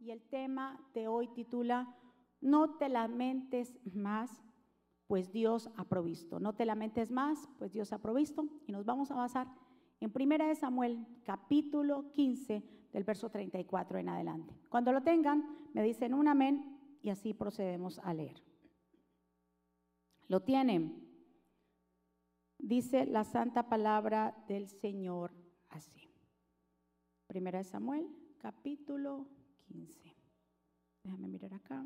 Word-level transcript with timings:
y 0.00 0.10
el 0.10 0.22
tema 0.22 0.80
de 0.94 1.08
hoy 1.08 1.28
titula 1.28 1.94
No 2.40 2.76
te 2.76 2.88
lamentes 2.88 3.78
más, 3.84 4.42
pues 5.06 5.30
Dios 5.30 5.70
ha 5.76 5.84
provisto. 5.84 6.40
No 6.40 6.54
te 6.54 6.64
lamentes 6.64 7.10
más, 7.10 7.48
pues 7.58 7.72
Dios 7.72 7.92
ha 7.92 7.98
provisto. 7.98 8.44
Y 8.66 8.72
nos 8.72 8.84
vamos 8.84 9.10
a 9.10 9.16
basar 9.16 9.48
en 10.00 10.12
1 10.14 10.54
Samuel 10.54 11.06
capítulo 11.24 12.10
15 12.12 12.62
del 12.92 13.04
verso 13.04 13.30
34 13.30 13.98
en 13.98 14.08
adelante. 14.08 14.54
Cuando 14.68 14.92
lo 14.92 15.02
tengan, 15.02 15.44
me 15.74 15.82
dicen 15.82 16.14
un 16.14 16.28
amén 16.28 16.98
y 17.02 17.10
así 17.10 17.34
procedemos 17.34 17.98
a 18.00 18.14
leer. 18.14 18.42
¿Lo 20.28 20.42
tienen? 20.42 21.06
Dice 22.58 23.06
la 23.06 23.24
santa 23.24 23.68
palabra 23.68 24.44
del 24.48 24.68
Señor 24.68 25.32
así. 25.68 26.10
Primera 27.26 27.58
de 27.58 27.64
Samuel, 27.64 28.08
capítulo 28.38 29.26
15. 29.70 30.16
Déjame 31.04 31.28
mirar 31.28 31.54
acá. 31.54 31.84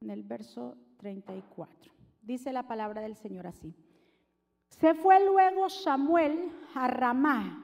En 0.00 0.10
el 0.10 0.22
verso 0.22 0.76
34. 0.98 1.92
Dice 2.22 2.52
la 2.52 2.66
palabra 2.66 3.00
del 3.00 3.16
Señor 3.16 3.46
así. 3.46 3.74
Se 4.70 4.94
fue 4.94 5.24
luego 5.24 5.68
Samuel 5.68 6.52
a 6.74 6.88
Ramá 6.88 7.62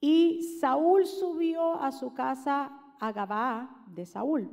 y 0.00 0.42
Saúl 0.60 1.06
subió 1.06 1.74
a 1.74 1.92
su 1.92 2.14
casa 2.14 2.70
a 3.00 3.12
Gabá 3.12 3.84
de 3.88 4.06
Saúl. 4.06 4.50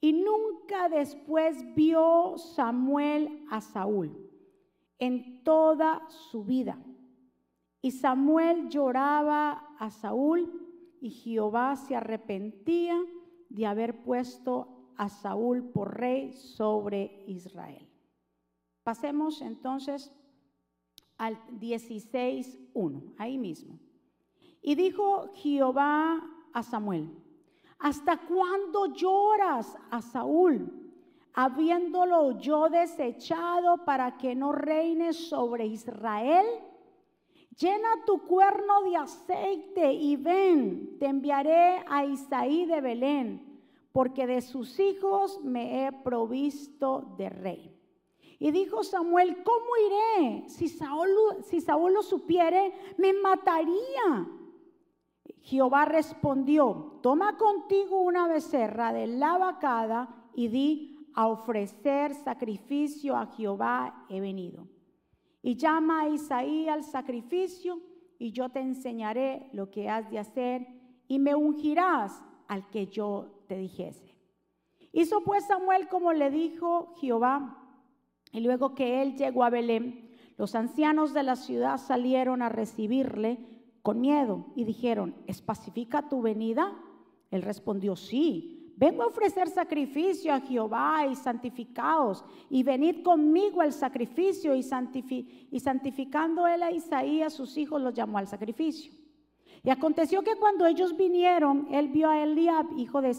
Y 0.00 0.12
nunca 0.12 0.88
después 0.88 1.56
vio 1.74 2.36
Samuel 2.36 3.44
a 3.50 3.60
Saúl 3.60 4.16
en 4.98 5.42
toda 5.42 6.08
su 6.08 6.44
vida. 6.44 6.78
Y 7.80 7.92
Samuel 7.92 8.68
lloraba 8.68 9.74
a 9.78 9.90
Saúl 9.90 10.65
y 11.00 11.10
Jehová 11.10 11.76
se 11.76 11.96
arrepentía 11.96 13.00
de 13.48 13.66
haber 13.66 14.02
puesto 14.02 14.92
a 14.96 15.08
Saúl 15.08 15.64
por 15.64 15.98
rey 15.98 16.32
sobre 16.32 17.24
Israel. 17.26 17.88
Pasemos 18.82 19.42
entonces 19.42 20.12
al 21.18 21.38
16.1, 21.58 23.14
ahí 23.18 23.38
mismo. 23.38 23.78
Y 24.62 24.74
dijo 24.74 25.32
Jehová 25.34 26.20
a 26.52 26.62
Samuel, 26.62 27.10
¿hasta 27.78 28.26
cuándo 28.26 28.94
lloras 28.94 29.76
a 29.90 30.02
Saúl? 30.02 30.86
habiéndolo 31.36 32.38
yo 32.38 32.70
desechado 32.70 33.84
para 33.84 34.16
que 34.16 34.34
no 34.34 34.52
reine 34.52 35.12
sobre 35.12 35.66
Israel? 35.66 36.46
Llena 37.58 38.04
tu 38.04 38.18
cuerno 38.26 38.82
de 38.82 38.96
aceite 38.96 39.92
y 39.92 40.16
ven, 40.16 40.98
te 40.98 41.06
enviaré 41.06 41.82
a 41.88 42.04
Isaí 42.04 42.66
de 42.66 42.82
Belén, 42.82 43.62
porque 43.92 44.26
de 44.26 44.42
sus 44.42 44.78
hijos 44.78 45.40
me 45.42 45.86
he 45.86 45.92
provisto 45.92 47.14
de 47.16 47.30
rey. 47.30 47.72
Y 48.38 48.50
dijo 48.50 48.84
Samuel, 48.84 49.42
¿cómo 49.42 49.66
iré? 49.86 50.48
Si 50.50 50.68
Saúl, 50.68 51.94
lo 51.94 52.02
supiere, 52.02 52.74
me 52.98 53.14
mataría. 53.14 54.28
Jehová 55.40 55.86
respondió, 55.86 56.98
toma 57.02 57.38
contigo 57.38 58.02
una 58.02 58.28
becerra 58.28 58.92
de 58.92 59.06
la 59.06 59.38
vacada 59.38 60.28
y 60.34 60.48
di, 60.48 60.92
a 61.14 61.28
ofrecer 61.28 62.12
sacrificio 62.12 63.16
a 63.16 63.24
Jehová 63.28 64.04
he 64.10 64.20
venido. 64.20 64.68
Y 65.46 65.54
llama 65.54 66.00
a 66.00 66.08
Isaí 66.08 66.68
al 66.68 66.82
sacrificio, 66.82 67.80
y 68.18 68.32
yo 68.32 68.48
te 68.48 68.58
enseñaré 68.58 69.48
lo 69.52 69.70
que 69.70 69.88
has 69.88 70.10
de 70.10 70.18
hacer, 70.18 70.66
y 71.06 71.20
me 71.20 71.36
ungirás 71.36 72.20
al 72.48 72.68
que 72.68 72.88
yo 72.88 73.44
te 73.46 73.56
dijese. 73.56 74.18
Hizo 74.90 75.22
pues 75.22 75.46
Samuel 75.46 75.86
como 75.86 76.12
le 76.12 76.32
dijo 76.32 76.94
Jehová, 76.96 77.62
y 78.32 78.40
luego 78.40 78.74
que 78.74 79.00
él 79.02 79.14
llegó 79.14 79.44
a 79.44 79.50
Belén, 79.50 80.10
los 80.36 80.56
ancianos 80.56 81.14
de 81.14 81.22
la 81.22 81.36
ciudad 81.36 81.78
salieron 81.78 82.42
a 82.42 82.48
recibirle 82.48 83.38
con 83.82 84.00
miedo 84.00 84.46
y 84.56 84.64
dijeron, 84.64 85.14
¿es 85.28 85.42
pacífica 85.42 86.08
tu 86.08 86.22
venida? 86.22 86.76
Él 87.30 87.42
respondió, 87.42 87.94
sí 87.94 88.55
vengo 88.76 89.02
a 89.02 89.06
ofrecer 89.06 89.48
sacrificio 89.48 90.32
a 90.32 90.40
Jehová 90.40 91.06
y 91.06 91.16
santificaos, 91.16 92.24
y 92.48 92.62
venid 92.62 93.02
conmigo 93.02 93.60
al 93.60 93.72
sacrificio, 93.72 94.54
y, 94.54 94.64
y 95.50 95.60
santificando 95.60 96.46
él 96.46 96.62
a 96.62 96.70
Isaías, 96.70 97.32
sus 97.32 97.56
hijos 97.56 97.80
los 97.80 97.94
llamó 97.94 98.18
al 98.18 98.28
sacrificio. 98.28 98.92
Y 99.66 99.70
aconteció 99.70 100.22
que 100.22 100.36
cuando 100.36 100.64
ellos 100.64 100.96
vinieron, 100.96 101.66
él 101.72 101.88
vio 101.88 102.08
a 102.08 102.22
Eliab, 102.22 102.66
hijo 102.78 103.00
de... 103.00 103.16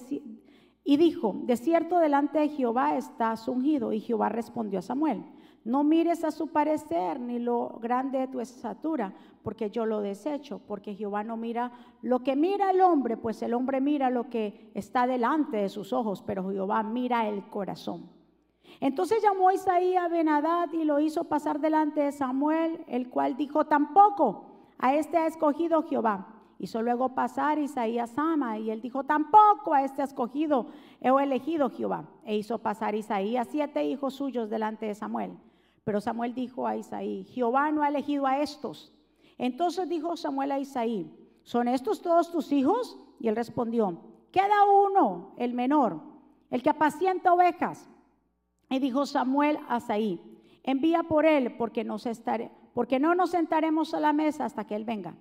Y 0.86 0.96
dijo, 0.96 1.36
de 1.44 1.58
cierto 1.58 2.00
delante 2.00 2.40
de 2.40 2.48
Jehová 2.48 2.96
estás 2.96 3.50
ungido. 3.50 3.92
Y 3.92 4.00
Jehová 4.00 4.30
respondió 4.30 4.80
a 4.80 4.82
Samuel, 4.82 5.26
no 5.68 5.84
mires 5.84 6.24
a 6.24 6.32
su 6.32 6.48
parecer 6.48 7.20
ni 7.20 7.40
lo 7.40 7.78
grande 7.82 8.20
de 8.20 8.30
tu 8.30 8.40
estatura, 8.40 9.14
porque 9.44 9.70
yo 9.70 9.86
lo 9.86 10.00
desecho, 10.00 10.62
porque 10.66 10.96
Jehová 10.96 11.26
no 11.26 11.36
mira 11.36 11.74
lo 12.02 12.20
que 12.20 12.38
mira 12.38 12.72
el 12.72 12.80
hombre, 12.80 13.18
pues 13.18 13.42
el 13.42 13.54
hombre 13.54 13.82
mira 13.82 14.10
lo 14.10 14.30
que 14.30 14.72
está 14.76 15.06
delante 15.06 15.58
de 15.58 15.68
sus 15.68 15.92
ojos, 15.92 16.24
pero 16.26 16.50
Jehová 16.50 16.84
mira 16.84 17.28
el 17.28 17.50
corazón. 17.50 18.10
Entonces 18.80 19.22
llamó 19.22 19.52
Isaías 19.52 20.06
a 20.06 20.08
Benadad 20.08 20.72
y 20.72 20.86
lo 20.86 21.02
hizo 21.02 21.26
pasar 21.26 21.60
delante 21.60 22.00
de 22.00 22.14
Samuel, 22.14 22.86
el 22.88 23.10
cual 23.10 23.36
dijo, 23.36 23.66
tampoco 23.66 24.46
a 24.78 24.96
este 24.96 25.18
ha 25.18 25.28
escogido 25.28 25.84
Jehová. 25.84 26.34
Hizo 26.60 26.82
luego 26.82 27.10
pasar 27.10 27.60
Isaías 27.60 28.12
Sama 28.12 28.58
y 28.58 28.72
él 28.72 28.82
dijo, 28.82 29.04
tampoco 29.04 29.74
a 29.74 29.84
este 29.84 30.02
ha 30.02 30.06
escogido, 30.06 30.68
he 31.02 31.10
elegido 31.10 31.70
Jehová. 31.70 32.06
E 32.24 32.38
hizo 32.38 32.58
pasar 32.60 32.96
Isaías 32.96 33.50
siete 33.52 33.84
hijos 33.84 34.14
suyos 34.14 34.50
delante 34.50 34.86
de 34.86 34.96
Samuel. 34.96 35.38
Pero 35.88 36.02
Samuel 36.02 36.34
dijo 36.34 36.68
a 36.68 36.76
Isaí, 36.76 37.24
Jehová 37.30 37.72
no 37.72 37.82
ha 37.82 37.88
elegido 37.88 38.28
a 38.28 38.42
estos. 38.42 38.94
Entonces 39.38 39.88
dijo 39.88 40.18
Samuel 40.18 40.52
a 40.52 40.60
Isaí, 40.60 41.10
¿son 41.44 41.70
estos 41.70 42.02
todos 42.02 42.30
tus 42.30 42.52
hijos? 42.52 43.00
Y 43.22 43.30
él 43.30 43.38
respondió, 43.38 43.98
queda 44.30 44.66
uno, 44.66 45.34
el 45.38 45.54
menor, 45.54 46.02
el 46.52 46.62
que 46.62 46.72
apacienta 46.72 47.34
ovejas. 47.34 47.90
Y 48.70 48.80
dijo 48.80 49.06
Samuel 49.06 49.60
a 49.70 49.78
Isaí, 49.78 50.20
envía 50.62 51.04
por 51.04 51.26
él, 51.26 51.56
porque, 51.56 51.86
no 51.86 53.16
nos 53.16 53.32
sentaremos 53.32 53.94
a 53.94 54.02
la 54.02 54.12
mesa 54.12 54.44
hasta 54.44 54.68
que 54.68 54.76
él 54.76 54.84
venga. 54.84 55.16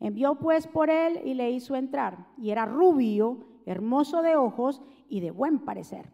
Envió 0.00 0.34
pues 0.34 0.66
por 0.66 0.90
él 0.90 1.22
y 1.24 1.32
le 1.32 1.50
hizo 1.50 1.76
entrar, 1.76 2.26
y 2.36 2.50
era 2.50 2.66
rubio, 2.66 3.38
hermoso 3.64 4.20
de 4.20 4.36
ojos 4.36 4.82
y 5.08 5.20
de 5.20 5.30
buen 5.30 5.60
parecer. 5.60 6.12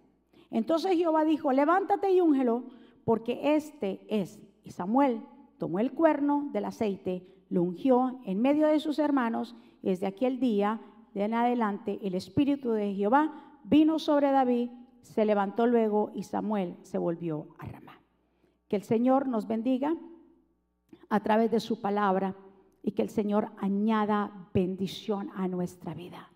Entonces 0.52 0.96
Jehová 0.96 1.24
dijo, 1.24 1.50
levántate 1.50 2.12
y 2.12 2.20
úngelo 2.20 2.62
porque 3.06 3.54
este 3.54 4.00
es. 4.08 4.40
Y 4.64 4.72
Samuel 4.72 5.22
tomó 5.58 5.78
el 5.78 5.92
cuerno 5.92 6.50
del 6.52 6.64
aceite, 6.64 7.24
lo 7.48 7.62
ungió 7.62 8.18
en 8.24 8.42
medio 8.42 8.66
de 8.66 8.80
sus 8.80 8.98
hermanos, 8.98 9.54
y 9.80 9.90
desde 9.90 10.08
aquel 10.08 10.40
día 10.40 10.80
de 11.14 11.22
en 11.22 11.34
adelante 11.34 12.00
el 12.02 12.16
Espíritu 12.16 12.72
de 12.72 12.94
Jehová 12.94 13.60
vino 13.62 14.00
sobre 14.00 14.32
David, 14.32 14.70
se 15.02 15.24
levantó 15.24 15.68
luego 15.68 16.10
y 16.16 16.24
Samuel 16.24 16.74
se 16.82 16.98
volvió 16.98 17.46
a 17.60 17.66
Ramá. 17.66 18.00
Que 18.66 18.74
el 18.74 18.82
Señor 18.82 19.28
nos 19.28 19.46
bendiga 19.46 19.96
a 21.08 21.20
través 21.20 21.52
de 21.52 21.60
su 21.60 21.80
palabra 21.80 22.34
y 22.82 22.90
que 22.90 23.02
el 23.02 23.08
Señor 23.08 23.52
añada 23.58 24.48
bendición 24.52 25.30
a 25.36 25.46
nuestra 25.46 25.94
vida. 25.94 26.32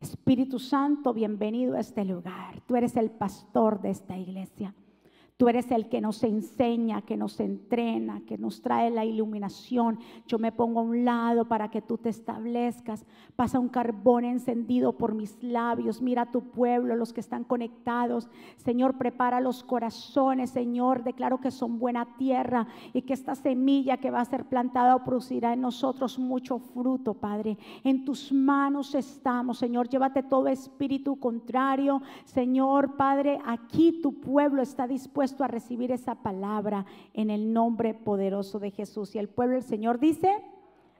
Espíritu 0.00 0.58
Santo, 0.58 1.14
bienvenido 1.14 1.76
a 1.76 1.80
este 1.80 2.04
lugar. 2.04 2.60
Tú 2.66 2.74
eres 2.74 2.96
el 2.96 3.12
pastor 3.12 3.80
de 3.80 3.90
esta 3.90 4.18
iglesia. 4.18 4.74
Tú 5.36 5.50
eres 5.50 5.70
el 5.70 5.90
que 5.90 6.00
nos 6.00 6.22
enseña, 6.22 7.02
que 7.02 7.18
nos 7.18 7.40
entrena, 7.40 8.22
que 8.26 8.38
nos 8.38 8.62
trae 8.62 8.90
la 8.90 9.04
iluminación. 9.04 9.98
Yo 10.26 10.38
me 10.38 10.50
pongo 10.50 10.80
a 10.80 10.82
un 10.82 11.04
lado 11.04 11.44
para 11.44 11.70
que 11.70 11.82
tú 11.82 11.98
te 11.98 12.08
establezcas. 12.08 13.04
Pasa 13.36 13.58
un 13.58 13.68
carbón 13.68 14.24
encendido 14.24 14.96
por 14.96 15.14
mis 15.14 15.36
labios. 15.42 16.00
Mira 16.00 16.22
a 16.22 16.30
tu 16.30 16.40
pueblo, 16.40 16.96
los 16.96 17.12
que 17.12 17.20
están 17.20 17.44
conectados. 17.44 18.30
Señor, 18.56 18.96
prepara 18.96 19.40
los 19.40 19.62
corazones. 19.62 20.48
Señor, 20.48 21.04
declaro 21.04 21.38
que 21.38 21.50
son 21.50 21.78
buena 21.78 22.16
tierra 22.16 22.66
y 22.94 23.02
que 23.02 23.12
esta 23.12 23.34
semilla 23.34 23.98
que 23.98 24.10
va 24.10 24.22
a 24.22 24.24
ser 24.24 24.46
plantada 24.46 25.04
producirá 25.04 25.52
en 25.52 25.60
nosotros 25.60 26.18
mucho 26.18 26.60
fruto, 26.60 27.12
Padre. 27.12 27.58
En 27.84 28.06
tus 28.06 28.32
manos 28.32 28.94
estamos, 28.94 29.58
Señor. 29.58 29.90
Llévate 29.90 30.22
todo 30.22 30.48
espíritu 30.48 31.16
contrario. 31.16 32.00
Señor, 32.24 32.96
Padre, 32.96 33.38
aquí 33.44 34.00
tu 34.00 34.18
pueblo 34.18 34.62
está 34.62 34.86
dispuesto 34.86 35.25
a 35.44 35.48
recibir 35.48 35.92
esa 35.92 36.16
palabra 36.16 36.86
en 37.12 37.30
el 37.30 37.52
nombre 37.52 37.94
poderoso 37.94 38.58
de 38.58 38.70
Jesús. 38.70 39.14
Y 39.14 39.18
el 39.18 39.28
pueblo 39.28 39.54
del 39.54 39.64
Señor 39.64 39.98
dice, 39.98 40.42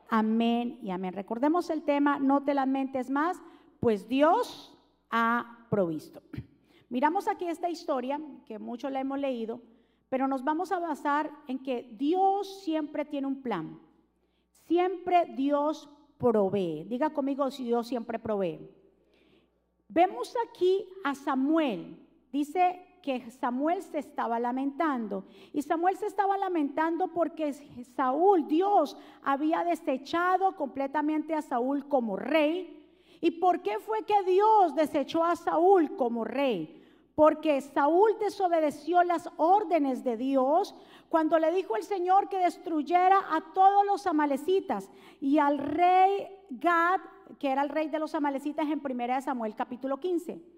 amén 0.09 0.79
y 0.83 0.91
amén. 0.91 1.13
Recordemos 1.13 1.71
el 1.71 1.83
tema, 1.83 2.19
no 2.19 2.43
te 2.43 2.55
lamentes 2.55 3.11
más, 3.11 3.41
pues 3.81 4.09
Dios 4.09 4.77
ha 5.11 5.67
provisto. 5.71 6.23
Miramos 6.89 7.29
aquí 7.29 7.47
esta 7.47 7.69
historia, 7.69 8.21
que 8.47 8.59
mucho 8.59 8.91
la 8.91 9.01
hemos 9.01 9.19
leído, 9.19 9.61
pero 10.09 10.29
nos 10.29 10.45
vamos 10.45 10.73
a 10.73 10.79
basar 10.79 11.31
en 11.49 11.63
que 11.63 11.91
Dios 11.99 12.63
siempre 12.63 13.05
tiene 13.05 13.27
un 13.27 13.43
plan. 13.43 13.79
Siempre 14.67 15.27
Dios 15.37 15.89
provee. 16.19 16.85
Diga 16.89 17.11
conmigo 17.11 17.51
si 17.51 17.65
Dios 17.65 17.87
siempre 17.87 18.19
provee. 18.19 18.71
Vemos 19.89 20.35
aquí 20.49 20.89
a 21.05 21.15
Samuel. 21.15 21.97
Dice 22.33 22.86
que 23.07 23.31
Samuel 23.31 23.85
se 23.85 24.01
estaba 24.01 24.41
lamentando. 24.41 25.27
Y 25.53 25.63
Samuel 25.63 25.97
se 25.97 26.07
estaba 26.07 26.37
lamentando 26.37 27.07
porque 27.07 27.53
Saúl, 27.95 28.49
Dios, 28.49 28.97
había 29.23 29.63
desechado 29.63 30.57
completamente 30.57 31.33
a 31.33 31.41
Saúl 31.41 31.87
como 31.87 32.17
rey. 32.17 32.85
¿Y 33.21 33.31
por 33.31 33.63
qué 33.63 33.79
fue 33.79 34.03
que 34.03 34.25
Dios 34.25 34.75
desechó 34.75 35.23
a 35.23 35.37
Saúl 35.37 35.95
como 35.95 36.25
rey? 36.25 36.83
Porque 37.15 37.61
Saúl 37.61 38.11
desobedeció 38.19 39.05
las 39.05 39.31
órdenes 39.37 40.03
de 40.03 40.17
Dios 40.17 40.75
cuando 41.09 41.39
le 41.39 41.53
dijo 41.53 41.77
el 41.77 41.85
Señor 41.85 42.29
que 42.29 42.39
destruyera 42.39 43.21
a 43.31 43.41
todos 43.55 43.87
los 43.87 44.09
amalecitas 44.09 44.91
y 45.21 45.39
al 45.39 45.59
rey 45.59 46.27
Gad, 46.51 47.01
que 47.39 47.53
era 47.53 47.63
el 47.63 47.69
rey 47.69 47.89
de 47.89 48.01
los 48.01 48.17
amalecitas 48.17 48.67
en 48.69 48.83
1 48.85 49.23
Samuel 49.23 49.55
capítulo 49.55 49.99
15. 50.01 50.56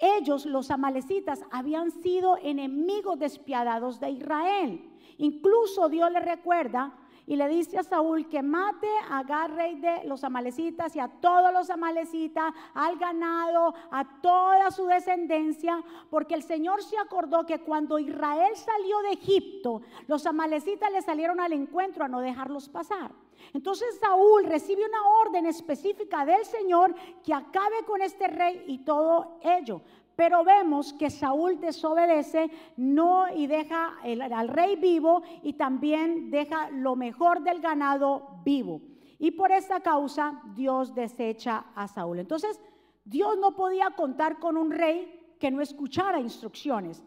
Ellos, 0.00 0.46
los 0.46 0.70
amalecitas, 0.70 1.44
habían 1.50 1.90
sido 1.90 2.38
enemigos 2.42 3.18
despiadados 3.18 4.00
de 4.00 4.10
Israel. 4.10 4.90
Incluso 5.18 5.90
Dios 5.90 6.10
le 6.10 6.20
recuerda 6.20 6.94
y 7.26 7.36
le 7.36 7.46
dice 7.48 7.78
a 7.78 7.82
Saúl 7.84 8.28
que 8.28 8.42
mate 8.42 8.88
a 9.08 9.22
Gad, 9.22 9.50
de 9.50 10.04
los 10.04 10.24
amalecitas, 10.24 10.96
y 10.96 11.00
a 11.00 11.06
todos 11.06 11.52
los 11.52 11.70
amalecitas, 11.70 12.52
al 12.74 12.96
ganado, 12.96 13.74
a 13.90 14.20
toda 14.20 14.70
su 14.70 14.86
descendencia, 14.86 15.84
porque 16.08 16.34
el 16.34 16.42
Señor 16.42 16.82
se 16.82 16.98
acordó 16.98 17.46
que 17.46 17.60
cuando 17.60 17.98
Israel 17.98 18.56
salió 18.56 19.00
de 19.02 19.12
Egipto, 19.12 19.82
los 20.08 20.26
amalecitas 20.26 20.90
le 20.90 21.02
salieron 21.02 21.38
al 21.38 21.52
encuentro 21.52 22.04
a 22.04 22.08
no 22.08 22.20
dejarlos 22.20 22.68
pasar. 22.68 23.12
Entonces 23.52 23.98
Saúl 23.98 24.44
recibe 24.44 24.86
una 24.86 25.08
orden 25.22 25.46
específica 25.46 26.24
del 26.24 26.44
Señor 26.44 26.94
que 27.24 27.34
acabe 27.34 27.84
con 27.86 28.02
este 28.02 28.28
rey 28.28 28.64
y 28.66 28.78
todo 28.84 29.38
ello. 29.42 29.82
Pero 30.16 30.44
vemos 30.44 30.92
que 30.92 31.08
Saúl 31.08 31.60
desobedece, 31.60 32.50
no 32.76 33.26
y 33.34 33.46
deja 33.46 33.96
al 34.02 34.48
rey 34.48 34.76
vivo 34.76 35.22
y 35.42 35.54
también 35.54 36.30
deja 36.30 36.70
lo 36.70 36.94
mejor 36.94 37.42
del 37.42 37.60
ganado 37.60 38.40
vivo. 38.44 38.82
Y 39.18 39.30
por 39.30 39.52
esta 39.52 39.80
causa 39.80 40.42
Dios 40.54 40.94
desecha 40.94 41.66
a 41.74 41.88
Saúl. 41.88 42.18
Entonces, 42.18 42.60
Dios 43.04 43.36
no 43.38 43.56
podía 43.56 43.90
contar 43.90 44.38
con 44.38 44.56
un 44.56 44.70
rey 44.70 45.36
que 45.38 45.50
no 45.50 45.62
escuchara 45.62 46.20
instrucciones. 46.20 47.02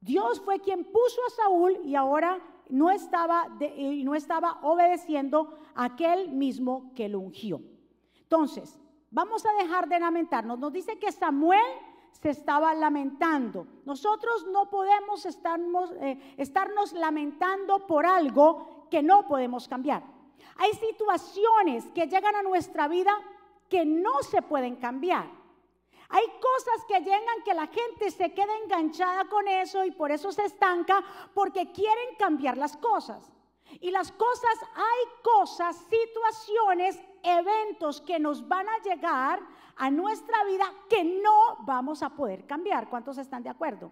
Dios 0.00 0.40
fue 0.40 0.60
quien 0.60 0.84
puso 0.84 1.20
a 1.26 1.30
Saúl 1.30 1.78
y 1.84 1.94
ahora 1.94 2.38
no 2.72 2.90
estaba, 2.90 3.48
no 4.02 4.14
estaba 4.14 4.58
obedeciendo 4.62 5.58
a 5.74 5.84
aquel 5.84 6.30
mismo 6.30 6.90
que 6.94 7.08
lo 7.08 7.20
ungió. 7.20 7.60
Entonces, 8.22 8.78
vamos 9.10 9.44
a 9.44 9.52
dejar 9.62 9.88
de 9.88 10.00
lamentarnos. 10.00 10.58
Nos 10.58 10.72
dice 10.72 10.98
que 10.98 11.12
Samuel 11.12 11.60
se 12.12 12.30
estaba 12.30 12.72
lamentando. 12.74 13.66
Nosotros 13.84 14.46
no 14.50 14.70
podemos 14.70 15.26
estarnos, 15.26 15.92
eh, 16.00 16.34
estarnos 16.38 16.94
lamentando 16.94 17.86
por 17.86 18.06
algo 18.06 18.86
que 18.90 19.02
no 19.02 19.26
podemos 19.26 19.68
cambiar. 19.68 20.02
Hay 20.56 20.72
situaciones 20.72 21.86
que 21.94 22.06
llegan 22.06 22.36
a 22.36 22.42
nuestra 22.42 22.88
vida 22.88 23.12
que 23.68 23.84
no 23.84 24.22
se 24.22 24.40
pueden 24.40 24.76
cambiar. 24.76 25.26
Hay 26.14 26.26
cosas 26.26 26.84
que 26.86 27.00
llegan 27.00 27.42
que 27.42 27.54
la 27.54 27.66
gente 27.68 28.10
se 28.10 28.34
queda 28.34 28.54
enganchada 28.62 29.24
con 29.30 29.48
eso 29.48 29.82
y 29.82 29.92
por 29.92 30.12
eso 30.12 30.30
se 30.30 30.44
estanca 30.44 31.02
porque 31.32 31.72
quieren 31.72 32.16
cambiar 32.18 32.58
las 32.58 32.76
cosas. 32.76 33.32
Y 33.80 33.90
las 33.90 34.12
cosas, 34.12 34.58
hay 34.74 35.22
cosas, 35.22 35.74
situaciones, 35.88 37.00
eventos 37.22 38.02
que 38.02 38.18
nos 38.18 38.46
van 38.46 38.68
a 38.68 38.78
llegar 38.82 39.40
a 39.76 39.90
nuestra 39.90 40.44
vida 40.44 40.70
que 40.90 41.02
no 41.02 41.56
vamos 41.60 42.02
a 42.02 42.10
poder 42.10 42.46
cambiar. 42.46 42.90
¿Cuántos 42.90 43.16
están 43.16 43.42
de 43.42 43.48
acuerdo? 43.48 43.90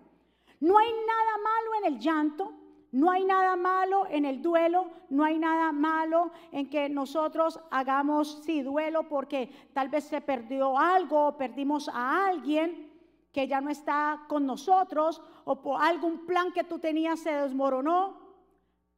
No 0.61 0.77
hay 0.77 0.93
nada 0.93 1.39
malo 1.39 1.75
en 1.79 1.95
el 1.95 1.99
llanto, 1.99 2.53
no 2.93 3.11
hay 3.11 3.25
nada 3.25 3.55
malo 3.55 4.07
en 4.11 4.25
el 4.25 4.43
duelo, 4.43 4.91
no 5.11 5.25
hay 5.25 5.39
nada 5.39 5.71
malo 5.71 6.33
en 6.51 6.69
que 6.69 6.89
nosotros 6.89 7.61
hagamos, 7.71 8.43
sí, 8.45 8.63
duelo 8.63 9.09
porque 9.09 9.71
tal 9.73 9.89
vez 9.89 10.05
se 10.05 10.21
perdió 10.21 10.77
algo, 10.77 11.37
perdimos 11.37 11.89
a 11.89 12.27
alguien 12.27 12.91
que 13.33 13.47
ya 13.47 13.61
no 13.61 13.71
está 13.71 14.25
con 14.29 14.45
nosotros 14.45 15.23
o 15.45 15.63
por 15.63 15.81
algún 15.81 16.27
plan 16.27 16.53
que 16.53 16.65
tú 16.65 16.81
tenías 16.81 17.21
se 17.21 17.33
desmoronó. 17.33 18.19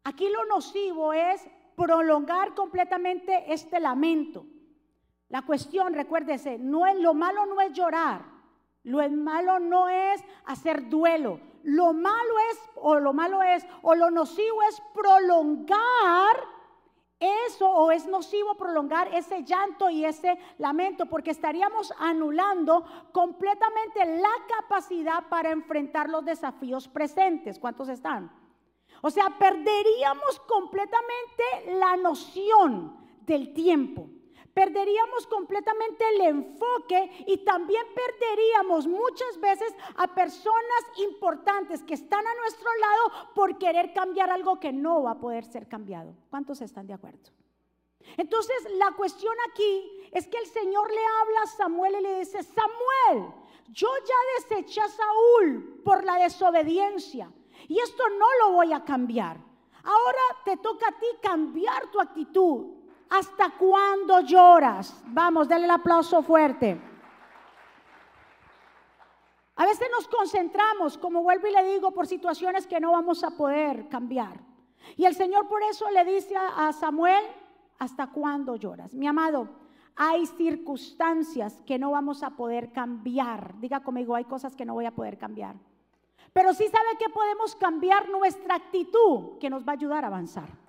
Aquí 0.05 0.29
lo 0.31 0.47
nocivo 0.47 1.12
es 1.12 1.47
prolongar 1.77 2.55
completamente 2.55 3.53
este 3.53 3.79
lamento. 3.79 4.47
La 5.29 5.43
cuestión, 5.43 5.93
recuérdese, 5.93 6.59
no 6.59 6.87
es 6.87 6.99
lo 6.99 7.15
malo 7.15 7.47
no 7.47 7.61
es 7.61 7.73
llorar, 7.73 8.23
lo 8.85 9.09
malo 9.11 9.59
no 9.59 9.88
es 9.88 10.23
hacer 10.47 10.88
duelo. 10.88 11.51
Lo 11.62 11.93
malo 11.93 12.35
es 12.50 12.59
o 12.76 12.99
lo 12.99 13.12
malo 13.12 13.43
es 13.43 13.67
o 13.82 13.94
lo 13.94 14.11
nocivo 14.11 14.62
es 14.69 14.82
prolongar 14.94 16.37
eso 17.23 17.70
o 17.70 17.93
es 17.93 18.06
nocivo 18.06 18.56
prolongar 18.56 19.14
ese 19.14 19.44
llanto 19.44 19.88
y 19.88 20.05
ese 20.05 20.37
lamento 20.59 21.06
porque 21.06 21.31
estaríamos 21.31 21.93
anulando 21.99 22.85
completamente 23.12 24.05
la 24.19 24.32
capacidad 24.49 25.29
para 25.29 25.50
enfrentar 25.50 26.09
los 26.09 26.25
desafíos 26.25 26.88
presentes. 26.88 27.61
¿Cuántos 27.61 27.88
están? 27.88 28.32
O 29.03 29.11
sea, 29.11 29.37
perderíamos 29.38 30.41
completamente 30.49 31.76
la 31.79 31.97
noción 31.97 32.97
del 33.20 33.53
tiempo. 33.55 34.09
Perderíamos 34.54 35.26
completamente 35.28 36.04
el 36.14 36.20
enfoque 36.20 37.25
y 37.26 37.38
también 37.38 37.84
perderíamos 37.94 38.87
muchas 38.87 39.40
veces 39.40 39.75
a 39.96 40.14
personas 40.14 40.82
importantes 40.99 41.82
que 41.82 41.94
están 41.94 42.26
a 42.26 42.34
nuestro 42.34 42.69
lado 42.75 43.32
por 43.34 43.56
querer 43.56 43.94
cambiar 43.94 44.31
algo 44.31 44.60
que 44.60 44.72
no 44.72 45.04
va 45.04 45.12
a 45.12 45.20
poder 45.20 45.44
ser 45.44 45.69
cambiado. 45.69 46.14
¿Cuántos 46.28 46.60
están 46.60 46.87
de 46.87 46.93
acuerdo? 46.93 47.31
Entonces 48.16 48.56
la 48.76 48.93
cuestión 48.93 49.34
aquí 49.50 50.08
es 50.12 50.26
que 50.26 50.38
el 50.38 50.46
Señor 50.46 50.90
le 50.90 51.00
habla 51.20 51.43
a 51.44 51.46
Samuel 51.46 51.94
y 51.99 52.02
le 52.02 52.19
dice, 52.19 52.43
Samuel, 52.43 53.32
yo 53.70 53.88
ya 54.06 54.56
deseché 54.56 54.82
a 54.82 54.88
Saúl 54.88 55.81
por 55.82 56.04
la 56.04 56.16
desobediencia 56.16 57.32
y 57.69 57.78
esto 57.78 58.02
no 58.19 58.26
lo 58.40 58.52
voy 58.52 58.72
a 58.72 58.84
cambiar. 58.84 59.38
Ahora 59.82 60.22
te 60.44 60.56
toca 60.58 60.88
a 60.88 60.99
ti 60.99 61.06
cambiar 61.22 61.90
tu 61.90 62.00
actitud. 62.00 62.81
¿Hasta 63.12 63.50
cuándo 63.59 64.20
lloras? 64.20 65.03
Vamos, 65.09 65.47
dale 65.47 65.67
el 65.67 65.70
aplauso 65.70 66.23
fuerte. 66.23 66.81
A 69.57 69.66
veces 69.66 69.87
nos 69.95 70.09
concentramos, 70.09 70.97
como 70.97 71.23
vuelvo 71.23 71.47
y 71.47 71.52
le 71.52 71.75
digo, 71.75 71.90
por 71.92 72.07
situaciones 72.07 72.66
que 72.66 72.81
no 72.81 72.92
vamos 72.92 73.23
a 73.23 73.33
poder 73.33 73.87
cambiar. 73.90 74.40
Y 74.97 75.04
el 75.04 75.14
Señor 75.14 75.47
por 75.47 75.62
eso 75.62 75.90
le 75.90 76.07
dice 76.07 76.35
a 76.37 76.73
Samuel, 76.73 77.23
¿hasta 77.78 78.07
cuándo 78.07 78.57
lloras? 78.57 78.95
Mi 78.95 79.07
amado, 79.07 79.47
hay 79.95 80.25
circunstancias 80.25 81.61
que 81.66 81.78
no 81.78 81.90
vamos 81.90 82.23
a 82.23 82.31
poder 82.31 82.73
cambiar. 82.73 83.61
Diga 83.61 83.81
conmigo, 83.81 84.14
hay 84.14 84.25
cosas 84.25 84.57
que 84.57 84.64
no 84.64 84.73
voy 84.73 84.87
a 84.87 84.95
poder 84.95 85.19
cambiar. 85.19 85.57
Pero 86.33 86.54
sí 86.54 86.66
sabe 86.66 86.97
que 86.99 87.11
podemos 87.11 87.57
cambiar 87.57 88.09
nuestra 88.09 88.54
actitud 88.54 89.38
que 89.38 89.50
nos 89.50 89.69
va 89.69 89.73
a 89.73 89.75
ayudar 89.75 90.02
a 90.04 90.07
avanzar. 90.07 90.62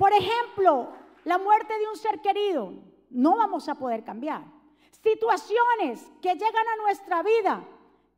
Por 0.00 0.14
ejemplo, 0.14 0.88
la 1.24 1.36
muerte 1.36 1.78
de 1.78 1.86
un 1.86 1.94
ser 1.94 2.22
querido, 2.22 2.72
no 3.10 3.36
vamos 3.36 3.68
a 3.68 3.74
poder 3.74 4.02
cambiar. 4.02 4.40
Situaciones 4.92 6.10
que 6.22 6.32
llegan 6.32 6.68
a 6.68 6.76
nuestra 6.76 7.22
vida 7.22 7.62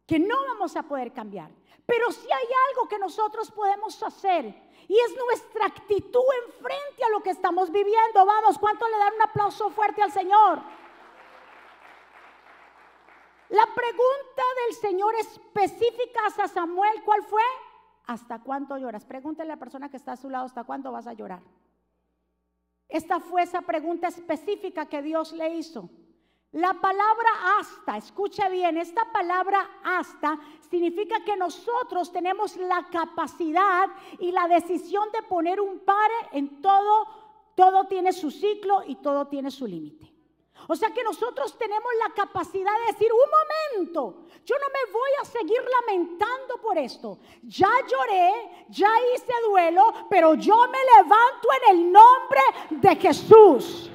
que 0.06 0.20
no 0.20 0.36
vamos 0.46 0.76
a 0.76 0.84
poder 0.84 1.12
cambiar. 1.12 1.50
Pero 1.84 2.12
sí 2.12 2.28
hay 2.30 2.48
algo 2.70 2.88
que 2.88 3.00
nosotros 3.00 3.50
podemos 3.50 4.00
hacer 4.00 4.44
y 4.86 4.96
es 4.96 5.16
nuestra 5.26 5.66
actitud 5.66 6.22
en 6.44 6.52
frente 6.52 7.04
a 7.04 7.10
lo 7.10 7.20
que 7.20 7.30
estamos 7.30 7.72
viviendo. 7.72 8.24
Vamos, 8.26 8.58
¿cuánto 8.60 8.88
le 8.88 8.98
dan 8.98 9.14
un 9.14 9.22
aplauso 9.22 9.68
fuerte 9.70 10.04
al 10.04 10.12
Señor? 10.12 10.62
La 13.48 13.66
pregunta 13.74 14.42
del 14.66 14.76
Señor 14.76 15.16
específica 15.16 16.20
a 16.26 16.46
Samuel, 16.46 17.02
¿cuál 17.04 17.24
fue? 17.24 17.42
¿Hasta 18.06 18.38
cuánto 18.38 18.78
lloras? 18.78 19.04
Pregúntale 19.04 19.50
a 19.50 19.56
la 19.56 19.58
persona 19.58 19.88
que 19.88 19.96
está 19.96 20.12
a 20.12 20.16
su 20.16 20.30
lado, 20.30 20.46
¿hasta 20.46 20.62
cuándo 20.62 20.92
vas 20.92 21.08
a 21.08 21.12
llorar? 21.12 21.42
Esta 22.92 23.20
fue 23.20 23.42
esa 23.42 23.62
pregunta 23.62 24.08
específica 24.08 24.84
que 24.84 25.00
Dios 25.00 25.32
le 25.32 25.54
hizo. 25.54 25.88
La 26.52 26.74
palabra 26.74 27.30
hasta, 27.58 27.96
escuche 27.96 28.46
bien, 28.50 28.76
esta 28.76 29.10
palabra 29.10 29.66
hasta 29.82 30.38
significa 30.68 31.24
que 31.24 31.34
nosotros 31.34 32.12
tenemos 32.12 32.54
la 32.58 32.86
capacidad 32.92 33.86
y 34.18 34.30
la 34.30 34.46
decisión 34.46 35.08
de 35.10 35.22
poner 35.22 35.58
un 35.58 35.78
pare 35.78 36.12
en 36.32 36.60
todo, 36.60 37.06
todo 37.54 37.86
tiene 37.86 38.12
su 38.12 38.30
ciclo 38.30 38.82
y 38.86 38.96
todo 38.96 39.26
tiene 39.28 39.50
su 39.50 39.66
límite. 39.66 40.11
O 40.68 40.76
sea 40.76 40.90
que 40.90 41.02
nosotros 41.02 41.56
tenemos 41.58 41.90
la 41.98 42.14
capacidad 42.14 42.72
de 42.80 42.92
decir, 42.92 43.10
un 43.12 43.78
momento, 43.78 44.26
yo 44.44 44.56
no 44.58 44.66
me 44.68 44.92
voy 44.92 45.10
a 45.20 45.24
seguir 45.24 45.62
lamentando 45.80 46.58
por 46.60 46.78
esto. 46.78 47.18
Ya 47.42 47.70
lloré, 47.88 48.66
ya 48.68 48.90
hice 49.14 49.32
duelo, 49.46 49.92
pero 50.08 50.34
yo 50.34 50.68
me 50.68 50.78
levanto 50.96 51.48
en 51.62 51.76
el 51.76 51.92
nombre 51.92 52.40
de 52.70 52.96
Jesús. 52.96 53.90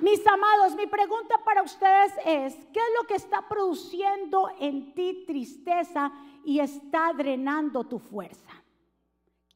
Mis 0.00 0.26
amados, 0.26 0.74
mi 0.74 0.86
pregunta 0.86 1.36
para 1.44 1.62
ustedes 1.62 2.12
es, 2.24 2.54
¿qué 2.72 2.80
es 2.80 2.94
lo 2.98 3.06
que 3.06 3.16
está 3.16 3.46
produciendo 3.46 4.50
en 4.58 4.94
ti 4.94 5.24
tristeza 5.26 6.10
y 6.42 6.58
está 6.58 7.12
drenando 7.12 7.84
tu 7.84 7.98
fuerza? 7.98 8.49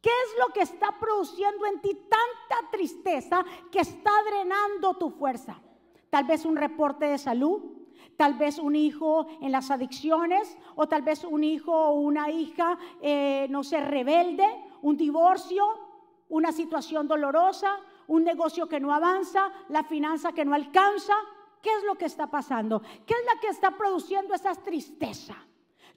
¿Qué 0.05 0.11
es 0.11 0.39
lo 0.39 0.53
que 0.53 0.61
está 0.61 0.99
produciendo 1.01 1.65
en 1.65 1.81
ti 1.81 1.95
tanta 1.95 2.71
tristeza 2.71 3.43
que 3.73 3.81
está 3.81 4.11
drenando 4.29 4.99
tu 4.99 5.09
fuerza? 5.09 5.59
Tal 6.11 6.25
vez 6.25 6.45
un 6.45 6.57
reporte 6.57 7.07
de 7.07 7.17
salud, 7.17 7.63
tal 8.15 8.35
vez 8.35 8.59
un 8.59 8.77
hijo 8.77 9.27
en 9.41 9.51
las 9.51 9.71
adicciones, 9.71 10.59
o 10.77 10.87
tal 10.87 11.01
vez 11.01 11.25
un 11.25 11.43
hijo 11.43 11.73
o 11.73 11.93
una 11.93 12.29
hija, 12.29 12.77
eh, 13.01 13.47
no 13.49 13.65
sé, 13.65 13.81
rebelde, 13.81 14.45
un 14.83 14.99
divorcio, 14.99 15.65
una 16.29 16.53
situación 16.53 17.09
dolorosa, 17.09 17.81
un 18.07 18.25
negocio 18.25 18.69
que 18.69 18.81
no 18.81 18.93
avanza, 18.93 19.51
la 19.71 19.85
finanza 19.85 20.33
que 20.33 20.45
no 20.45 20.55
alcanza. 20.55 21.15
¿Qué 21.63 21.71
es 21.79 21.83
lo 21.85 21.95
que 21.95 22.05
está 22.05 22.27
pasando? 22.27 22.83
¿Qué 23.07 23.15
es 23.15 23.35
lo 23.35 23.41
que 23.41 23.49
está 23.49 23.71
produciendo 23.71 24.35
esa 24.35 24.55
tristeza? 24.55 25.35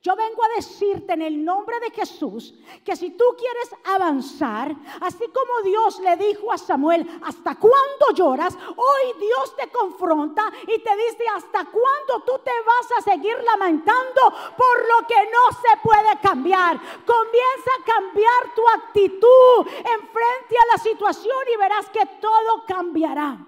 Yo 0.04 0.16
vengo 0.16 0.44
a 0.44 0.56
decirte 0.56 1.14
en 1.14 1.24
el 1.24 1.44
nombre 1.44 1.80
de 1.80 1.90
Jesús 1.90 2.54
que 2.86 2.96
si 2.96 3.10
tú 3.12 3.26
quieres 3.36 3.72
avanzar, 3.84 4.76
así 5.02 5.26
como 5.28 5.62
Dios 5.64 6.00
le 6.00 6.16
dijo 6.18 6.52
a 6.52 6.58
Samuel, 6.58 7.06
¿hasta 7.24 7.56
cuándo 7.56 8.12
lloras? 8.14 8.56
Hoy 8.56 9.20
Dios 9.20 9.56
te 9.56 9.70
confronta 9.72 10.52
y 10.64 10.80
te 10.80 10.96
dice, 10.96 11.24
¿hasta 11.34 11.66
cuándo 11.66 12.24
tú 12.26 12.40
te 12.44 12.52
vas 12.52 13.00
a 13.00 13.12
seguir 13.12 13.36
lamentando 13.44 14.22
por 14.56 14.80
lo 14.88 15.08
que 15.08 15.16
no 15.16 15.52
se 15.60 15.78
puede 15.82 16.20
cambiar? 16.22 16.80
Comienza 17.04 17.72
a 17.80 17.84
cambiar 17.84 18.56
tu 18.56 18.68
actitud 18.70 19.68
en 19.68 20.08
frente 20.10 20.58
a 20.58 20.76
la 20.76 20.84
situación 20.84 21.38
y 21.52 21.58
verás 21.58 21.90
que 21.90 22.06
todo 22.22 22.66
cambiará. 22.68 23.46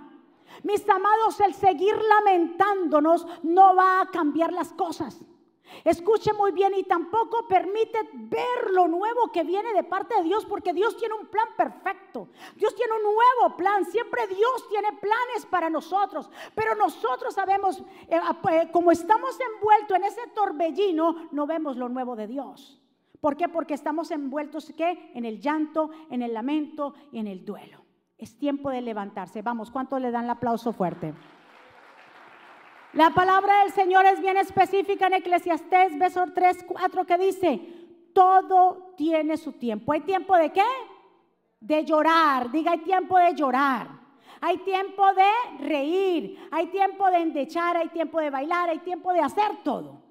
Mis 0.63 0.89
amados, 0.89 1.39
el 1.41 1.53
seguir 1.53 1.95
lamentándonos 2.01 3.27
no 3.43 3.75
va 3.75 4.01
a 4.01 4.09
cambiar 4.09 4.51
las 4.51 4.73
cosas. 4.73 5.21
Escuche 5.83 6.33
muy 6.33 6.51
bien 6.51 6.73
y 6.75 6.83
tampoco 6.83 7.47
permite 7.47 8.09
ver 8.13 8.71
lo 8.71 8.87
nuevo 8.87 9.31
que 9.31 9.43
viene 9.43 9.73
de 9.73 9.83
parte 9.83 10.15
de 10.15 10.23
Dios 10.23 10.45
porque 10.45 10.73
Dios 10.73 10.97
tiene 10.97 11.15
un 11.15 11.27
plan 11.27 11.47
perfecto. 11.55 12.29
Dios 12.55 12.75
tiene 12.75 12.93
un 12.93 13.03
nuevo 13.03 13.55
plan. 13.57 13.85
Siempre 13.85 14.27
Dios 14.27 14.67
tiene 14.69 14.89
planes 14.93 15.45
para 15.49 15.69
nosotros. 15.69 16.29
Pero 16.55 16.75
nosotros 16.75 17.33
sabemos, 17.33 17.79
eh, 18.07 18.19
eh, 18.51 18.69
como 18.71 18.91
estamos 18.91 19.37
envueltos 19.55 19.97
en 19.97 20.03
ese 20.03 20.27
torbellino, 20.35 21.29
no 21.31 21.47
vemos 21.47 21.77
lo 21.77 21.89
nuevo 21.89 22.15
de 22.15 22.27
Dios. 22.27 22.81
¿Por 23.21 23.35
qué? 23.35 23.49
Porque 23.49 23.73
estamos 23.73 24.11
envueltos 24.11 24.73
en 24.77 25.25
el 25.25 25.41
llanto, 25.41 25.91
en 26.09 26.21
el 26.21 26.33
lamento 26.33 26.93
y 27.11 27.19
en 27.19 27.27
el 27.27 27.43
duelo. 27.43 27.83
Es 28.17 28.37
tiempo 28.37 28.69
de 28.69 28.81
levantarse. 28.81 29.41
Vamos, 29.41 29.71
¿cuánto 29.71 29.99
le 29.99 30.11
dan 30.11 30.25
el 30.25 30.31
aplauso 30.31 30.73
fuerte? 30.73 31.13
La 32.93 33.11
palabra 33.11 33.63
del 33.63 33.71
Señor 33.71 34.05
es 34.07 34.19
bien 34.19 34.37
específica 34.37 35.07
en 35.07 35.13
Eclesiastés, 35.13 35.97
verso 35.97 36.25
3, 36.33 36.65
4, 36.67 37.05
que 37.05 37.17
dice, 37.19 37.61
todo 38.13 38.93
tiene 38.97 39.37
su 39.37 39.53
tiempo. 39.53 39.91
¿Hay 39.91 40.01
tiempo 40.01 40.35
de 40.35 40.51
qué? 40.51 40.65
De 41.59 41.85
llorar. 41.85 42.51
Diga, 42.51 42.71
hay 42.71 42.79
tiempo 42.79 43.17
de 43.17 43.35
llorar. 43.35 43.89
Hay 44.41 44.57
tiempo 44.59 45.03
de 45.13 45.67
reír. 45.67 46.47
Hay 46.49 46.67
tiempo 46.67 47.09
de 47.11 47.17
endechar. 47.17 47.77
Hay 47.77 47.89
tiempo 47.89 48.19
de 48.19 48.31
bailar. 48.31 48.69
Hay 48.69 48.79
tiempo 48.79 49.13
de 49.13 49.19
hacer 49.19 49.63
todo. 49.63 50.01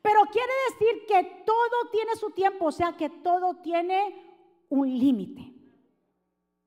Pero 0.00 0.22
quiere 0.32 0.52
decir 0.70 1.06
que 1.06 1.42
todo 1.44 1.90
tiene 1.92 2.16
su 2.16 2.30
tiempo. 2.30 2.66
O 2.66 2.72
sea, 2.72 2.96
que 2.96 3.10
todo 3.10 3.54
tiene 3.56 4.14
un 4.70 4.98
límite. 4.98 5.53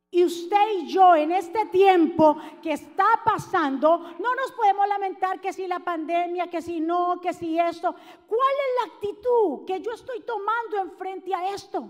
Y 0.10 0.24
usted 0.24 0.70
y 0.74 0.88
yo 0.88 1.16
en 1.16 1.32
este 1.34 1.66
tiempo 1.66 2.38
que 2.62 2.72
está 2.72 3.22
pasando, 3.26 3.98
no 4.20 4.36
nos 4.36 4.52
podemos 4.54 4.88
lamentar 4.88 5.42
que 5.42 5.52
si 5.52 5.68
la 5.68 5.80
pandemia, 5.80 6.50
que 6.50 6.62
si 6.62 6.80
no, 6.80 7.20
que 7.22 7.34
si 7.34 7.60
esto. 7.60 7.94
¿Cuál 8.26 8.40
es 8.40 8.76
la 8.80 8.94
actitud 8.94 9.66
que 9.66 9.82
yo 9.82 9.92
estoy 9.92 10.22
tomando 10.22 10.78
en 10.80 10.92
frente 10.98 11.36
a 11.36 11.54
esto? 11.54 11.90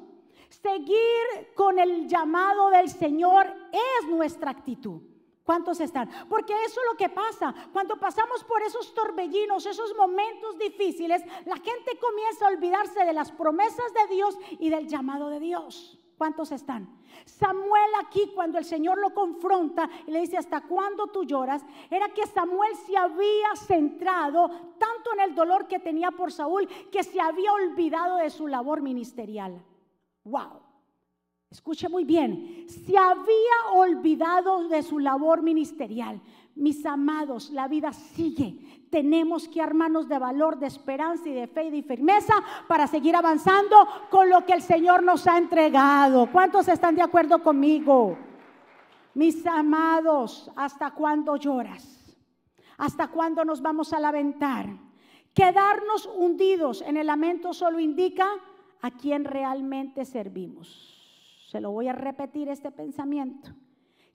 Seguir 0.50 1.53
con 1.53 1.77
el 1.77 2.07
llamado 2.07 2.69
del 2.71 2.89
Señor 2.89 3.53
es 3.71 4.07
nuestra 4.07 4.50
actitud. 4.50 5.01
¿Cuántos 5.43 5.79
están? 5.79 6.09
Porque 6.27 6.53
eso 6.65 6.81
es 6.81 6.88
lo 6.91 6.97
que 6.97 7.09
pasa. 7.09 7.53
Cuando 7.71 7.97
pasamos 7.97 8.43
por 8.43 8.62
esos 8.63 8.93
torbellinos, 8.93 9.65
esos 9.65 9.95
momentos 9.95 10.57
difíciles, 10.57 11.21
la 11.45 11.55
gente 11.55 11.97
comienza 12.00 12.45
a 12.45 12.50
olvidarse 12.50 13.05
de 13.05 13.13
las 13.13 13.31
promesas 13.31 13.93
de 13.93 14.13
Dios 14.15 14.38
y 14.59 14.69
del 14.69 14.88
llamado 14.88 15.29
de 15.29 15.39
Dios. 15.39 16.00
¿Cuántos 16.17 16.51
están? 16.51 16.89
Samuel 17.25 17.91
aquí 18.03 18.31
cuando 18.33 18.57
el 18.57 18.65
Señor 18.65 18.97
lo 18.97 19.13
confronta 19.13 19.88
y 20.07 20.12
le 20.12 20.21
dice, 20.21 20.38
¿hasta 20.38 20.62
cuándo 20.62 21.07
tú 21.07 21.24
lloras? 21.24 21.63
Era 21.91 22.09
que 22.09 22.25
Samuel 22.25 22.75
se 22.75 22.97
había 22.97 23.55
centrado 23.55 24.50
tanto 24.79 25.13
en 25.13 25.21
el 25.21 25.36
dolor 25.36 25.67
que 25.67 25.79
tenía 25.79 26.09
por 26.12 26.31
Saúl 26.31 26.67
que 26.91 27.03
se 27.03 27.21
había 27.21 27.53
olvidado 27.53 28.17
de 28.17 28.31
su 28.31 28.47
labor 28.47 28.81
ministerial. 28.81 29.63
¡Wow! 30.24 30.66
Escuche 31.49 31.87
muy 31.87 32.03
bien, 32.03 32.65
se 32.67 32.97
había 32.97 33.71
olvidado 33.73 34.67
de 34.67 34.83
su 34.83 34.99
labor 34.99 35.41
ministerial. 35.41 36.21
Mis 36.55 36.85
amados, 36.85 37.51
la 37.51 37.67
vida 37.69 37.93
sigue. 37.93 38.85
Tenemos 38.89 39.47
que 39.47 39.61
armarnos 39.61 40.09
de 40.09 40.19
valor, 40.19 40.59
de 40.59 40.67
esperanza 40.67 41.29
y 41.29 41.33
de 41.33 41.47
fe 41.47 41.65
y 41.65 41.69
de 41.69 41.83
firmeza 41.83 42.33
para 42.67 42.85
seguir 42.87 43.15
avanzando 43.15 43.77
con 44.09 44.29
lo 44.29 44.45
que 44.45 44.53
el 44.53 44.61
Señor 44.61 45.03
nos 45.03 45.25
ha 45.27 45.37
entregado. 45.37 46.29
¿Cuántos 46.31 46.67
están 46.67 46.95
de 46.95 47.01
acuerdo 47.01 47.41
conmigo? 47.41 48.17
Mis 49.13 49.45
amados, 49.47 50.51
¿hasta 50.55 50.91
cuándo 50.91 51.37
lloras? 51.37 52.15
¿Hasta 52.77 53.07
cuándo 53.07 53.45
nos 53.45 53.61
vamos 53.61 53.93
a 53.93 53.99
lamentar? 53.99 54.67
Quedarnos 55.33 56.09
hundidos 56.17 56.81
en 56.81 56.97
el 56.97 57.07
lamento 57.07 57.53
solo 57.53 57.79
indica 57.79 58.27
a 58.81 58.91
quién 58.91 59.23
realmente 59.23 60.03
servimos. 60.05 60.96
Se 61.57 61.61
lo 61.61 61.71
voy 61.71 61.87
a 61.87 61.93
repetir 61.93 62.49
este 62.49 62.69
pensamiento. 62.69 63.49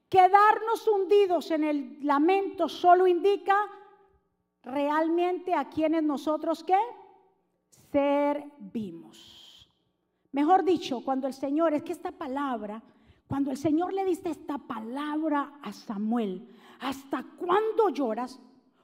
Quedarnos 0.08 0.86
hundidos 0.86 1.50
en 1.50 1.64
el 1.64 1.98
lamento 2.06 2.68
solo 2.68 3.08
indica 3.08 3.56
realmente 4.62 5.52
a 5.52 5.68
quienes 5.68 6.04
nosotros 6.04 6.62
qué? 6.62 6.78
Servimos. 7.90 9.68
Mejor 10.30 10.62
dicho, 10.62 11.02
cuando 11.04 11.26
el 11.26 11.34
Señor, 11.34 11.74
es 11.74 11.82
que 11.82 11.90
esta 11.90 12.12
palabra, 12.12 12.80
cuando 13.26 13.50
el 13.50 13.56
Señor 13.56 13.92
le 13.92 14.04
dice 14.04 14.30
esta 14.30 14.58
palabra 14.58 15.54
a 15.62 15.72
Samuel, 15.72 16.48
¿hasta 16.78 17.24
cuándo 17.36 17.88
lloras? 17.88 18.38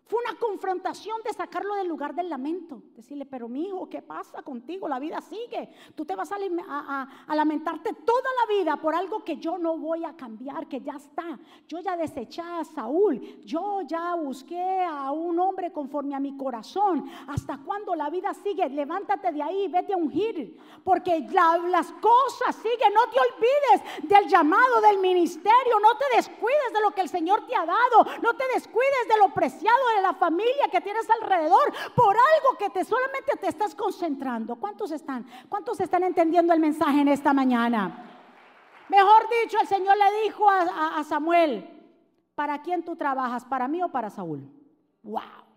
Fue 0.08 0.18
una 0.26 0.38
confrontación 0.38 1.18
de 1.22 1.34
sacarlo 1.34 1.74
del 1.74 1.86
lugar 1.86 2.14
del 2.14 2.30
lamento. 2.30 2.80
Decirle, 2.96 3.26
pero 3.26 3.46
mi 3.46 3.66
hijo, 3.66 3.90
¿qué 3.90 4.00
pasa 4.00 4.40
contigo? 4.42 4.88
La 4.88 4.98
vida 4.98 5.20
sigue. 5.20 5.68
Tú 5.94 6.06
te 6.06 6.16
vas 6.16 6.32
a, 6.32 6.38
lamentarte 7.34 7.92
toda 7.92 8.30
la 8.40 8.54
vida 8.54 8.76
por 8.78 8.94
algo 8.94 9.22
que 9.22 9.36
yo 9.36 9.58
no 9.58 9.76
voy 9.76 10.06
a 10.06 10.16
cambiar, 10.16 10.66
que 10.66 10.80
ya 10.80 10.94
está. 10.94 11.38
Yo 11.66 11.80
ya 11.80 11.94
deseché 11.94 12.40
a 12.40 12.64
Saúl. 12.64 13.20
Yo 13.44 13.82
ya 13.82 14.14
busqué 14.14 14.82
a 14.82 15.10
un 15.12 15.38
hombre 15.38 15.72
conforme 15.72 16.14
a 16.14 16.20
mi 16.20 16.34
corazón. 16.38 17.04
¿Hasta 17.26 17.58
cuando 17.58 17.94
la 17.94 18.08
vida 18.08 18.32
sigue? 18.32 18.66
Levántate 18.70 19.30
de 19.30 19.42
ahí, 19.42 19.68
vete 19.68 19.92
a 19.92 19.98
ungir. 19.98 20.58
Porque 20.84 21.20
las 21.20 21.92
cosas 22.00 22.56
siguen. 22.56 22.94
No 22.94 23.10
te 23.12 23.20
olvides 23.20 24.08
del 24.08 24.26
llamado 24.26 24.80
del 24.80 25.00
ministerio. 25.00 25.78
No 25.82 25.98
te 25.98 26.16
descuides 26.16 26.72
de 26.72 26.80
lo 26.80 26.92
que 26.92 27.02
el 27.02 27.10
Señor 27.10 27.46
te 27.46 27.54
ha 27.54 27.66
dado. 27.66 28.06
No 28.22 28.32
te 28.32 28.44
descuides 28.54 29.06
de 29.06 29.18
lo 29.18 29.34
preciado 29.34 29.97
la 30.00 30.14
familia 30.14 30.68
que 30.70 30.80
tienes 30.80 31.08
alrededor 31.10 31.72
por 31.94 32.16
algo 32.16 32.58
que 32.58 32.70
te 32.70 32.84
solamente 32.84 33.36
te 33.36 33.48
estás 33.48 33.74
concentrando. 33.74 34.56
¿Cuántos 34.56 34.90
están? 34.90 35.26
¿Cuántos 35.48 35.80
están 35.80 36.02
entendiendo 36.04 36.52
el 36.52 36.60
mensaje 36.60 37.00
en 37.00 37.08
esta 37.08 37.32
mañana? 37.32 38.04
Mejor 38.88 39.28
dicho, 39.42 39.58
el 39.60 39.66
Señor 39.66 39.96
le 39.96 40.22
dijo 40.22 40.48
a, 40.48 40.98
a 40.98 41.04
Samuel, 41.04 41.68
¿para 42.34 42.62
quién 42.62 42.84
tú 42.84 42.96
trabajas? 42.96 43.44
¿Para 43.44 43.68
mí 43.68 43.82
o 43.82 43.88
para 43.88 44.10
Saúl? 44.10 44.48
Wow. 45.02 45.48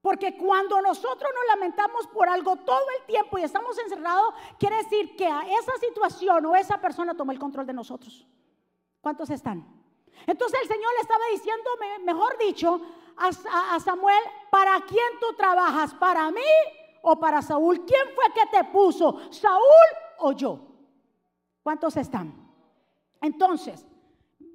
Porque 0.00 0.36
cuando 0.36 0.80
nosotros 0.80 1.30
nos 1.34 1.46
lamentamos 1.48 2.06
por 2.08 2.28
algo 2.28 2.56
todo 2.56 2.86
el 2.98 3.06
tiempo 3.06 3.38
y 3.38 3.42
estamos 3.42 3.76
encerrados, 3.78 4.32
quiere 4.58 4.76
decir 4.76 5.16
que 5.16 5.26
a 5.26 5.42
esa 5.42 5.76
situación 5.80 6.46
o 6.46 6.54
esa 6.54 6.80
persona 6.80 7.14
tomó 7.14 7.32
el 7.32 7.38
control 7.38 7.66
de 7.66 7.72
nosotros. 7.72 8.26
¿Cuántos 9.00 9.28
están? 9.30 9.66
Entonces 10.26 10.60
el 10.62 10.68
Señor 10.68 10.92
le 10.94 11.00
estaba 11.00 11.24
diciendo, 11.32 11.70
mejor 12.04 12.38
dicho, 12.38 12.80
a, 13.18 13.80
Samuel, 13.80 14.22
¿para 14.50 14.80
quién 14.86 15.18
tú 15.20 15.36
trabajas? 15.36 15.94
¿Para 15.94 16.30
mí 16.30 16.40
o 17.02 17.18
para 17.18 17.42
Saúl? 17.42 17.84
¿Quién 17.84 18.06
fue 18.14 18.24
que 18.34 18.46
te 18.50 18.64
puso? 18.64 19.18
¿Saúl 19.30 19.88
o 20.18 20.32
yo? 20.32 20.60
¿Cuántos 21.62 21.96
están? 21.96 22.34
Entonces, 23.20 23.86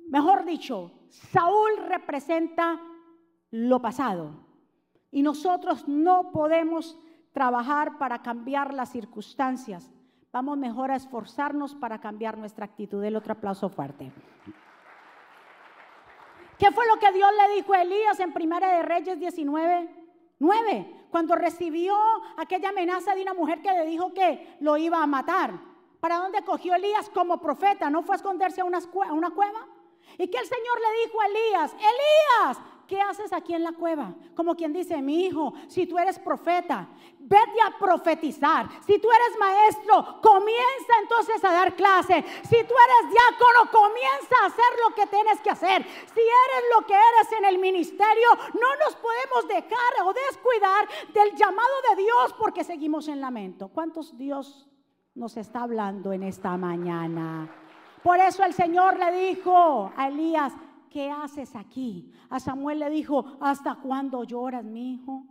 mejor 0.08 0.46
dicho, 0.46 0.92
Saúl 1.10 1.72
representa 1.88 2.80
lo 3.52 3.82
pasado 3.82 4.32
y 5.12 5.22
nosotros 5.22 5.88
no 5.88 6.32
podemos 6.32 6.98
trabajar 7.34 7.98
para 7.98 8.22
cambiar 8.22 8.74
las 8.74 8.92
circunstancias. 8.92 9.92
Vamos 10.32 10.58
mejor 10.58 10.90
a 10.90 10.96
esforzarnos 10.96 11.76
para 11.76 12.00
cambiar 12.00 12.38
nuestra 12.38 12.66
actitud. 12.66 13.04
El 13.04 13.16
otro 13.16 13.34
aplauso 13.34 13.70
fuerte. 13.70 14.12
¿Qué 16.58 16.72
fue 16.72 16.86
lo 16.88 16.98
que 17.00 17.12
Dios 17.12 17.30
le 17.36 17.56
dijo 17.56 17.74
a 17.74 17.82
Elías 17.82 18.20
en 18.20 18.34
Primera 18.34 18.78
de 18.78 18.84
Reyes 18.84 19.20
19? 19.20 19.90
9, 20.40 21.06
cuando 21.10 21.36
recibió 21.36 21.96
aquella 22.38 22.70
amenaza 22.70 23.16
de 23.16 23.22
una 23.22 23.34
mujer 23.34 23.62
que 23.62 23.72
le 23.72 23.86
dijo 23.86 24.14
que 24.14 24.58
lo 24.60 24.78
iba 24.78 25.02
a 25.02 25.08
matar. 25.08 25.54
¿Para 26.00 26.18
dónde 26.18 26.44
cogió 26.44 26.76
Elías 26.76 27.10
como 27.10 27.40
profeta? 27.40 27.90
¿No 27.90 28.04
fue 28.04 28.16
a 28.16 28.18
esconderse 28.18 28.62
a 28.62 28.66
una, 28.66 28.80
a 28.80 29.14
una 29.14 29.30
cueva? 29.30 29.66
Y 30.18 30.28
que 30.28 30.38
el 30.38 30.46
Señor 30.46 30.80
le 30.80 31.06
dijo 31.06 31.22
a 31.22 31.26
Elías, 31.28 31.74
Elías, 31.74 32.58
¿qué 32.94 33.02
haces 33.02 33.34
aquí 33.34 33.56
en 33.56 33.64
la 33.64 33.72
cueva? 33.72 34.14
Como 34.36 34.54
quien 34.54 34.72
dice, 34.72 35.02
mi 35.02 35.26
hijo, 35.26 35.56
si 35.68 35.88
tú 35.88 35.98
eres 35.98 36.20
profeta, 36.20 36.88
vete 37.18 37.60
a 37.66 37.76
profetizar. 37.80 38.70
Si 38.86 39.00
tú 39.00 39.08
eres 39.12 39.40
maestro, 39.40 40.22
comienza 40.22 40.94
entonces 41.02 41.44
a 41.44 41.54
dar 41.54 41.76
clase. 41.76 42.24
Si 42.44 42.64
tú 42.64 42.76
eres 42.86 43.12
diácono, 43.12 43.72
comienza 43.72 44.36
a 44.44 44.46
hacer 44.46 44.72
lo 44.88 44.94
que 44.94 45.08
tienes 45.08 45.42
que 45.42 45.50
hacer. 45.50 45.84
Si 45.84 46.20
eres 46.20 46.64
lo 46.78 46.86
que 46.86 46.94
eres 46.94 47.32
en 47.36 47.46
el 47.46 47.58
ministerio, 47.58 48.28
no 48.54 48.76
nos 48.86 48.96
podemos 48.98 49.48
dejar 49.48 50.06
o 50.06 50.14
descuidar 50.14 50.88
del 51.16 51.36
llamado 51.36 51.74
de 51.90 52.04
Dios 52.04 52.36
porque 52.38 52.64
seguimos 52.64 53.08
en 53.08 53.22
lamento. 53.22 53.70
¿Cuántos 53.70 54.16
Dios 54.20 54.70
nos 55.16 55.36
está 55.38 55.64
hablando 55.64 56.14
en 56.14 56.22
esta 56.22 56.58
mañana? 56.58 57.50
Por 58.04 58.20
eso 58.20 58.44
el 58.44 58.54
Señor 58.54 59.00
le 59.00 59.30
dijo 59.30 59.92
a 59.98 60.10
Elías, 60.10 60.54
¿qué 60.94 61.10
haces 61.10 61.56
aquí? 61.56 62.12
A 62.30 62.40
Samuel 62.40 62.80
le 62.80 62.90
dijo, 62.92 63.26
¿hasta 63.42 63.76
cuándo 63.76 64.24
lloras, 64.24 64.64
mi 64.64 64.94
hijo? 64.94 65.26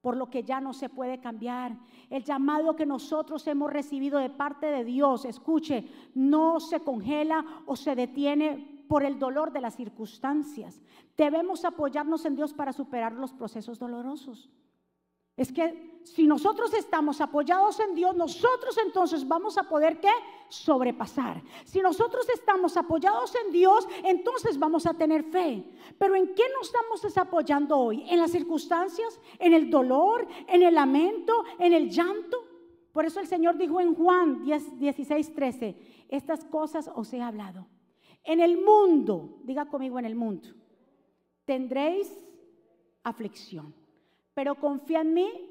Por 0.00 0.16
lo 0.16 0.30
que 0.30 0.42
ya 0.42 0.60
no 0.60 0.72
se 0.72 0.88
puede 0.88 1.20
cambiar. 1.20 1.76
El 2.10 2.24
llamado 2.24 2.74
que 2.74 2.86
nosotros 2.86 3.46
hemos 3.46 3.72
recibido 3.72 4.18
de 4.18 4.30
parte 4.30 4.66
de 4.66 4.82
Dios, 4.82 5.26
escuche, 5.26 5.88
no 6.14 6.58
se 6.58 6.80
congela 6.80 7.44
o 7.66 7.76
se 7.76 7.94
detiene 7.94 8.84
por 8.88 9.04
el 9.04 9.18
dolor 9.18 9.52
de 9.52 9.60
las 9.60 9.76
circunstancias. 9.76 10.82
Debemos 11.16 11.64
apoyarnos 11.64 12.24
en 12.24 12.36
Dios 12.36 12.54
para 12.54 12.72
superar 12.72 13.12
los 13.12 13.32
procesos 13.32 13.78
dolorosos. 13.78 14.50
Es 15.36 15.52
que 15.52 15.94
si 16.04 16.26
nosotros 16.26 16.72
estamos 16.74 17.20
apoyados 17.20 17.80
en 17.80 17.94
Dios, 17.94 18.14
nosotros 18.14 18.76
entonces 18.84 19.26
vamos 19.26 19.56
a 19.56 19.64
poder 19.64 19.98
¿qué? 20.00 20.10
sobrepasar. 20.48 21.42
Si 21.64 21.80
nosotros 21.80 22.28
estamos 22.28 22.76
apoyados 22.76 23.34
en 23.34 23.50
Dios, 23.50 23.88
entonces 24.04 24.58
vamos 24.58 24.86
a 24.86 24.94
tener 24.94 25.24
fe. 25.24 25.64
Pero 25.98 26.14
¿en 26.14 26.34
qué 26.34 26.44
nos 26.56 26.66
estamos 26.68 27.16
apoyando 27.16 27.76
hoy? 27.76 28.04
¿En 28.08 28.20
las 28.20 28.30
circunstancias? 28.30 29.18
¿En 29.38 29.54
el 29.54 29.70
dolor? 29.70 30.28
¿En 30.46 30.62
el 30.62 30.74
lamento? 30.74 31.42
¿En 31.58 31.72
el 31.72 31.90
llanto? 31.90 32.36
Por 32.92 33.06
eso 33.06 33.18
el 33.18 33.26
Señor 33.26 33.56
dijo 33.56 33.80
en 33.80 33.94
Juan 33.94 34.44
10, 34.44 34.78
16, 34.78 35.34
13, 35.34 36.06
estas 36.10 36.44
cosas 36.44 36.88
os 36.94 37.12
he 37.12 37.20
hablado. 37.20 37.66
En 38.22 38.40
el 38.40 38.62
mundo, 38.62 39.40
diga 39.42 39.66
conmigo 39.66 39.98
en 39.98 40.04
el 40.04 40.14
mundo, 40.14 40.50
tendréis 41.44 42.16
aflicción 43.02 43.74
pero 44.34 44.56
confía 44.56 45.00
en 45.00 45.14
mí 45.14 45.50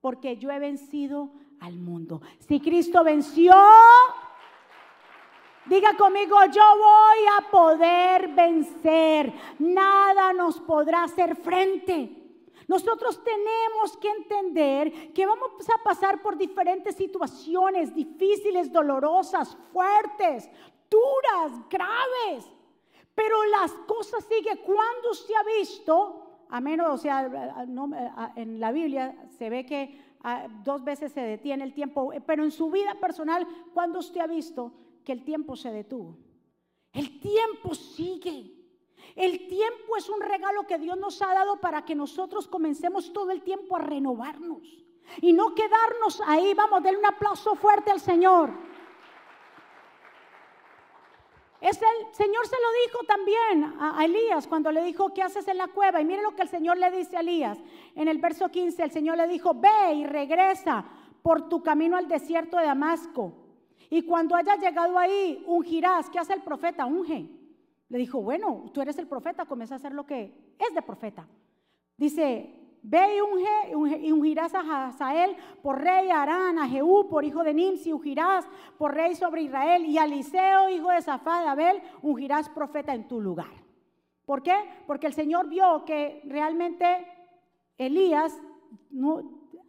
porque 0.00 0.36
yo 0.36 0.50
he 0.50 0.58
vencido 0.58 1.30
al 1.60 1.78
mundo. 1.78 2.20
Si 2.40 2.60
Cristo 2.60 3.02
venció, 3.02 3.54
diga 5.66 5.96
conmigo, 5.96 6.36
yo 6.52 6.62
voy 6.76 7.26
a 7.38 7.50
poder 7.50 8.28
vencer. 8.28 9.32
Nada 9.58 10.32
nos 10.32 10.60
podrá 10.60 11.04
hacer 11.04 11.36
frente. 11.36 12.14
Nosotros 12.66 13.24
tenemos 13.24 13.96
que 13.96 14.10
entender 14.10 15.12
que 15.14 15.26
vamos 15.26 15.50
a 15.74 15.82
pasar 15.82 16.20
por 16.20 16.36
diferentes 16.36 16.96
situaciones 16.96 17.94
difíciles, 17.94 18.70
dolorosas, 18.70 19.56
fuertes, 19.72 20.48
duras, 20.90 21.52
graves. 21.70 22.44
Pero 23.14 23.42
las 23.46 23.72
cosas 23.86 24.24
siguen. 24.24 24.58
Cuando 24.58 25.10
usted 25.10 25.34
ha 25.34 25.58
visto 25.58 26.27
a 26.50 26.60
menos, 26.60 26.88
o 26.88 26.96
sea, 26.98 27.30
en 28.36 28.60
la 28.60 28.72
Biblia 28.72 29.16
se 29.38 29.50
ve 29.50 29.66
que 29.66 30.00
dos 30.64 30.84
veces 30.84 31.12
se 31.12 31.20
detiene 31.20 31.64
el 31.64 31.74
tiempo, 31.74 32.12
pero 32.26 32.44
en 32.44 32.50
su 32.50 32.70
vida 32.70 32.94
personal, 33.00 33.46
¿cuándo 33.74 33.98
usted 33.98 34.20
ha 34.20 34.26
visto 34.26 34.72
que 35.04 35.12
el 35.12 35.24
tiempo 35.24 35.56
se 35.56 35.70
detuvo? 35.70 36.16
El 36.92 37.20
tiempo 37.20 37.74
sigue. 37.74 38.54
El 39.14 39.46
tiempo 39.46 39.96
es 39.96 40.08
un 40.08 40.20
regalo 40.20 40.66
que 40.66 40.78
Dios 40.78 40.98
nos 40.98 41.20
ha 41.22 41.32
dado 41.34 41.60
para 41.60 41.84
que 41.84 41.94
nosotros 41.94 42.48
comencemos 42.48 43.12
todo 43.12 43.30
el 43.30 43.42
tiempo 43.42 43.76
a 43.76 43.80
renovarnos 43.80 44.84
y 45.20 45.32
no 45.32 45.54
quedarnos 45.54 46.20
ahí. 46.26 46.52
Vamos, 46.54 46.82
denle 46.82 46.98
un 46.98 47.06
aplauso 47.06 47.54
fuerte 47.54 47.90
al 47.90 48.00
Señor. 48.00 48.50
Es 51.60 51.76
el 51.82 52.14
Señor 52.14 52.46
se 52.46 52.56
lo 52.56 52.68
dijo 52.86 53.04
también 53.06 53.74
a, 53.80 54.04
Elías 54.04 54.46
cuando 54.46 54.70
le 54.70 54.82
dijo, 54.84 55.12
¿qué 55.12 55.22
haces 55.22 55.48
en 55.48 55.58
la 55.58 55.66
cueva? 55.68 56.00
Y 56.00 56.04
mire 56.04 56.22
lo 56.22 56.36
que 56.36 56.42
el 56.42 56.48
Señor 56.48 56.78
le 56.78 56.90
dice 56.90 57.16
a 57.16 57.20
Elías. 57.20 57.58
En 57.96 58.06
el 58.06 58.18
verso 58.18 58.48
15, 58.48 58.82
el 58.82 58.90
Señor 58.92 59.16
le 59.16 59.26
dijo, 59.26 59.54
ve 59.54 59.94
y 59.94 60.06
regresa 60.06 60.84
por 61.22 61.48
tu 61.48 61.62
camino 61.62 61.96
al 61.96 62.06
desierto 62.06 62.56
de 62.58 62.66
Damasco. 62.66 63.32
Y 63.90 64.02
cuando 64.02 64.36
hayas 64.36 64.60
llegado 64.60 64.98
ahí, 64.98 65.42
ungirás. 65.46 66.08
¿Qué 66.10 66.18
hace 66.18 66.34
el 66.34 66.42
profeta? 66.42 66.86
Unge. 66.86 67.28
Le 67.88 67.98
dijo, 67.98 68.20
bueno, 68.22 68.70
tú 68.72 68.80
eres 68.80 68.98
el 68.98 69.08
profeta, 69.08 69.46
comienza 69.46 69.74
a 69.74 69.78
hacer 69.78 69.92
lo 69.92 70.06
que 70.06 70.54
es 70.58 70.74
de 70.74 70.82
profeta. 70.82 71.26
Dice, 71.96 72.57
Ve 72.82 73.16
y, 73.16 73.20
unge, 73.20 73.98
y 74.06 74.12
ungirás 74.12 74.54
a 74.54 74.88
Hazael 74.88 75.36
por 75.62 75.80
rey, 75.80 76.10
a 76.10 76.22
Arán, 76.22 76.58
a 76.58 76.68
Jehú 76.68 77.08
por 77.08 77.24
hijo 77.24 77.42
de 77.42 77.54
Nimsi, 77.54 77.92
ungirás 77.92 78.48
por 78.78 78.94
rey 78.94 79.14
sobre 79.14 79.42
Israel, 79.42 79.84
y 79.84 79.98
a 79.98 80.04
Eliseo, 80.04 80.68
hijo 80.68 80.90
de 80.90 81.02
Zafá 81.02 81.42
de 81.42 81.48
Abel, 81.48 81.82
ungirás 82.02 82.48
profeta 82.48 82.94
en 82.94 83.08
tu 83.08 83.20
lugar. 83.20 83.68
¿Por 84.24 84.42
qué? 84.42 84.54
Porque 84.86 85.06
el 85.06 85.14
Señor 85.14 85.48
vio 85.48 85.84
que 85.84 86.20
realmente 86.26 87.06
Elías, 87.78 88.38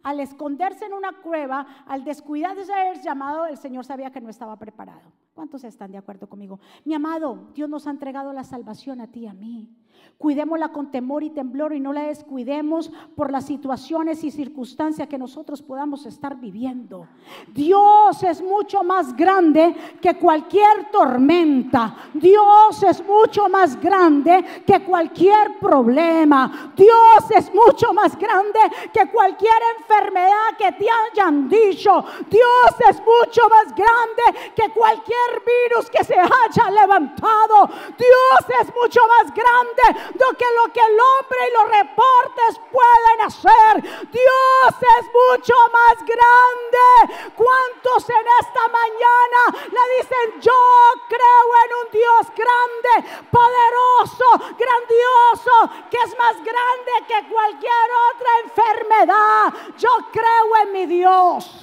al 0.02 0.20
esconderse 0.20 0.84
en 0.84 0.92
una 0.92 1.12
cueva, 1.22 1.84
al 1.86 2.04
descuidarse 2.04 2.72
el 2.92 3.00
llamado, 3.00 3.46
el 3.46 3.56
Señor 3.56 3.84
sabía 3.84 4.10
que 4.10 4.20
no 4.20 4.28
estaba 4.28 4.58
preparado. 4.58 5.12
¿Cuántos 5.34 5.64
están 5.64 5.92
de 5.92 5.98
acuerdo 5.98 6.28
conmigo? 6.28 6.60
Mi 6.84 6.92
amado, 6.92 7.50
Dios 7.54 7.70
nos 7.70 7.86
ha 7.86 7.90
entregado 7.90 8.32
la 8.32 8.44
salvación 8.44 9.00
a 9.00 9.06
ti 9.06 9.20
y 9.20 9.26
a 9.28 9.32
mí. 9.32 9.74
Cuidémosla 10.20 10.68
con 10.68 10.90
temor 10.90 11.22
y 11.24 11.30
temblor 11.30 11.72
y 11.72 11.80
no 11.80 11.94
la 11.94 12.02
descuidemos 12.02 12.92
por 13.16 13.32
las 13.32 13.46
situaciones 13.46 14.22
y 14.22 14.30
circunstancias 14.30 15.08
que 15.08 15.16
nosotros 15.16 15.62
podamos 15.62 16.04
estar 16.04 16.36
viviendo. 16.36 17.08
Dios 17.54 18.22
es 18.22 18.42
mucho 18.42 18.84
más 18.84 19.16
grande 19.16 19.74
que 19.98 20.18
cualquier 20.18 20.90
tormenta. 20.92 21.96
Dios 22.12 22.82
es 22.82 23.02
mucho 23.02 23.48
más 23.48 23.80
grande 23.80 24.44
que 24.66 24.84
cualquier 24.84 25.58
problema. 25.58 26.70
Dios 26.76 27.30
es 27.34 27.50
mucho 27.54 27.94
más 27.94 28.14
grande 28.18 28.60
que 28.92 29.10
cualquier 29.10 29.62
enfermedad 29.78 30.54
que 30.58 30.70
te 30.72 30.86
hayan 30.90 31.48
dicho. 31.48 32.04
Dios 32.28 32.90
es 32.90 32.98
mucho 32.98 33.40
más 33.48 33.74
grande 33.74 34.52
que 34.54 34.68
cualquier 34.68 35.42
virus 35.46 35.88
que 35.88 36.04
se 36.04 36.18
haya 36.18 36.70
levantado. 36.78 37.70
Dios 37.96 38.60
es 38.60 38.70
mucho 38.74 39.00
más 39.08 39.32
grande 39.34 40.09
de 40.12 40.36
que 40.36 40.46
lo 40.56 40.72
que 40.72 40.80
el 40.80 40.98
hombre 41.00 41.38
y 41.48 41.52
los 41.52 41.68
reportes 41.78 42.60
pueden 42.70 43.20
hacer. 43.26 43.82
Dios 44.10 44.74
es 44.98 45.06
mucho 45.06 45.54
más 45.72 45.96
grande. 46.04 47.30
¿Cuántos 47.36 48.08
en 48.10 48.26
esta 48.40 48.68
mañana 48.68 49.40
le 49.70 49.96
dicen, 49.96 50.40
yo 50.40 50.62
creo 51.08 51.46
en 51.64 51.70
un 51.80 51.90
Dios 51.92 52.26
grande, 52.36 53.08
poderoso, 53.30 54.56
grandioso, 54.58 55.88
que 55.90 55.98
es 55.98 56.18
más 56.18 56.36
grande 56.36 56.92
que 57.08 57.28
cualquier 57.28 57.88
otra 58.14 58.30
enfermedad? 58.44 59.52
Yo 59.78 59.90
creo 60.12 60.56
en 60.62 60.72
mi 60.72 60.86
Dios. 60.86 61.59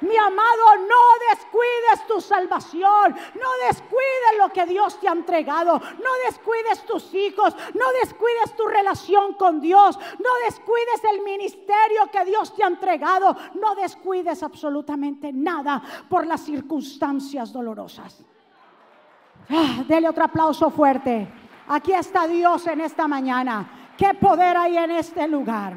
Mi 0.00 0.16
amado, 0.16 0.76
no 0.76 1.28
descuides 1.30 2.06
tu 2.06 2.20
salvación, 2.20 3.16
no 3.34 3.66
descuides 3.66 4.38
lo 4.38 4.52
que 4.52 4.64
Dios 4.66 4.98
te 5.00 5.08
ha 5.08 5.12
entregado, 5.12 5.72
no 5.72 6.10
descuides 6.24 6.84
tus 6.86 7.12
hijos, 7.14 7.54
no 7.74 7.84
descuides 8.00 8.54
tu 8.56 8.66
relación 8.66 9.34
con 9.34 9.60
Dios, 9.60 9.98
no 9.98 10.30
descuides 10.44 11.02
el 11.12 11.22
ministerio 11.22 12.08
que 12.12 12.24
Dios 12.24 12.54
te 12.54 12.62
ha 12.62 12.68
entregado, 12.68 13.36
no 13.54 13.74
descuides 13.74 14.42
absolutamente 14.42 15.32
nada 15.32 15.82
por 16.08 16.26
las 16.26 16.42
circunstancias 16.42 17.52
dolorosas. 17.52 18.24
Ah, 19.50 19.82
dele 19.88 20.08
otro 20.08 20.24
aplauso 20.24 20.70
fuerte. 20.70 21.26
Aquí 21.68 21.92
está 21.92 22.28
Dios 22.28 22.66
en 22.68 22.82
esta 22.82 23.08
mañana. 23.08 23.94
¿Qué 23.96 24.14
poder 24.14 24.56
hay 24.56 24.76
en 24.76 24.92
este 24.92 25.26
lugar? 25.26 25.74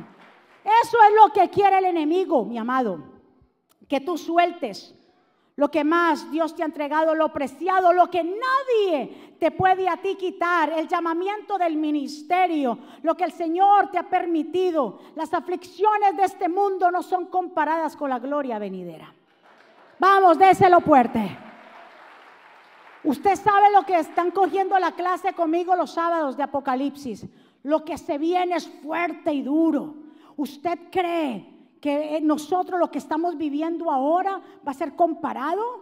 Eso 0.83 0.97
es 1.07 1.15
lo 1.15 1.33
que 1.33 1.49
quiere 1.49 1.79
el 1.79 1.85
enemigo, 1.85 2.45
mi 2.45 2.59
amado 2.59 3.10
que 3.91 3.99
tú 3.99 4.17
sueltes 4.17 4.95
lo 5.57 5.69
que 5.69 5.83
más 5.83 6.31
Dios 6.31 6.55
te 6.55 6.63
ha 6.63 6.65
entregado, 6.65 7.13
lo 7.13 7.33
preciado, 7.33 7.91
lo 7.91 8.09
que 8.09 8.23
nadie 8.23 9.35
te 9.37 9.51
puede 9.51 9.89
a 9.89 9.97
ti 9.97 10.15
quitar, 10.15 10.71
el 10.71 10.87
llamamiento 10.87 11.57
del 11.57 11.75
ministerio, 11.75 12.79
lo 13.03 13.15
que 13.15 13.25
el 13.25 13.33
Señor 13.33 13.91
te 13.91 13.97
ha 13.97 14.03
permitido. 14.03 14.99
Las 15.15 15.33
aflicciones 15.33 16.15
de 16.15 16.23
este 16.23 16.47
mundo 16.47 16.89
no 16.89 17.03
son 17.03 17.25
comparadas 17.25 17.97
con 17.97 18.09
la 18.09 18.19
gloria 18.19 18.59
venidera. 18.59 19.13
Vamos, 19.99 20.39
déselo 20.39 20.79
fuerte. 20.79 21.37
Usted 23.03 23.35
sabe 23.35 23.73
lo 23.73 23.83
que 23.83 23.99
están 23.99 24.31
cogiendo 24.31 24.79
la 24.79 24.93
clase 24.93 25.33
conmigo 25.33 25.75
los 25.75 25.91
sábados 25.91 26.37
de 26.37 26.43
Apocalipsis. 26.43 27.25
Lo 27.63 27.83
que 27.83 27.97
se 27.97 28.17
viene 28.17 28.55
es 28.55 28.69
fuerte 28.69 29.33
y 29.33 29.41
duro. 29.41 29.95
¿Usted 30.37 30.79
cree 30.89 31.50
que 31.81 32.21
nosotros 32.21 32.79
lo 32.79 32.91
que 32.91 32.99
estamos 32.99 33.37
viviendo 33.37 33.91
ahora 33.91 34.39
va 34.65 34.71
a 34.71 34.75
ser 34.75 34.95
comparado 34.95 35.81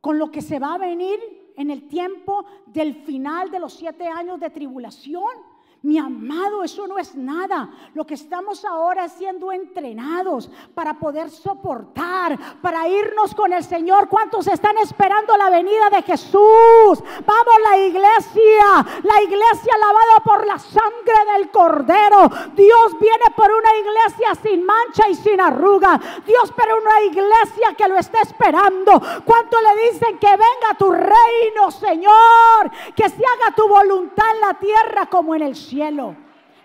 con 0.00 0.18
lo 0.18 0.30
que 0.30 0.42
se 0.42 0.58
va 0.58 0.74
a 0.74 0.78
venir 0.78 1.20
en 1.56 1.70
el 1.70 1.86
tiempo 1.86 2.44
del 2.66 2.94
final 2.94 3.50
de 3.50 3.60
los 3.60 3.74
siete 3.74 4.08
años 4.08 4.40
de 4.40 4.50
tribulación? 4.50 5.53
Mi 5.84 5.98
amado, 5.98 6.64
eso 6.64 6.86
no 6.86 6.98
es 6.98 7.14
nada. 7.14 7.68
Lo 7.92 8.06
que 8.06 8.14
estamos 8.14 8.64
ahora 8.64 9.06
siendo 9.06 9.52
entrenados 9.52 10.50
para 10.74 10.94
poder 10.94 11.28
soportar, 11.28 12.38
para 12.62 12.88
irnos 12.88 13.34
con 13.34 13.52
el 13.52 13.62
Señor. 13.62 14.08
¿Cuántos 14.08 14.46
están 14.46 14.78
esperando 14.78 15.36
la 15.36 15.50
venida 15.50 15.90
de 15.90 16.00
Jesús? 16.00 17.04
Vamos 17.26 17.54
la 17.70 17.78
iglesia, 17.80 18.86
la 19.02 19.22
iglesia 19.24 19.76
lavada 19.78 20.20
por 20.24 20.46
la 20.46 20.58
sangre 20.58 21.32
del 21.36 21.50
Cordero. 21.50 22.30
Dios 22.54 22.98
viene 22.98 23.26
por 23.36 23.52
una 23.52 23.76
iglesia 23.76 24.34
sin 24.42 24.64
mancha 24.64 25.06
y 25.10 25.14
sin 25.14 25.38
arruga. 25.38 26.00
Dios 26.24 26.50
por 26.52 26.64
una 26.64 27.02
iglesia 27.02 27.74
que 27.76 27.88
lo 27.88 27.98
está 27.98 28.22
esperando. 28.22 29.02
¿Cuántos 29.22 29.60
le 29.60 29.92
dicen 29.92 30.18
que 30.18 30.30
venga 30.30 30.78
tu 30.78 30.90
reino, 30.90 31.70
Señor? 31.70 32.70
Que 32.96 33.06
se 33.06 33.22
haga 33.22 33.54
tu 33.54 33.68
voluntad 33.68 34.24
en 34.34 34.40
la 34.40 34.54
tierra 34.54 35.10
como 35.10 35.34
en 35.34 35.42
el 35.42 35.54
cielo 35.54 35.73
cielo. 35.74 36.14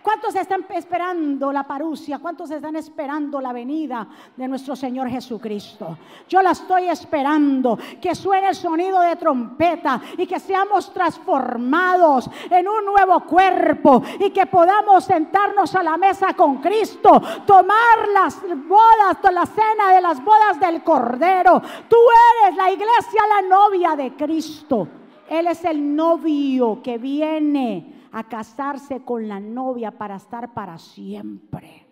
¿Cuántos 0.04 0.34
están 0.36 0.66
esperando 0.70 1.52
la 1.52 1.64
parucia? 1.64 2.20
¿Cuántos 2.20 2.50
están 2.52 2.76
esperando 2.78 3.42
la 3.42 3.52
venida 3.52 4.08
de 4.38 4.48
nuestro 4.48 4.76
Señor 4.76 5.10
Jesucristo? 5.10 5.98
Yo 6.28 6.42
la 6.42 6.52
estoy 6.52 6.88
esperando, 6.88 7.78
que 8.02 8.16
suene 8.16 8.50
el 8.50 8.56
sonido 8.56 9.02
de 9.02 9.18
trompeta 9.18 10.00
y 10.18 10.26
que 10.26 10.40
seamos 10.40 10.94
transformados 10.94 12.30
en 12.50 12.68
un 12.68 12.86
nuevo 12.86 13.20
cuerpo 13.26 14.02
y 14.20 14.30
que 14.30 14.46
podamos 14.46 15.04
sentarnos 15.04 15.76
a 15.76 15.84
la 15.84 15.98
mesa 15.98 16.34
con 16.34 16.58
Cristo, 16.58 17.22
tomar 17.46 18.08
las 18.14 18.42
bodas, 18.68 19.18
la 19.34 19.46
cena 19.46 19.92
de 19.94 20.02
las 20.02 20.24
bodas 20.24 20.60
del 20.62 20.82
Cordero. 20.82 21.62
Tú 21.90 21.98
eres 22.46 22.56
la 22.56 22.72
iglesia, 22.72 23.22
la 23.28 23.48
novia 23.48 23.96
de 23.98 24.16
Cristo. 24.16 24.88
Él 25.30 25.48
es 25.48 25.66
el 25.66 25.96
novio 25.96 26.80
que 26.82 26.98
viene 26.98 27.99
a 28.12 28.24
casarse 28.24 29.02
con 29.04 29.28
la 29.28 29.40
novia 29.40 29.92
para 29.92 30.16
estar 30.16 30.54
para 30.54 30.78
siempre. 30.78 31.88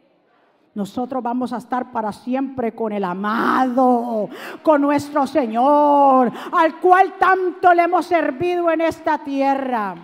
Nosotros 0.74 1.24
vamos 1.24 1.54
a 1.54 1.58
estar 1.58 1.92
para 1.92 2.12
siempre 2.12 2.76
con 2.76 2.92
el 2.92 3.04
amado, 3.04 4.30
con 4.62 4.82
nuestro 4.82 5.26
Señor, 5.26 6.32
al 6.52 6.80
cual 6.80 7.16
tanto 7.18 7.74
le 7.74 7.84
hemos 7.84 8.06
servido 8.06 8.70
en 8.70 8.82
esta 8.82 9.24
tierra. 9.24 9.96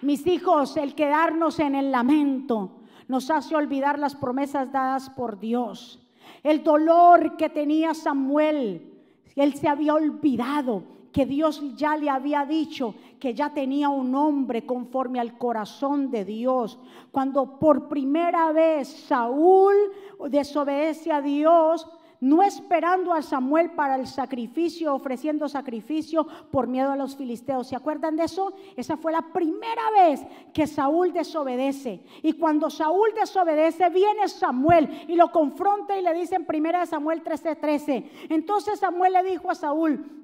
Mis 0.00 0.26
hijos, 0.26 0.76
el 0.78 0.94
quedarnos 0.94 1.58
en 1.58 1.74
el 1.74 1.92
lamento 1.92 2.70
nos 3.08 3.30
hace 3.30 3.54
olvidar 3.54 3.98
las 3.98 4.16
promesas 4.16 4.72
dadas 4.72 5.10
por 5.10 5.38
Dios. 5.38 6.00
El 6.42 6.64
dolor 6.64 7.36
que 7.36 7.50
tenía 7.50 7.92
Samuel, 7.92 8.90
él 9.36 9.54
se 9.54 9.68
había 9.68 9.92
olvidado 9.92 10.82
que 11.12 11.26
Dios 11.26 11.62
ya 11.76 11.96
le 11.96 12.08
había 12.08 12.44
dicho 12.46 12.94
que 13.20 13.34
ya 13.34 13.50
tenía 13.50 13.88
un 13.88 14.14
hombre 14.14 14.64
conforme 14.66 15.20
al 15.20 15.38
corazón 15.38 16.10
de 16.10 16.24
Dios. 16.24 16.78
Cuando 17.10 17.58
por 17.58 17.88
primera 17.88 18.50
vez 18.52 18.88
Saúl 18.88 19.74
desobedece 20.28 21.12
a 21.12 21.20
Dios, 21.20 21.86
no 22.22 22.40
esperando 22.40 23.12
a 23.12 23.20
Samuel 23.20 23.72
para 23.72 23.96
el 23.96 24.06
sacrificio, 24.06 24.94
ofreciendo 24.94 25.48
sacrificio 25.48 26.24
por 26.52 26.68
miedo 26.68 26.92
a 26.92 26.96
los 26.96 27.16
filisteos. 27.16 27.66
¿Se 27.66 27.74
acuerdan 27.74 28.16
de 28.16 28.24
eso? 28.24 28.52
Esa 28.76 28.96
fue 28.96 29.10
la 29.10 29.32
primera 29.32 29.90
vez 29.90 30.24
que 30.54 30.68
Saúl 30.68 31.12
desobedece. 31.12 32.00
Y 32.22 32.34
cuando 32.34 32.70
Saúl 32.70 33.08
desobedece, 33.16 33.88
viene 33.90 34.28
Samuel 34.28 35.04
y 35.08 35.16
lo 35.16 35.32
confronta 35.32 35.98
y 35.98 36.02
le 36.02 36.14
dice 36.14 36.36
en 36.36 36.46
primera 36.46 36.86
Samuel 36.86 37.24
13:13. 37.24 38.08
Entonces 38.30 38.78
Samuel 38.78 39.14
le 39.14 39.24
dijo 39.24 39.50
a 39.50 39.56
Saúl, 39.56 40.21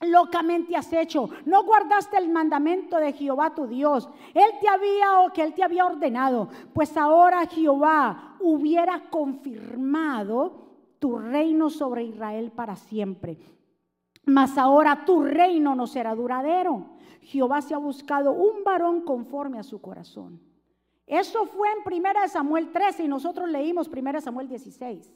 locamente 0.00 0.76
has 0.76 0.92
hecho. 0.92 1.28
No 1.44 1.64
guardaste 1.64 2.16
el 2.16 2.28
mandamiento 2.28 2.98
de 2.98 3.12
Jehová 3.12 3.54
tu 3.54 3.66
Dios. 3.66 4.08
Él 4.34 4.50
te 4.60 4.68
había 4.68 5.20
o 5.20 5.32
que 5.32 5.42
él 5.42 5.54
te 5.54 5.64
había 5.64 5.86
ordenado. 5.86 6.48
Pues 6.72 6.96
ahora 6.96 7.46
Jehová 7.46 8.36
hubiera 8.40 9.10
confirmado 9.10 10.68
tu 10.98 11.18
reino 11.18 11.70
sobre 11.70 12.04
Israel 12.04 12.52
para 12.52 12.76
siempre. 12.76 13.38
Mas 14.24 14.58
ahora 14.58 15.04
tu 15.04 15.22
reino 15.22 15.74
no 15.74 15.86
será 15.86 16.14
duradero. 16.14 16.98
Jehová 17.22 17.60
se 17.62 17.74
ha 17.74 17.78
buscado 17.78 18.32
un 18.32 18.62
varón 18.64 19.02
conforme 19.02 19.58
a 19.58 19.62
su 19.62 19.80
corazón. 19.80 20.40
Eso 21.06 21.46
fue 21.46 21.68
en 21.70 22.00
1 22.00 22.28
Samuel 22.28 22.70
13 22.70 23.04
y 23.04 23.08
nosotros 23.08 23.48
leímos 23.48 23.88
1 23.88 24.20
Samuel 24.20 24.48
16. 24.48 25.10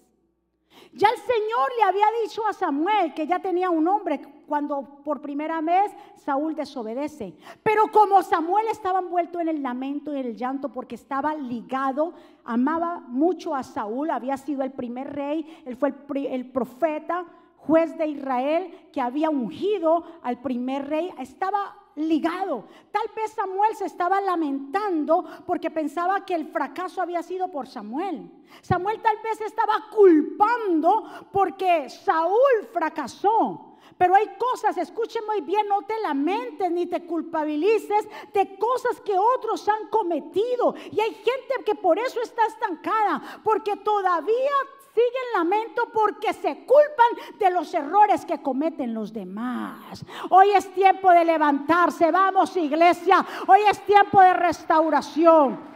Ya 0.93 1.09
el 1.09 1.17
Señor 1.17 1.71
le 1.79 1.83
había 1.85 2.07
dicho 2.23 2.47
a 2.47 2.53
Samuel 2.53 3.15
que 3.15 3.27
ya 3.27 3.39
tenía 3.39 3.71
un 3.71 3.89
hombre 3.89 4.21
cuando 4.47 5.03
por 5.03 5.23
primera 5.23 5.61
vez 5.61 5.93
Saúl 6.17 6.55
desobedece. 6.55 7.35
Pero 7.63 7.89
como 7.91 8.23
Samuel 8.23 8.67
estaba 8.71 8.99
envuelto 8.99 9.41
en 9.41 9.49
el 9.49 9.63
lamento 9.63 10.15
y 10.15 10.21
en 10.21 10.27
el 10.27 10.37
llanto 10.37 10.71
porque 10.71 10.97
estaba 10.97 11.35
ligado, 11.35 12.13
amaba 12.45 13.01
mucho 13.01 13.55
a 13.55 13.63
Saúl, 13.63 14.11
había 14.11 14.37
sido 14.37 14.63
el 14.63 14.73
primer 14.73 15.15
rey, 15.15 15.63
él 15.65 15.77
fue 15.77 15.89
el, 15.89 16.27
el 16.27 16.51
profeta, 16.51 17.25
juez 17.57 17.97
de 17.97 18.09
Israel 18.09 18.89
que 18.93 19.01
había 19.01 19.31
ungido 19.31 20.05
al 20.23 20.41
primer 20.43 20.89
rey, 20.89 21.11
estaba 21.19 21.82
ligado. 21.97 22.65
Tal 22.91 23.09
vez 23.15 23.33
Samuel 23.33 23.75
se 23.77 23.87
estaba 23.87 24.21
lamentando 24.21 25.25
porque 25.47 25.71
pensaba 25.71 26.25
que 26.25 26.35
el 26.35 26.49
fracaso 26.49 27.03
había 27.03 27.23
sido 27.23 27.49
por 27.49 27.67
Samuel. 27.67 28.31
Samuel 28.61 29.01
tal 29.01 29.19
vez 29.23 29.41
estaba 29.41 29.87
culpando 29.91 31.05
porque 31.33 31.89
Saúl 31.89 32.69
fracasó. 32.73 33.69
Pero 33.99 34.15
hay 34.15 34.27
cosas, 34.37 34.77
escuche 34.79 35.21
muy 35.23 35.43
bien, 35.43 35.69
no 35.69 35.83
te 35.83 35.99
lamentes 36.01 36.71
ni 36.71 36.87
te 36.87 37.07
culpabilices 37.07 38.09
de 38.33 38.57
cosas 38.59 39.01
que 39.01 39.17
otros 39.17 39.69
han 39.69 39.89
cometido. 39.89 40.75
Y 40.91 41.01
hay 41.01 41.15
gente 41.15 41.65
que 41.65 41.75
por 41.75 41.99
eso 41.99 42.21
está 42.21 42.45
estancada, 42.47 43.41
porque 43.45 43.77
todavía 43.77 44.51
siguen 44.95 45.33
lamento 45.35 45.91
porque 45.93 46.33
se 46.33 46.65
culpan 46.67 47.39
de 47.39 47.51
los 47.51 47.73
errores 47.73 48.25
que 48.25 48.43
cometen 48.43 48.93
los 48.93 49.13
demás. 49.13 50.05
Hoy 50.31 50.51
es 50.51 50.73
tiempo 50.75 51.11
de 51.11 51.25
levantarse, 51.25 52.11
vamos 52.11 52.57
iglesia, 52.57 53.25
hoy 53.47 53.61
es 53.71 53.81
tiempo 53.87 54.21
de 54.21 54.35
restauración. 54.35 55.73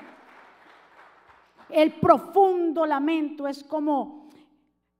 El 1.69 1.95
profundo 1.95 2.87
lamento 2.87 3.49
es 3.49 3.65
como, 3.65 4.29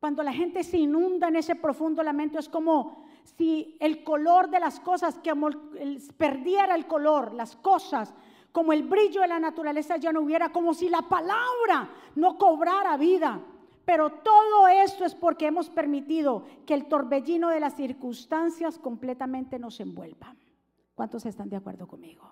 cuando 0.01 0.23
la 0.23 0.33
gente 0.33 0.65
se 0.65 0.79
inunda 0.79 1.29
en 1.29 1.37
ese 1.37 1.55
profundo 1.55 2.03
lamento, 2.03 2.39
es 2.39 2.49
como 2.49 3.07
si 3.37 3.77
el 3.81 4.03
color 4.03 4.49
de 4.49 4.61
las 4.61 4.81
cosas, 4.81 5.19
que 5.19 5.33
perdiera 6.17 6.75
el 6.75 6.87
color, 6.87 7.35
las 7.35 7.55
cosas, 7.57 8.15
como 8.51 8.73
el 8.73 8.85
brillo 8.85 9.21
de 9.21 9.29
la 9.29 9.39
naturaleza 9.39 9.99
ya 9.99 10.13
no 10.13 10.23
hubiera, 10.23 10.51
como 10.51 10.73
si 10.73 10.89
la 10.89 11.03
palabra 11.03 11.91
no 12.15 12.39
cobrara 12.39 12.97
vida. 12.97 13.41
Pero 13.87 14.11
todo 14.11 14.67
esto 14.67 15.05
es 15.05 15.15
porque 15.15 15.47
hemos 15.47 15.71
permitido 15.71 16.45
que 16.67 16.75
el 16.75 16.87
torbellino 16.87 17.49
de 17.49 17.61
las 17.61 17.77
circunstancias 17.77 18.79
completamente 18.79 19.61
nos 19.61 19.79
envuelva. 19.79 20.35
¿Cuántos 20.97 21.25
están 21.25 21.49
de 21.49 21.57
acuerdo 21.57 21.87
conmigo? 21.87 22.29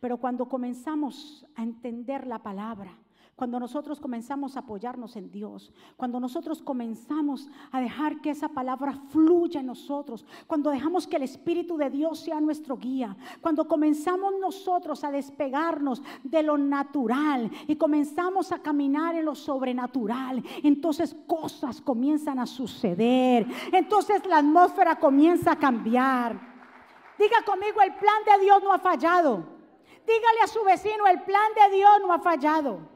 Pero 0.00 0.16
cuando 0.16 0.48
comenzamos 0.48 1.46
a 1.54 1.62
entender 1.62 2.26
la 2.26 2.42
palabra, 2.42 2.98
cuando 3.34 3.58
nosotros 3.58 3.98
comenzamos 3.98 4.56
a 4.56 4.60
apoyarnos 4.60 5.16
en 5.16 5.30
Dios, 5.30 5.72
cuando 5.96 6.20
nosotros 6.20 6.60
comenzamos 6.62 7.48
a 7.70 7.80
dejar 7.80 8.20
que 8.20 8.30
esa 8.30 8.48
palabra 8.48 8.92
fluya 9.08 9.60
en 9.60 9.66
nosotros, 9.66 10.24
cuando 10.46 10.70
dejamos 10.70 11.06
que 11.06 11.16
el 11.16 11.22
Espíritu 11.22 11.76
de 11.76 11.88
Dios 11.88 12.20
sea 12.20 12.40
nuestro 12.40 12.76
guía, 12.76 13.16
cuando 13.40 13.66
comenzamos 13.66 14.34
nosotros 14.38 15.02
a 15.02 15.10
despegarnos 15.10 16.02
de 16.22 16.42
lo 16.42 16.58
natural 16.58 17.50
y 17.66 17.76
comenzamos 17.76 18.52
a 18.52 18.58
caminar 18.58 19.14
en 19.14 19.24
lo 19.24 19.34
sobrenatural, 19.34 20.42
entonces 20.62 21.16
cosas 21.26 21.80
comienzan 21.80 22.38
a 22.38 22.46
suceder, 22.46 23.46
entonces 23.72 24.24
la 24.26 24.38
atmósfera 24.38 24.96
comienza 24.96 25.52
a 25.52 25.58
cambiar. 25.58 26.38
Diga 27.18 27.42
conmigo, 27.46 27.80
el 27.80 27.94
plan 27.94 28.22
de 28.26 28.44
Dios 28.44 28.62
no 28.62 28.72
ha 28.72 28.78
fallado. 28.78 29.44
Dígale 30.06 30.40
a 30.44 30.48
su 30.48 30.62
vecino, 30.64 31.06
el 31.06 31.22
plan 31.22 31.50
de 31.54 31.76
Dios 31.76 31.92
no 32.02 32.12
ha 32.12 32.18
fallado. 32.18 32.91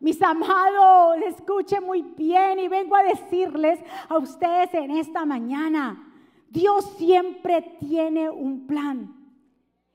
Mis 0.00 0.20
amados, 0.22 1.16
escuchen 1.26 1.84
muy 1.84 2.02
bien 2.02 2.58
y 2.58 2.68
vengo 2.68 2.96
a 2.96 3.02
decirles 3.02 3.80
a 4.08 4.18
ustedes 4.18 4.72
en 4.74 4.90
esta 4.90 5.24
mañana, 5.24 6.12
Dios 6.48 6.84
siempre 6.98 7.76
tiene 7.80 8.28
un 8.28 8.66
plan. 8.66 9.14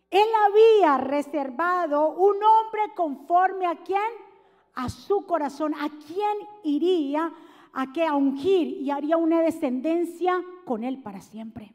Él 0.10 0.28
había 0.46 0.98
reservado 0.98 2.10
un 2.10 2.36
hombre 2.36 2.82
conforme 2.96 3.66
a 3.66 3.76
quién? 3.78 4.02
A 4.74 4.90
su 4.90 5.26
corazón. 5.26 5.74
¿A 5.76 5.90
quién 5.90 6.48
iría 6.64 7.32
a 7.74 7.94
que 7.94 8.10
ungir 8.12 8.68
y 8.68 8.92
haría 8.92 9.16
una 9.16 9.42
descendencia 9.42 10.44
con 10.66 10.84
él 10.84 11.02
para 11.02 11.22
siempre? 11.22 11.74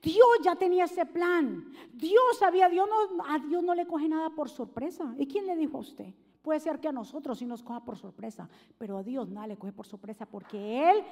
Dios 0.00 0.28
ya 0.42 0.54
tenía 0.54 0.84
ese 0.84 1.04
plan. 1.06 1.72
Dios 1.92 2.38
sabía, 2.38 2.68
Dios 2.68 2.88
no, 2.88 3.24
a 3.24 3.38
Dios 3.40 3.62
no 3.64 3.74
le 3.74 3.86
coge 3.86 4.08
nada 4.08 4.30
por 4.30 4.48
sorpresa. 4.48 5.14
¿Y 5.18 5.26
quién 5.26 5.46
le 5.46 5.56
dijo 5.56 5.78
a 5.78 5.80
usted? 5.80 6.14
Puede 6.42 6.58
ser 6.58 6.80
que 6.80 6.88
a 6.88 6.92
nosotros 6.92 7.38
sí 7.38 7.46
nos 7.46 7.62
coja 7.62 7.84
por 7.84 7.96
sorpresa, 7.96 8.48
pero 8.76 8.98
a 8.98 9.02
Dios 9.02 9.30
nada 9.30 9.46
le 9.46 9.56
coge 9.56 9.72
por 9.72 9.86
sorpresa 9.86 10.26
porque 10.26 10.90
Él, 10.90 11.04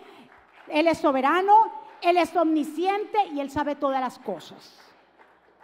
Él 0.69 0.89
es 0.89 0.99
soberano, 0.99 1.53
Él 2.03 2.17
es 2.17 2.35
omnisciente 2.37 3.19
y 3.33 3.39
Él 3.41 3.49
sabe 3.49 3.77
todas 3.77 4.01
las 4.01 4.19
cosas. 4.19 4.79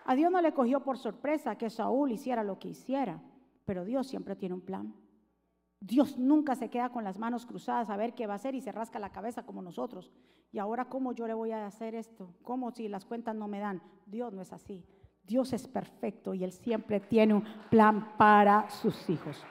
A 0.04 0.14
Dios 0.14 0.30
no 0.30 0.40
le 0.40 0.54
cogió 0.54 0.84
por 0.84 0.98
sorpresa 0.98 1.58
que 1.58 1.68
Saúl 1.68 2.12
hiciera 2.12 2.44
lo 2.44 2.60
que 2.60 2.68
hiciera, 2.68 3.20
pero 3.64 3.84
Dios 3.84 4.06
siempre 4.06 4.36
tiene 4.36 4.54
un 4.54 4.60
plan. 4.60 4.94
Dios 5.80 6.16
nunca 6.16 6.54
se 6.54 6.70
queda 6.70 6.90
con 6.90 7.02
las 7.02 7.18
manos 7.18 7.44
cruzadas 7.44 7.90
a 7.90 7.96
ver 7.96 8.14
qué 8.14 8.28
va 8.28 8.34
a 8.34 8.36
hacer 8.36 8.54
y 8.54 8.60
se 8.60 8.70
rasca 8.70 9.00
la 9.00 9.10
cabeza 9.10 9.44
como 9.44 9.62
nosotros. 9.62 10.12
Y 10.52 10.58
ahora, 10.58 10.84
¿cómo 10.84 11.12
yo 11.12 11.26
le 11.26 11.34
voy 11.34 11.50
a 11.50 11.66
hacer 11.66 11.96
esto? 11.96 12.34
¿Cómo 12.42 12.70
si 12.70 12.88
las 12.88 13.04
cuentas 13.04 13.34
no 13.34 13.48
me 13.48 13.58
dan? 13.58 13.82
Dios 14.06 14.32
no 14.32 14.42
es 14.42 14.52
así. 14.52 14.84
Dios 15.24 15.52
es 15.52 15.66
perfecto 15.66 16.34
y 16.34 16.44
Él 16.44 16.52
siempre 16.52 17.00
tiene 17.00 17.34
un 17.34 17.44
plan 17.68 18.16
para 18.16 18.70
sus 18.70 19.10
hijos. 19.10 19.44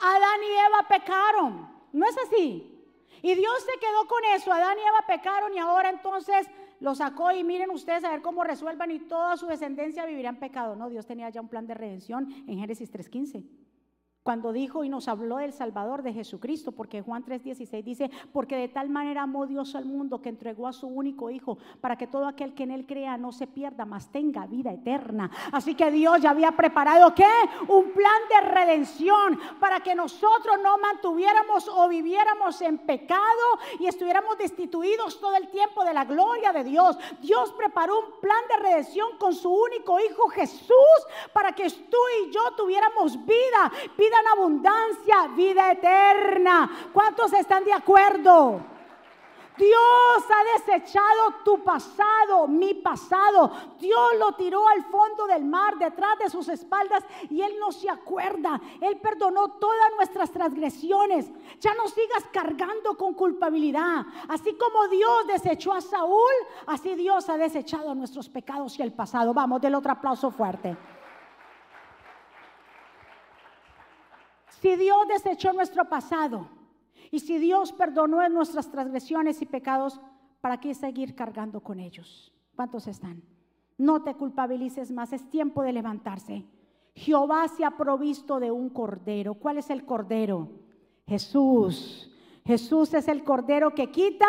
Adán 0.00 0.40
y 0.42 0.52
Eva 0.52 0.88
pecaron, 0.88 1.68
¿no 1.92 2.06
es 2.06 2.16
así? 2.26 2.74
Y 3.22 3.34
Dios 3.34 3.54
se 3.60 3.80
quedó 3.80 4.06
con 4.06 4.24
eso. 4.36 4.52
Adán 4.52 4.78
y 4.78 4.82
Eva 4.82 5.04
pecaron 5.06 5.52
y 5.54 5.58
ahora 5.58 5.90
entonces 5.90 6.48
lo 6.80 6.94
sacó 6.94 7.32
y 7.32 7.42
miren 7.42 7.70
ustedes 7.70 8.04
a 8.04 8.10
ver 8.10 8.22
cómo 8.22 8.44
resuelvan 8.44 8.90
y 8.90 9.00
toda 9.00 9.36
su 9.36 9.46
descendencia 9.46 10.06
vivirá 10.06 10.28
en 10.28 10.38
pecado. 10.38 10.76
No, 10.76 10.88
Dios 10.88 11.06
tenía 11.06 11.28
ya 11.30 11.40
un 11.40 11.48
plan 11.48 11.66
de 11.66 11.74
redención 11.74 12.44
en 12.46 12.58
Génesis 12.58 12.92
3.15 12.92 13.67
cuando 14.28 14.52
dijo 14.52 14.84
y 14.84 14.90
nos 14.90 15.08
habló 15.08 15.38
del 15.38 15.54
Salvador 15.54 16.02
de 16.02 16.12
Jesucristo, 16.12 16.72
porque 16.72 17.00
Juan 17.00 17.24
3:16 17.24 17.82
dice, 17.82 18.10
porque 18.30 18.58
de 18.58 18.68
tal 18.68 18.90
manera 18.90 19.22
amó 19.22 19.46
Dios 19.46 19.74
al 19.74 19.86
mundo 19.86 20.20
que 20.20 20.28
entregó 20.28 20.66
a 20.66 20.74
su 20.74 20.86
único 20.86 21.30
Hijo, 21.30 21.56
para 21.80 21.96
que 21.96 22.06
todo 22.06 22.26
aquel 22.26 22.52
que 22.52 22.64
en 22.64 22.72
él 22.72 22.84
crea 22.84 23.16
no 23.16 23.32
se 23.32 23.46
pierda, 23.46 23.86
mas 23.86 24.12
tenga 24.12 24.44
vida 24.44 24.70
eterna. 24.70 25.30
Así 25.50 25.74
que 25.74 25.90
Dios 25.90 26.20
ya 26.20 26.28
había 26.28 26.52
preparado, 26.52 27.14
¿qué? 27.14 27.24
Un 27.68 27.90
plan 27.92 28.20
de 28.28 28.50
redención 28.50 29.40
para 29.58 29.80
que 29.80 29.94
nosotros 29.94 30.58
no 30.62 30.76
mantuviéramos 30.76 31.66
o 31.66 31.88
viviéramos 31.88 32.60
en 32.60 32.76
pecado 32.80 33.22
y 33.78 33.86
estuviéramos 33.86 34.36
destituidos 34.36 35.18
todo 35.20 35.36
el 35.36 35.48
tiempo 35.48 35.84
de 35.84 35.94
la 35.94 36.04
gloria 36.04 36.52
de 36.52 36.64
Dios. 36.64 36.98
Dios 37.22 37.50
preparó 37.52 37.98
un 37.98 38.20
plan 38.20 38.42
de 38.50 38.62
redención 38.62 39.16
con 39.18 39.32
su 39.32 39.50
único 39.50 39.98
Hijo 40.00 40.28
Jesús, 40.28 40.98
para 41.32 41.52
que 41.52 41.70
tú 41.70 41.98
y 42.22 42.30
yo 42.30 42.42
tuviéramos 42.58 43.24
vida, 43.24 43.72
vida 43.96 44.17
abundancia, 44.32 45.28
vida 45.36 45.72
eterna. 45.72 46.90
¿Cuántos 46.92 47.32
están 47.32 47.64
de 47.64 47.72
acuerdo? 47.72 48.60
Dios 49.58 50.24
ha 50.30 50.58
desechado 50.58 51.34
tu 51.44 51.62
pasado, 51.64 52.46
mi 52.46 52.74
pasado. 52.74 53.50
Dios 53.80 54.10
lo 54.16 54.32
tiró 54.32 54.66
al 54.68 54.84
fondo 54.84 55.26
del 55.26 55.44
mar, 55.44 55.76
detrás 55.76 56.16
de 56.18 56.30
sus 56.30 56.48
espaldas, 56.48 57.04
y 57.28 57.42
Él 57.42 57.54
no 57.58 57.72
se 57.72 57.90
acuerda. 57.90 58.60
Él 58.80 58.98
perdonó 58.98 59.52
todas 59.52 59.90
nuestras 59.96 60.30
transgresiones. 60.30 61.30
Ya 61.58 61.74
no 61.74 61.88
sigas 61.88 62.24
cargando 62.32 62.96
con 62.96 63.14
culpabilidad. 63.14 64.06
Así 64.28 64.54
como 64.54 64.86
Dios 64.86 65.26
desechó 65.26 65.72
a 65.72 65.80
Saúl, 65.80 66.32
así 66.66 66.94
Dios 66.94 67.28
ha 67.28 67.36
desechado 67.36 67.94
nuestros 67.96 68.28
pecados 68.28 68.78
y 68.78 68.82
el 68.82 68.92
pasado. 68.92 69.34
Vamos, 69.34 69.60
del 69.60 69.74
otro 69.74 69.90
aplauso 69.90 70.30
fuerte. 70.30 70.76
Si 74.60 74.76
Dios 74.76 75.06
desechó 75.08 75.52
nuestro 75.52 75.88
pasado 75.88 76.48
y 77.10 77.20
si 77.20 77.38
Dios 77.38 77.72
perdonó 77.72 78.28
nuestras 78.28 78.70
transgresiones 78.70 79.40
y 79.40 79.46
pecados, 79.46 80.00
¿para 80.40 80.58
qué 80.58 80.74
seguir 80.74 81.14
cargando 81.14 81.60
con 81.60 81.78
ellos? 81.78 82.32
¿Cuántos 82.56 82.86
están? 82.88 83.22
No 83.76 84.02
te 84.02 84.14
culpabilices 84.14 84.90
más, 84.90 85.12
es 85.12 85.30
tiempo 85.30 85.62
de 85.62 85.72
levantarse. 85.72 86.44
Jehová 86.94 87.46
se 87.46 87.64
ha 87.64 87.76
provisto 87.76 88.40
de 88.40 88.50
un 88.50 88.70
cordero. 88.70 89.34
¿Cuál 89.34 89.58
es 89.58 89.70
el 89.70 89.84
cordero? 89.84 90.48
Jesús. 91.06 92.10
Jesús 92.44 92.92
es 92.94 93.06
el 93.06 93.22
cordero 93.22 93.74
que 93.74 93.92
quita 93.92 94.26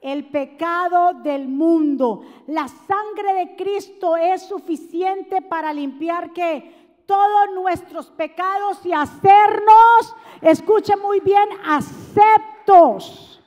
el 0.00 0.30
pecado 0.30 1.14
del 1.22 1.48
mundo. 1.48 2.22
La 2.46 2.68
sangre 2.68 3.34
de 3.34 3.56
Cristo 3.56 4.16
es 4.16 4.42
suficiente 4.42 5.42
para 5.42 5.74
limpiar 5.74 6.32
que 6.32 6.83
todos 7.06 7.54
nuestros 7.54 8.10
pecados 8.10 8.84
y 8.84 8.92
hacernos, 8.92 10.16
escuche 10.40 10.96
muy 10.96 11.20
bien, 11.20 11.48
aceptos. 11.64 13.42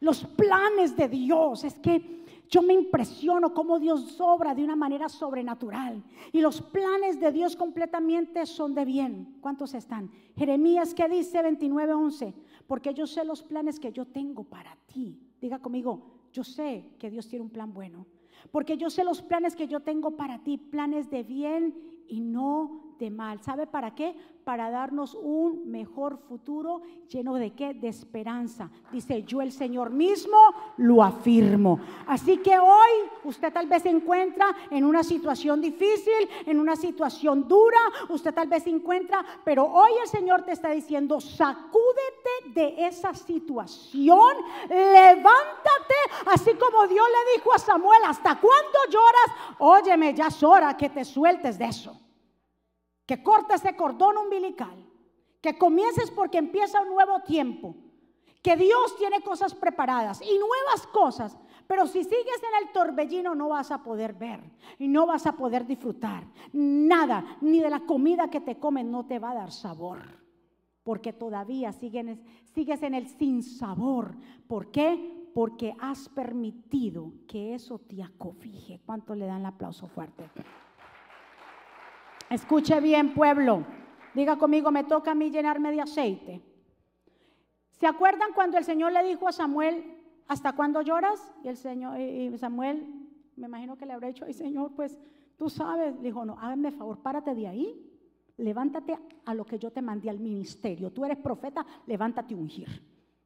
Los 0.00 0.24
planes 0.24 0.96
de 0.96 1.08
Dios. 1.08 1.64
Es 1.64 1.78
que 1.78 2.16
yo 2.48 2.62
me 2.62 2.74
impresiono 2.74 3.52
cómo 3.52 3.78
Dios 3.78 4.20
obra 4.20 4.54
de 4.54 4.62
una 4.62 4.76
manera 4.76 5.08
sobrenatural. 5.08 6.02
Y 6.32 6.40
los 6.40 6.60
planes 6.60 7.18
de 7.18 7.32
Dios 7.32 7.56
completamente 7.56 8.46
son 8.46 8.74
de 8.74 8.84
bien. 8.84 9.38
¿Cuántos 9.40 9.74
están? 9.74 10.10
Jeremías 10.36 10.94
que 10.94 11.08
dice 11.08 11.42
29:11, 11.42 12.34
porque 12.66 12.94
yo 12.94 13.06
sé 13.06 13.24
los 13.24 13.42
planes 13.42 13.80
que 13.80 13.92
yo 13.92 14.06
tengo 14.06 14.44
para 14.44 14.76
ti. 14.86 15.18
Diga 15.40 15.58
conmigo, 15.58 16.02
yo 16.32 16.44
sé 16.44 16.92
que 16.98 17.10
Dios 17.10 17.28
tiene 17.28 17.44
un 17.44 17.50
plan 17.50 17.72
bueno. 17.72 18.06
Porque 18.50 18.76
yo 18.76 18.90
sé 18.90 19.02
los 19.02 19.22
planes 19.22 19.56
que 19.56 19.66
yo 19.66 19.80
tengo 19.80 20.16
para 20.16 20.42
ti, 20.42 20.56
planes 20.58 21.10
de 21.10 21.22
bien 21.22 21.74
y 22.06 22.20
no 22.20 22.85
de 22.98 23.10
mal. 23.10 23.40
¿Sabe 23.42 23.66
para 23.66 23.94
qué? 23.94 24.14
Para 24.44 24.70
darnos 24.70 25.14
un 25.14 25.70
mejor 25.70 26.18
futuro 26.18 26.82
lleno 27.08 27.34
de 27.34 27.52
qué? 27.52 27.74
De 27.74 27.88
esperanza. 27.88 28.70
Dice, 28.92 29.22
yo 29.24 29.42
el 29.42 29.52
Señor 29.52 29.90
mismo 29.90 30.38
lo 30.76 31.02
afirmo. 31.02 31.80
Así 32.06 32.38
que 32.38 32.58
hoy 32.58 32.90
usted 33.24 33.52
tal 33.52 33.66
vez 33.66 33.82
se 33.82 33.90
encuentra 33.90 34.46
en 34.70 34.84
una 34.84 35.02
situación 35.02 35.60
difícil, 35.60 36.28
en 36.46 36.60
una 36.60 36.76
situación 36.76 37.46
dura, 37.48 37.78
usted 38.08 38.32
tal 38.32 38.48
vez 38.48 38.62
se 38.62 38.70
encuentra, 38.70 39.24
pero 39.44 39.64
hoy 39.64 39.90
el 40.02 40.08
Señor 40.08 40.42
te 40.42 40.52
está 40.52 40.70
diciendo, 40.70 41.20
sacúdete 41.20 42.52
de 42.54 42.86
esa 42.86 43.14
situación, 43.14 44.36
levántate, 44.68 45.94
así 46.26 46.52
como 46.54 46.86
Dios 46.86 47.06
le 47.06 47.36
dijo 47.36 47.52
a 47.52 47.58
Samuel, 47.58 48.00
¿hasta 48.06 48.38
cuándo 48.40 48.78
lloras? 48.88 49.56
Óyeme, 49.58 50.14
ya 50.14 50.28
es 50.28 50.42
hora 50.42 50.76
que 50.76 50.88
te 50.88 51.04
sueltes 51.04 51.58
de 51.58 51.66
eso 51.66 52.05
que 53.06 53.22
corte 53.22 53.54
ese 53.54 53.76
cordón 53.76 54.18
umbilical, 54.18 54.84
que 55.40 55.56
comiences 55.56 56.10
porque 56.10 56.38
empieza 56.38 56.82
un 56.82 56.88
nuevo 56.88 57.20
tiempo, 57.20 57.74
que 58.42 58.56
Dios 58.56 58.96
tiene 58.96 59.22
cosas 59.22 59.54
preparadas 59.54 60.20
y 60.20 60.38
nuevas 60.38 60.86
cosas, 60.92 61.38
pero 61.66 61.86
si 61.86 62.04
sigues 62.04 62.42
en 62.42 62.64
el 62.66 62.72
torbellino 62.72 63.34
no 63.34 63.48
vas 63.48 63.70
a 63.70 63.82
poder 63.82 64.14
ver 64.14 64.40
y 64.78 64.88
no 64.88 65.06
vas 65.06 65.26
a 65.26 65.32
poder 65.32 65.66
disfrutar 65.66 66.24
nada, 66.52 67.38
ni 67.40 67.60
de 67.60 67.70
la 67.70 67.80
comida 67.80 68.28
que 68.28 68.40
te 68.40 68.58
comen 68.58 68.90
no 68.90 69.06
te 69.06 69.18
va 69.18 69.30
a 69.32 69.34
dar 69.34 69.52
sabor, 69.52 70.00
porque 70.82 71.12
todavía 71.12 71.72
sigues, 71.72 72.18
sigues 72.54 72.82
en 72.82 72.94
el 72.94 73.08
sin 73.08 73.42
sabor. 73.42 74.16
¿Por 74.46 74.70
qué? 74.70 75.30
Porque 75.34 75.74
has 75.80 76.08
permitido 76.08 77.12
que 77.26 77.54
eso 77.54 77.78
te 77.80 78.02
acofije. 78.02 78.80
¿Cuánto 78.86 79.14
le 79.14 79.26
dan 79.26 79.40
el 79.40 79.46
aplauso 79.46 79.88
fuerte? 79.88 80.30
Escuche 82.30 82.80
bien, 82.80 83.14
pueblo. 83.14 83.64
Diga 84.14 84.36
conmigo, 84.36 84.70
me 84.70 84.84
toca 84.84 85.12
a 85.12 85.14
mí 85.14 85.30
llenarme 85.30 85.70
de 85.70 85.80
aceite. 85.80 86.42
¿Se 87.72 87.86
acuerdan 87.86 88.32
cuando 88.34 88.58
el 88.58 88.64
Señor 88.64 88.92
le 88.92 89.04
dijo 89.04 89.28
a 89.28 89.32
Samuel, 89.32 89.84
¿hasta 90.26 90.54
cuándo 90.54 90.80
lloras? 90.80 91.32
Y 91.44 91.48
el 91.48 91.56
Señor, 91.56 92.00
y 92.00 92.36
Samuel, 92.38 92.86
me 93.36 93.46
imagino 93.46 93.76
que 93.76 93.86
le 93.86 93.92
habrá 93.92 94.08
dicho, 94.08 94.24
ay 94.24 94.32
Señor, 94.32 94.72
pues 94.74 94.98
tú 95.36 95.48
sabes. 95.48 95.94
Le 95.96 96.02
dijo, 96.02 96.24
no, 96.24 96.38
hágame 96.40 96.72
favor, 96.72 97.00
párate 97.00 97.34
de 97.34 97.46
ahí. 97.46 97.82
Levántate 98.38 98.98
a 99.24 99.34
lo 99.34 99.44
que 99.44 99.58
yo 99.58 99.70
te 99.70 99.82
mandé 99.82 100.10
al 100.10 100.18
ministerio. 100.18 100.90
Tú 100.90 101.04
eres 101.04 101.18
profeta, 101.18 101.64
levántate 101.86 102.34
a 102.34 102.38
ungir. 102.38 102.82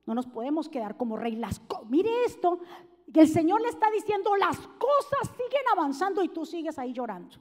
No 0.06 0.14
nos 0.14 0.26
podemos 0.26 0.68
quedar 0.68 0.96
como 0.96 1.16
rey. 1.16 1.40
Mire 1.88 2.10
esto, 2.26 2.60
que 3.12 3.22
el 3.22 3.28
Señor 3.28 3.60
le 3.60 3.68
está 3.68 3.90
diciendo, 3.90 4.36
las 4.36 4.58
cosas 4.58 5.34
siguen 5.36 5.62
avanzando 5.72 6.22
y 6.22 6.28
tú 6.28 6.44
sigues 6.44 6.78
ahí 6.78 6.92
llorando. 6.92 7.36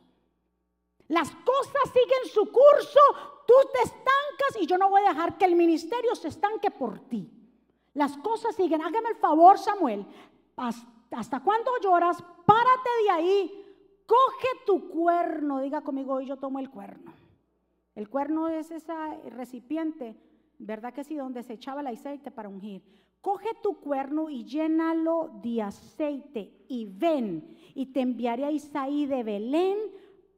Las 1.10 1.30
cosas 1.32 1.91
siguen 1.91 2.32
su 2.32 2.45
curso, 2.52 3.00
tú 3.45 3.54
te 3.74 3.82
estancas 3.82 4.62
y 4.62 4.65
yo 4.65 4.78
no 4.78 4.89
voy 4.89 5.02
a 5.02 5.10
dejar 5.10 5.38
que 5.38 5.45
el 5.45 5.56
ministerio 5.56 6.15
se 6.15 6.30
estanque 6.30 6.72
por 6.72 7.00
ti. 7.02 7.30
Las 7.93 8.15
cosas 8.17 8.56
siguen. 8.56 8.82
Hágame 8.82 9.10
el 9.10 9.15
favor, 9.15 9.58
Samuel. 9.58 10.06
¿Hasta 10.56 11.39
cuándo 11.41 11.72
lloras? 11.82 12.24
Párate 12.45 12.89
de 13.04 13.10
ahí. 13.10 13.65
Coge 14.06 14.48
tu 14.65 14.88
cuerno. 14.89 15.60
Diga 15.60 15.82
conmigo, 15.82 16.13
hoy 16.13 16.28
yo 16.28 16.38
tomo 16.38 16.60
el 16.60 16.69
cuerno. 16.69 17.12
El 17.95 18.08
cuerno 18.08 18.48
es 18.48 18.72
ese 18.72 18.93
recipiente, 19.32 20.15
¿verdad 20.60 20.93
que 20.93 21.04
sí? 21.04 21.15
Donde 21.15 21.43
se 21.43 21.54
echaba 21.54 21.82
el 21.82 21.88
aceite 21.88 22.32
para 22.32 22.48
ungir. 22.48 22.84
Coge 23.19 23.50
tu 23.62 23.82
cuerno 23.82 24.30
y 24.30 24.45
llénalo 24.45 25.32
de 25.41 25.62
aceite 25.62 26.63
y 26.69 26.86
ven 26.86 27.58
y 27.76 27.88
te 27.88 28.00
enviaré 28.00 28.45
a 28.45 28.52
Isaí 28.52 29.06
de 29.08 29.24
Belén 29.24 29.78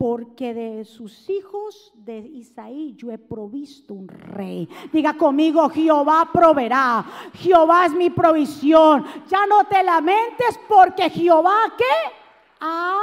porque 0.01 0.55
de 0.55 0.83
sus 0.83 1.29
hijos 1.29 1.93
de 1.93 2.17
Isaí 2.17 2.95
yo 2.95 3.11
he 3.11 3.19
provisto 3.19 3.93
un 3.93 4.07
rey. 4.07 4.67
Diga 4.91 5.13
conmigo, 5.15 5.69
Jehová 5.69 6.27
proveerá, 6.33 7.05
Jehová 7.35 7.85
es 7.85 7.93
mi 7.93 8.09
provisión. 8.09 9.05
Ya 9.27 9.45
no 9.45 9.63
te 9.65 9.83
lamentes 9.83 10.59
porque 10.67 11.07
Jehová 11.11 11.55
qué 11.77 12.13
ha 12.61 12.99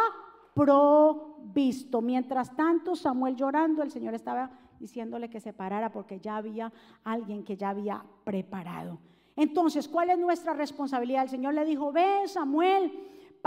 provisto. 0.52 2.02
Mientras 2.02 2.56
tanto, 2.56 2.96
Samuel 2.96 3.36
llorando, 3.36 3.84
el 3.84 3.92
Señor 3.92 4.14
estaba 4.14 4.50
diciéndole 4.80 5.30
que 5.30 5.38
se 5.38 5.52
parara 5.52 5.92
porque 5.92 6.18
ya 6.18 6.38
había 6.38 6.72
alguien 7.04 7.44
que 7.44 7.56
ya 7.56 7.68
había 7.68 8.02
preparado. 8.24 8.98
Entonces, 9.36 9.86
¿cuál 9.86 10.10
es 10.10 10.18
nuestra 10.18 10.52
responsabilidad? 10.52 11.22
El 11.22 11.30
Señor 11.30 11.54
le 11.54 11.64
dijo, 11.64 11.92
ve 11.92 12.26
Samuel, 12.26 12.92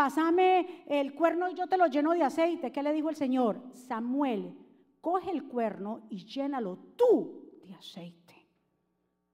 pásame 0.01 0.83
el 0.87 1.13
cuerno 1.13 1.47
y 1.47 1.53
yo 1.53 1.67
te 1.67 1.77
lo 1.77 1.85
lleno 1.85 2.13
de 2.13 2.23
aceite. 2.23 2.71
¿Qué 2.71 2.81
le 2.81 2.91
dijo 2.91 3.11
el 3.11 3.15
Señor? 3.15 3.61
Samuel, 3.71 4.57
coge 4.99 5.29
el 5.29 5.43
cuerno 5.43 6.07
y 6.09 6.25
llénalo 6.25 6.79
tú 6.97 7.61
de 7.63 7.75
aceite. 7.75 8.49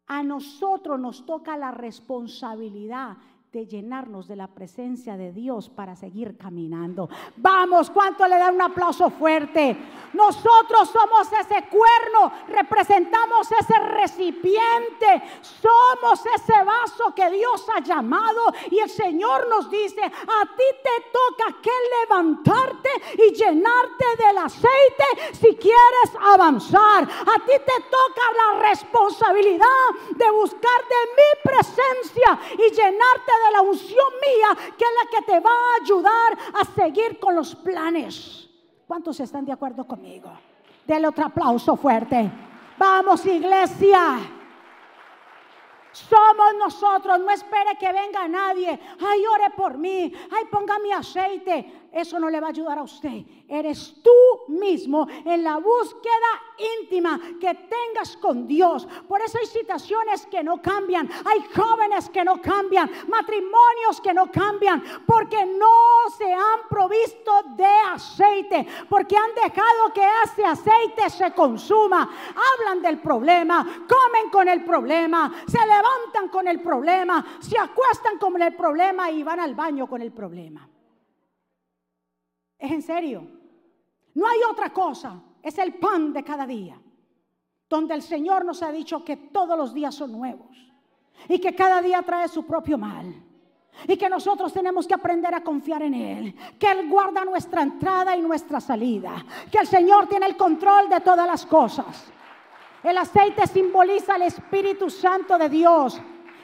A 0.07 0.23
nosotros 0.23 0.99
nos 0.99 1.25
toca 1.25 1.55
la 1.55 1.71
responsabilidad 1.71 3.15
de 3.57 3.65
llenarnos 3.65 4.27
de 4.27 4.35
la 4.35 4.45
presencia 4.45 5.17
de 5.17 5.33
Dios 5.33 5.67
para 5.67 5.95
seguir 5.95 6.37
caminando. 6.37 7.09
Vamos, 7.37 7.89
¿cuánto 7.89 8.27
le 8.27 8.37
da 8.37 8.51
un 8.51 8.61
aplauso 8.61 9.09
fuerte? 9.09 9.75
Nosotros 10.13 10.91
somos 10.91 11.27
ese 11.33 11.67
cuerno, 11.67 12.31
representamos 12.49 13.51
ese 13.51 13.79
recipiente, 13.79 15.23
somos 15.41 16.23
ese 16.35 16.63
vaso 16.63 17.15
que 17.15 17.31
Dios 17.31 17.65
ha 17.75 17.79
llamado 17.81 18.53
y 18.69 18.77
el 18.77 18.91
Señor 18.91 19.49
nos 19.49 19.71
dice, 19.71 20.01
a 20.03 20.45
ti 20.55 20.69
te 20.83 21.09
toca 21.11 21.59
que 21.59 21.71
levantarte 22.01 22.89
y 23.15 23.33
llenarte 23.33 24.05
del 24.19 24.37
aceite 24.37 25.33
si 25.33 25.55
quieres 25.55 26.09
avanzar. 26.21 27.03
A 27.05 27.43
ti 27.43 27.53
te 27.53 27.81
toca 27.89 28.21
la 28.37 28.69
responsabilidad 28.69 29.87
de 30.15 30.29
buscar 30.29 30.79
de 30.89 31.01
mi 31.17 31.51
presencia 31.51 32.39
y 32.53 32.69
llenarte 32.69 33.31
de 33.45 33.46
la 33.51 33.61
unción 33.61 34.13
mía, 34.21 34.71
que 34.77 34.83
es 34.83 34.91
la 35.03 35.09
que 35.09 35.25
te 35.25 35.39
va 35.39 35.49
a 35.49 35.81
ayudar 35.81 36.37
a 36.53 36.65
seguir 36.73 37.19
con 37.19 37.35
los 37.35 37.55
planes. 37.55 38.49
¿Cuántos 38.87 39.19
están 39.19 39.45
de 39.45 39.51
acuerdo 39.51 39.85
conmigo? 39.85 40.31
Dele 40.85 41.07
otro 41.07 41.25
aplauso 41.25 41.75
fuerte. 41.75 42.31
Vamos, 42.77 43.25
iglesia. 43.25 44.19
Somos 45.91 46.53
nosotros, 46.59 47.19
no 47.19 47.31
espere 47.31 47.75
que 47.79 47.91
venga 47.91 48.27
nadie. 48.27 48.69
Ay, 48.69 49.25
ore 49.25 49.49
por 49.55 49.77
mí. 49.77 50.13
Ay, 50.31 50.45
ponga 50.51 50.77
mi 50.79 50.91
aceite 50.91 51.86
eso 51.91 52.19
no 52.19 52.29
le 52.29 52.39
va 52.39 52.47
a 52.47 52.49
ayudar 52.51 52.77
a 52.79 52.83
usted. 52.83 53.23
Eres 53.47 53.95
tú 54.03 54.51
mismo 54.51 55.07
en 55.25 55.43
la 55.43 55.57
búsqueda 55.57 56.47
íntima 56.79 57.19
que 57.39 57.53
tengas 57.53 58.17
con 58.17 58.47
Dios. 58.47 58.87
Por 59.07 59.21
eso 59.21 59.37
hay 59.39 59.45
situaciones 59.45 60.25
que 60.27 60.43
no 60.43 60.61
cambian, 60.61 61.09
hay 61.25 61.41
jóvenes 61.55 62.09
que 62.09 62.23
no 62.23 62.41
cambian, 62.41 62.89
matrimonios 63.07 64.01
que 64.01 64.13
no 64.13 64.31
cambian, 64.31 64.83
porque 65.05 65.45
no 65.45 66.09
se 66.17 66.31
han 66.31 66.67
provisto 66.69 67.31
de 67.55 67.65
aceite, 67.65 68.67
porque 68.89 69.15
han 69.15 69.33
dejado 69.35 69.93
que 69.93 70.07
ese 70.25 70.45
aceite 70.45 71.09
se 71.09 71.31
consuma. 71.33 72.09
Hablan 72.59 72.81
del 72.81 72.99
problema, 72.99 73.63
comen 73.63 74.29
con 74.31 74.47
el 74.47 74.63
problema, 74.63 75.31
se 75.47 75.59
levantan 75.59 76.29
con 76.31 76.47
el 76.47 76.61
problema, 76.61 77.25
se 77.39 77.57
acuestan 77.57 78.17
con 78.17 78.41
el 78.41 78.55
problema 78.55 79.09
y 79.11 79.23
van 79.23 79.39
al 79.39 79.55
baño 79.55 79.87
con 79.87 80.01
el 80.01 80.11
problema. 80.11 80.67
Es 82.57 82.71
en 82.71 82.81
serio. 82.81 83.27
No 84.15 84.27
hay 84.27 84.39
otra 84.49 84.71
cosa. 84.71 85.21
Es 85.43 85.57
el 85.57 85.75
pan 85.75 86.11
de 86.11 86.23
cada 86.23 86.45
día. 86.45 86.79
Donde 87.69 87.93
el 87.93 88.01
Señor 88.01 88.45
nos 88.45 88.63
ha 88.63 88.71
dicho 88.71 89.03
que 89.03 89.17
todos 89.17 89.57
los 89.57 89.73
días 89.73 89.93
son 89.93 90.11
nuevos. 90.11 90.57
Y 91.27 91.39
que 91.39 91.55
cada 91.55 91.81
día 91.81 92.01
trae 92.01 92.27
su 92.27 92.45
propio 92.45 92.77
mal. 92.77 93.13
Y 93.87 93.95
que 93.95 94.09
nosotros 94.09 94.51
tenemos 94.51 94.87
que 94.87 94.95
aprender 94.95 95.35
a 95.35 95.43
confiar 95.43 95.83
en 95.83 95.93
Él. 95.93 96.35
Que 96.59 96.71
Él 96.71 96.89
guarda 96.89 97.23
nuestra 97.23 97.61
entrada 97.61 98.15
y 98.15 98.21
nuestra 98.21 98.59
salida. 98.59 99.23
Que 99.51 99.59
el 99.59 99.67
Señor 99.67 100.07
tiene 100.07 100.25
el 100.25 100.37
control 100.37 100.89
de 100.89 101.01
todas 101.01 101.27
las 101.27 101.45
cosas. 101.45 102.11
El 102.83 102.97
aceite 102.97 103.45
simboliza 103.45 104.15
el 104.15 104.23
Espíritu 104.23 104.89
Santo 104.89 105.37
de 105.37 105.49
Dios. 105.49 106.01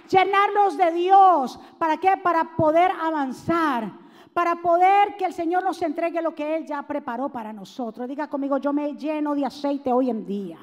Llenarnos 0.10 0.78
de 0.78 0.92
Dios. 0.92 1.60
¿Para 1.80 1.98
qué? 1.98 2.18
Para 2.18 2.56
poder 2.56 2.92
avanzar 2.92 4.03
para 4.34 4.56
poder 4.62 5.16
que 5.18 5.26
el 5.26 5.34
Señor 5.34 5.64
nos 5.64 5.82
entregue 5.82 6.22
lo 6.22 6.34
que 6.34 6.56
Él 6.58 6.66
ya 6.66 6.82
preparó 6.84 7.30
para 7.30 7.54
nosotros. 7.54 8.08
Diga 8.08 8.28
conmigo, 8.28 8.58
yo 8.58 8.74
me 8.74 8.96
lleno 8.96 9.36
de 9.36 9.46
aceite 9.46 9.94
hoy 9.94 10.10
en 10.10 10.26
día. 10.26 10.58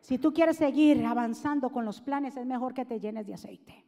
Si 0.00 0.18
tú 0.18 0.32
quieres 0.32 0.56
seguir 0.56 1.04
avanzando 1.04 1.70
con 1.70 1.84
los 1.84 2.00
planes, 2.00 2.36
es 2.36 2.46
mejor 2.46 2.74
que 2.74 2.84
te 2.84 3.00
llenes 3.00 3.26
de 3.26 3.34
aceite. 3.34 3.84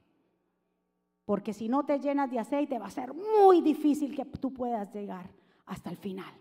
Porque 1.24 1.52
si 1.52 1.68
no 1.68 1.84
te 1.84 1.98
llenas 1.98 2.30
de 2.30 2.38
aceite, 2.38 2.78
va 2.78 2.86
a 2.86 2.90
ser 2.90 3.12
muy 3.14 3.60
difícil 3.60 4.14
que 4.14 4.24
tú 4.24 4.52
puedas 4.52 4.92
llegar 4.92 5.30
hasta 5.66 5.90
el 5.90 5.96
final. 5.96 6.32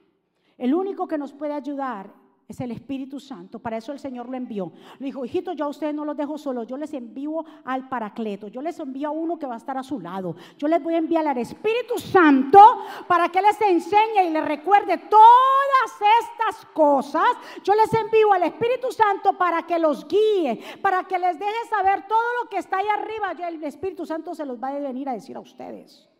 El 0.57 0.73
único 0.73 1.07
que 1.07 1.17
nos 1.17 1.33
puede 1.33 1.53
ayudar 1.53 2.20
es 2.51 2.61
el 2.61 2.71
Espíritu 2.71 3.19
Santo. 3.19 3.59
Para 3.59 3.77
eso 3.77 3.91
el 3.91 3.99
Señor 3.99 4.29
lo 4.29 4.37
envió. 4.37 4.71
Le 4.99 5.07
dijo, 5.07 5.25
hijito, 5.25 5.53
yo 5.53 5.65
a 5.65 5.67
ustedes 5.69 5.93
no 5.93 6.05
los 6.05 6.15
dejo 6.15 6.37
solos, 6.37 6.67
yo 6.67 6.77
les 6.77 6.93
envío 6.93 7.43
al 7.65 7.89
Paracleto, 7.89 8.47
yo 8.47 8.61
les 8.61 8.79
envío 8.79 9.09
a 9.09 9.11
uno 9.11 9.37
que 9.37 9.45
va 9.45 9.55
a 9.55 9.57
estar 9.57 9.77
a 9.77 9.83
su 9.83 9.99
lado. 9.99 10.35
Yo 10.57 10.67
les 10.67 10.81
voy 10.81 10.93
a 10.93 10.97
enviar 10.97 11.27
al 11.27 11.37
Espíritu 11.37 11.97
Santo 11.97 12.59
para 13.07 13.29
que 13.29 13.41
les 13.41 13.59
enseñe 13.61 14.27
y 14.27 14.29
les 14.29 14.45
recuerde 14.45 14.97
todas 14.97 15.91
estas 16.21 16.65
cosas. 16.73 17.29
Yo 17.63 17.73
les 17.75 17.93
envío 17.93 18.31
al 18.33 18.43
Espíritu 18.43 18.91
Santo 18.91 19.37
para 19.37 19.63
que 19.63 19.79
los 19.79 20.07
guíe, 20.07 20.59
para 20.81 21.03
que 21.05 21.17
les 21.17 21.39
deje 21.39 21.65
saber 21.69 22.07
todo 22.07 22.43
lo 22.43 22.49
que 22.49 22.57
está 22.57 22.77
ahí 22.77 22.87
arriba. 22.87 23.31
El 23.47 23.63
Espíritu 23.63 24.05
Santo 24.05 24.35
se 24.35 24.45
los 24.45 24.61
va 24.61 24.69
a 24.69 24.79
venir 24.79 25.09
a 25.09 25.13
decir 25.13 25.35
a 25.35 25.39
ustedes. 25.39 26.10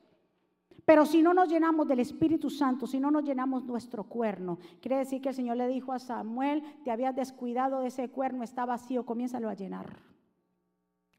Pero 0.91 1.05
si 1.05 1.21
no 1.21 1.33
nos 1.33 1.47
llenamos 1.47 1.87
del 1.87 2.01
Espíritu 2.01 2.49
Santo, 2.49 2.85
si 2.85 2.99
no 2.99 3.09
nos 3.09 3.23
llenamos 3.23 3.63
nuestro 3.63 4.03
cuerno, 4.03 4.59
quiere 4.81 4.97
decir 4.97 5.21
que 5.21 5.29
el 5.29 5.35
Señor 5.35 5.55
le 5.55 5.69
dijo 5.69 5.93
a 5.93 5.99
Samuel, 5.99 6.61
te 6.83 6.91
habías 6.91 7.15
descuidado 7.15 7.79
de 7.79 7.87
ese 7.87 8.09
cuerno, 8.09 8.43
está 8.43 8.65
vacío, 8.65 9.05
comiénzalo 9.05 9.47
a 9.47 9.53
llenar. 9.53 10.01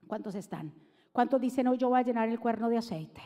¿Cuántos 0.06 0.34
están? 0.34 0.74
¿Cuántos 1.10 1.40
dicen 1.40 1.68
hoy 1.68 1.78
yo 1.78 1.88
voy 1.88 2.00
a 2.00 2.02
llenar 2.02 2.28
el 2.28 2.38
cuerno 2.38 2.68
de 2.68 2.76
aceite? 2.76 3.22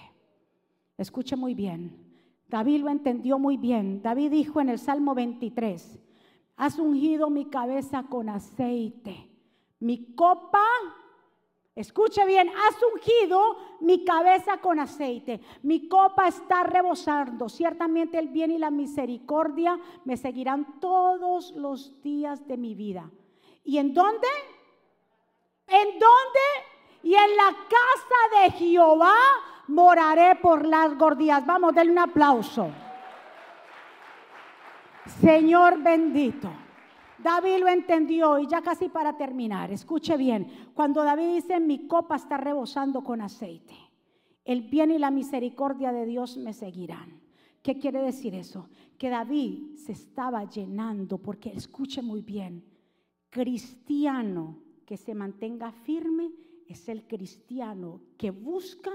Escuche 0.96 1.35
muy 1.35 1.52
bien. 1.54 2.14
David 2.46 2.82
lo 2.82 2.90
entendió 2.90 3.40
muy 3.40 3.56
bien. 3.56 4.00
David 4.00 4.30
dijo 4.30 4.61
en 4.61 4.68
el 4.68 4.78
Salmo 4.78 5.16
23, 5.16 5.98
has 6.59 6.78
ungido 6.78 7.28
mi 7.28 7.46
cabeza 7.46 8.04
con 8.04 8.28
aceite. 8.28 9.32
Mi 9.80 10.14
copa 10.14 10.62
Escuche 11.77 12.25
bien, 12.25 12.49
has 12.49 12.77
ungido 12.95 13.59
mi 13.81 14.03
cabeza 14.03 14.57
con 14.62 14.81
aceite, 14.81 15.43
mi 15.62 15.89
copa 15.89 16.27
está 16.27 16.62
rebosando. 16.62 17.51
Ciertamente 17.51 18.19
el 18.19 18.29
bien 18.29 18.51
y 18.51 18.59
la 18.59 18.71
misericordia 18.71 19.79
me 20.07 20.17
seguirán 20.17 20.81
todos 20.81 21.51
los 21.51 22.03
días 22.03 22.49
de 22.49 22.57
mi 22.57 22.75
vida. 22.75 23.11
¿Y 23.62 23.77
en 23.77 23.93
dónde? 23.93 24.27
¿En 25.67 25.99
dónde? 25.99 26.41
Y 27.03 27.15
en 27.15 27.37
la 27.37 27.55
casa 27.69 28.43
de 28.43 28.53
Jehová 28.53 29.15
moraré 29.69 30.37
por 30.37 30.65
las 30.65 30.93
días. 31.19 31.45
Vamos, 31.45 31.75
denle 31.75 31.93
un 31.93 31.99
aplauso. 31.99 32.71
Señor 35.21 35.83
bendito. 35.83 36.49
David 37.22 37.59
lo 37.61 37.68
entendió 37.68 38.38
y 38.38 38.46
ya 38.46 38.62
casi 38.62 38.88
para 38.88 39.16
terminar, 39.16 39.72
escuche 39.72 40.16
bien, 40.16 40.46
cuando 40.74 41.02
David 41.02 41.35
dice, 41.35 41.61
mi 41.61 41.87
copa 41.87 42.16
está 42.16 42.37
rebosando 42.37 43.02
con 43.02 43.20
aceite, 43.20 43.74
el 44.44 44.62
bien 44.62 44.90
y 44.90 44.98
la 44.98 45.11
misericordia 45.11 45.92
de 45.92 46.07
Dios 46.07 46.37
me 46.37 46.52
seguirán. 46.52 47.20
¿Qué 47.62 47.79
quiere 47.79 48.00
decir 48.00 48.35
eso? 48.35 48.68
Que 48.96 49.11
David 49.11 49.76
se 49.76 49.92
estaba 49.92 50.44
llenando, 50.44 51.18
porque 51.18 51.50
escuche 51.50 52.00
muy 52.00 52.22
bien, 52.22 52.64
cristiano 53.31 54.59
que 54.85 54.96
se 54.96 55.14
mantenga 55.14 55.72
firme 55.72 56.31
es 56.68 56.88
el 56.88 57.07
cristiano 57.07 58.00
que 58.16 58.31
busca 58.31 58.91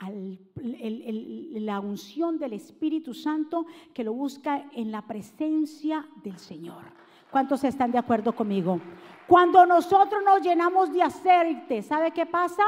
la 0.00 1.80
unción 1.80 2.38
del 2.38 2.52
Espíritu 2.52 3.14
Santo, 3.14 3.66
que 3.92 4.04
lo 4.04 4.12
busca 4.12 4.70
en 4.72 4.92
la 4.92 5.06
presencia 5.06 6.08
del 6.22 6.38
Señor. 6.38 6.97
¿Cuántos 7.30 7.62
están 7.64 7.92
de 7.92 7.98
acuerdo 7.98 8.34
conmigo? 8.34 8.80
Cuando 9.26 9.66
nosotros 9.66 10.22
nos 10.24 10.40
llenamos 10.40 10.92
de 10.92 11.02
aceite, 11.02 11.82
¿sabe 11.82 12.12
qué 12.12 12.24
pasa? 12.24 12.62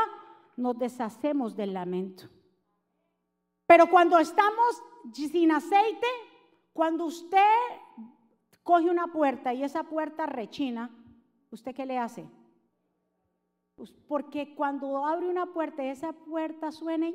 Nos 0.57 0.79
deshacemos 0.79 1.57
del 1.57 1.73
lamento. 1.73 2.25
Pero 3.67 3.89
cuando 3.89 4.19
estamos 4.19 4.83
sin 5.15 5.53
aceite, 5.53 6.07
cuando 6.73 7.07
usted 7.07 7.41
coge 8.63 8.91
una 8.91 9.07
puerta 9.07 9.55
y 9.55 9.63
esa 9.63 9.85
puerta 9.85 10.27
rechina, 10.27 10.91
¿usted 11.51 11.75
qué 11.75 11.87
le 11.87 11.99
hace? 11.99 12.29
Pues 13.77 13.93
porque 14.07 14.55
cuando 14.55 15.07
abre 15.07 15.29
una 15.29 15.47
puerta 15.47 15.83
y 15.83 15.89
esa 15.89 16.13
puerta 16.13 16.71
suena, 16.71 17.11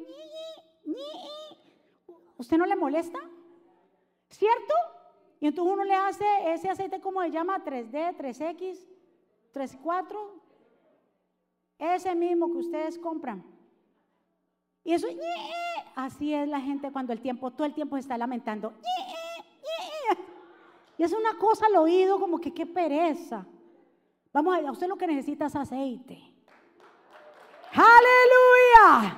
¿usted 2.38 2.58
no 2.58 2.66
le 2.66 2.76
molesta? 2.76 3.20
¿Cierto? 4.30 4.74
Y 5.40 5.48
entonces 5.48 5.74
uno 5.74 5.84
le 5.84 5.94
hace 5.94 6.26
ese 6.54 6.70
aceite, 6.70 7.02
como 7.02 7.22
se 7.22 7.32
llama? 7.32 7.64
3D, 7.64 8.16
3X, 8.18 8.86
34. 9.52 10.42
Ese 11.78 12.16
mismo 12.16 12.52
que 12.52 12.60
ustedes 12.60 12.98
compran. 12.98 13.44
Y 14.84 14.94
eso, 14.94 15.08
así 15.96 16.34
es 16.34 16.48
la 16.48 16.62
gente 16.62 16.92
cuando 16.92 17.12
el 17.12 17.22
tiempo, 17.22 17.52
todo 17.52 17.66
el 17.66 17.74
tiempo 17.74 17.96
se 17.96 18.02
está 18.02 18.18
lamentando. 18.18 18.74
Y 20.98 21.04
es 21.04 21.12
una 21.12 21.38
cosa 21.38 21.66
al 21.66 21.76
oído 21.76 22.20
como 22.20 22.40
que 22.40 22.54
qué 22.54 22.66
pereza. 22.66 23.46
Vamos 24.32 24.58
a 24.58 24.72
usted 24.72 24.88
lo 24.88 24.98
que 24.98 25.08
necesita 25.08 25.48
es 25.48 25.56
aceite. 25.56 26.36
Aleluya. 27.74 29.18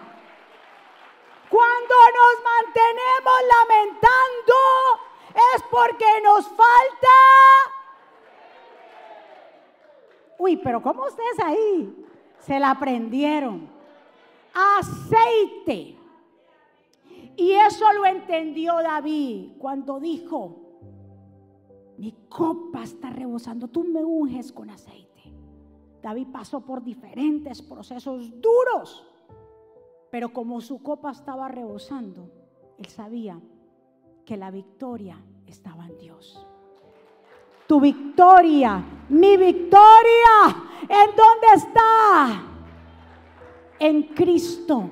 Cuando 1.49 1.95
nos 2.18 2.43
mantenemos 2.43 3.36
lamentando 3.55 4.53
es 5.55 5.63
porque 5.69 6.05
nos 6.23 6.47
falta... 6.47 7.15
Uy, 10.39 10.57
pero 10.57 10.81
¿cómo 10.81 11.05
ustedes 11.05 11.39
ahí? 11.43 12.05
Se 12.39 12.59
la 12.59 12.71
aprendieron. 12.71 13.69
Aceite. 14.53 15.97
Y 17.35 17.51
eso 17.51 17.91
lo 17.93 18.05
entendió 18.05 18.75
David 18.81 19.57
cuando 19.59 19.99
dijo, 19.99 20.67
mi 21.97 22.11
copa 22.29 22.83
está 22.83 23.09
rebosando, 23.09 23.67
tú 23.67 23.83
me 23.83 24.03
unges 24.03 24.51
con 24.51 24.69
aceite. 24.69 25.07
David 26.01 26.27
pasó 26.31 26.61
por 26.61 26.83
diferentes 26.83 27.61
procesos 27.61 28.31
duros, 28.41 29.05
pero 30.09 30.33
como 30.33 30.61
su 30.61 30.81
copa 30.81 31.11
estaba 31.11 31.47
rebosando, 31.47 32.31
él 32.77 32.88
sabía 32.88 33.39
que 34.28 34.36
la 34.36 34.51
victoria 34.51 35.17
estaba 35.47 35.86
en 35.86 35.97
Dios. 35.97 36.45
Tu 37.65 37.80
victoria, 37.80 38.84
mi 39.07 39.38
victoria, 39.38 40.34
¿en 40.82 41.15
dónde 41.15 41.47
está? 41.55 42.43
En 43.80 44.03
Cristo. 44.13 44.89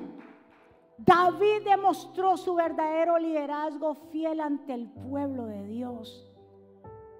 David 0.96 1.64
demostró 1.66 2.38
su 2.38 2.54
verdadero 2.54 3.18
liderazgo 3.18 3.94
fiel 4.10 4.40
ante 4.40 4.72
el 4.72 4.88
pueblo 4.88 5.44
de 5.44 5.66
Dios 5.66 6.26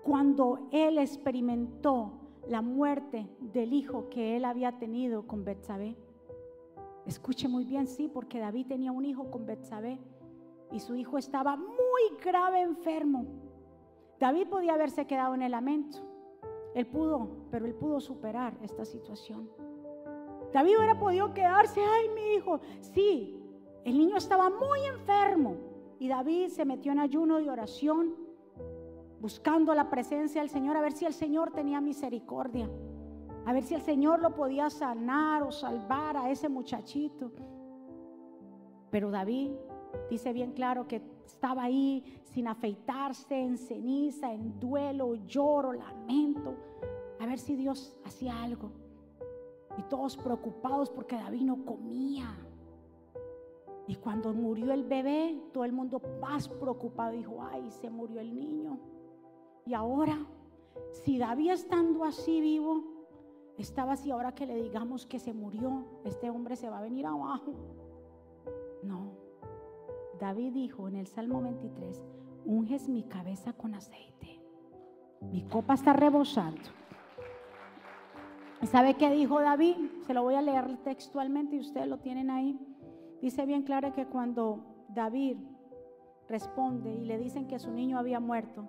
cuando 0.03 0.69
él 0.73 0.97
experimentó 0.97 2.13
la 2.49 2.63
muerte 2.63 3.29
del 3.41 3.75
hijo 3.75 4.09
que 4.09 4.37
él 4.39 4.47
había 4.47 4.79
tenido 4.79 5.27
con 5.27 5.45
Betsabé. 5.45 5.97
Escuche 7.05 7.47
muy 7.47 7.65
bien, 7.65 7.87
sí, 7.87 8.09
porque 8.09 8.41
David 8.41 8.69
tenía 8.69 8.91
un 8.91 9.05
hijo 9.05 9.31
con 9.31 9.45
Betsabé 9.45 9.99
y 10.73 10.81
su 10.81 10.95
hijo 10.95 11.19
estaba 11.19 11.57
muy 11.57 12.19
grave 12.25 12.61
enfermo. 12.61 13.27
David 14.19 14.49
podía 14.49 14.75
haberse 14.75 15.07
quedado 15.07 15.35
en 15.35 15.43
el 15.43 15.53
lamento. 15.53 15.99
Él 16.75 16.87
pudo, 16.87 17.29
pero 17.51 17.67
él 17.67 17.75
pudo 17.75 18.01
superar 18.01 18.57
esta 18.63 18.85
situación. 18.85 19.49
David 20.53 20.77
hubiera 20.79 20.99
podido 20.99 21.33
quedarse, 21.35 21.81
ay, 21.81 22.09
mi 22.15 22.35
hijo. 22.35 22.61
Sí, 22.81 23.43
el 23.85 23.99
niño 23.99 24.17
estaba 24.17 24.51
muy 24.51 24.81
enfermo 24.85 25.57
y 25.99 26.09
David 26.09 26.49
se 26.49 26.65
metió 26.65 26.93
en 26.93 26.99
ayuno 26.99 27.41
y 27.41 27.49
oración 27.49 28.15
buscando 29.21 29.75
la 29.75 29.89
presencia 29.89 30.41
del 30.41 30.51
Señor, 30.51 30.77
a 30.77 30.81
ver 30.81 30.93
si 30.93 31.05
el 31.05 31.15
Señor 31.15 31.51
tenía 31.51 31.81
misericordia, 31.81 32.69
a 33.45 33.53
ver 33.53 33.63
si 33.63 33.75
el 33.75 33.81
Señor 33.81 34.21
lo 34.21 34.35
podía 34.35 34.69
sanar 34.71 35.43
o 35.43 35.51
salvar 35.51 36.17
a 36.17 36.31
ese 36.31 36.49
muchachito. 36.49 37.33
Pero 38.91 39.11
David 39.11 39.53
dice 40.11 40.33
bien 40.33 40.53
claro 40.53 40.87
que 40.87 41.03
estaba 41.25 41.65
ahí 41.65 42.05
sin 42.25 42.49
afeitarse, 42.49 43.39
en 43.39 43.59
ceniza, 43.59 44.33
en 44.33 44.59
duelo, 44.59 45.15
lloro, 45.27 45.73
lamento, 45.73 46.55
a 47.19 47.27
ver 47.27 47.39
si 47.39 47.57
Dios 47.57 47.97
hacía 48.05 48.43
algo. 48.43 48.71
Y 49.79 49.83
todos 49.83 50.17
preocupados 50.17 50.91
porque 50.91 51.17
David 51.17 51.43
no 51.43 51.65
comía. 51.65 52.35
Y 53.87 53.97
cuando 53.97 54.33
murió 54.33 54.73
el 54.73 54.85
bebé, 54.85 55.41
todo 55.53 55.65
el 55.65 55.73
mundo 55.73 56.01
más 56.21 56.49
preocupado 56.49 57.13
dijo, 57.13 57.39
ay, 57.43 57.71
se 57.71 57.91
murió 57.91 58.21
el 58.21 58.35
niño. 58.35 58.79
Y 59.65 59.75
ahora, 59.75 60.19
si 60.93 61.19
David 61.19 61.51
estando 61.53 62.05
así 62.05 62.41
vivo, 62.41 62.83
estaba 63.59 63.93
así, 63.93 64.11
ahora 64.11 64.35
que 64.35 64.47
le 64.47 64.57
digamos 64.57 65.07
que 65.07 65.19
se 65.19 65.33
murió, 65.33 65.85
este 66.05 66.31
hombre 66.31 66.57
se 66.57 66.69
va 66.69 66.79
a 66.79 66.83
venir 66.83 67.07
abajo. 67.07 67.53
No. 68.83 69.26
David 70.19 70.53
dijo 70.53 70.89
en 70.89 70.97
el 70.97 71.07
Salmo 71.07 71.43
23, 71.43 72.05
unges 72.45 72.89
mi 72.89 73.03
cabeza 73.03 73.53
con 73.53 73.75
aceite. 73.75 74.41
Mi 75.21 75.43
copa 75.43 75.75
está 75.75 75.93
rebosando. 75.93 76.63
¿Y 78.63 78.67
sabe 78.67 78.95
qué 78.95 79.11
dijo 79.11 79.41
David? 79.41 79.77
Se 80.07 80.15
lo 80.15 80.23
voy 80.23 80.35
a 80.35 80.43
leer 80.43 80.79
textualmente 80.79 81.57
y 81.57 81.61
ustedes 81.61 81.87
lo 81.87 81.99
tienen 81.99 82.31
ahí. 82.31 82.59
Dice 83.21 83.45
bien 83.45 83.63
claro 83.63 83.93
que 83.93 84.07
cuando 84.07 84.87
David 84.89 85.37
responde 86.29 86.95
y 86.95 87.05
le 87.05 87.19
dicen 87.19 87.47
que 87.47 87.59
su 87.59 87.71
niño 87.71 87.99
había 87.99 88.21
muerto, 88.21 88.69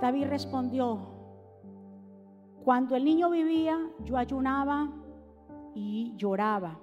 David 0.00 0.26
respondió, 0.26 0.98
cuando 2.64 2.94
el 2.94 3.04
niño 3.04 3.30
vivía, 3.30 3.78
yo 4.04 4.16
ayunaba 4.16 4.90
y 5.74 6.14
lloraba, 6.16 6.78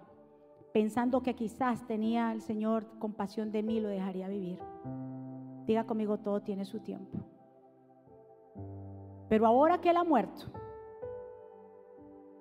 pensando 0.74 1.22
que 1.22 1.36
quizás 1.36 1.86
tenía 1.88 2.32
el 2.32 2.42
Señor 2.42 2.86
compasión 3.00 3.52
de 3.52 3.64
mí 3.64 3.80
lo 3.80 3.90
dejaría 3.90 4.28
vivir. 4.28 4.60
Diga 5.66 5.86
conmigo, 5.86 6.18
todo 6.18 6.42
tiene 6.42 6.66
su 6.66 6.80
tiempo. 6.80 7.20
Pero 9.30 9.46
ahora 9.46 9.80
que 9.80 9.90
él 9.90 9.98
ha 9.98 10.04
muerto, 10.04 10.46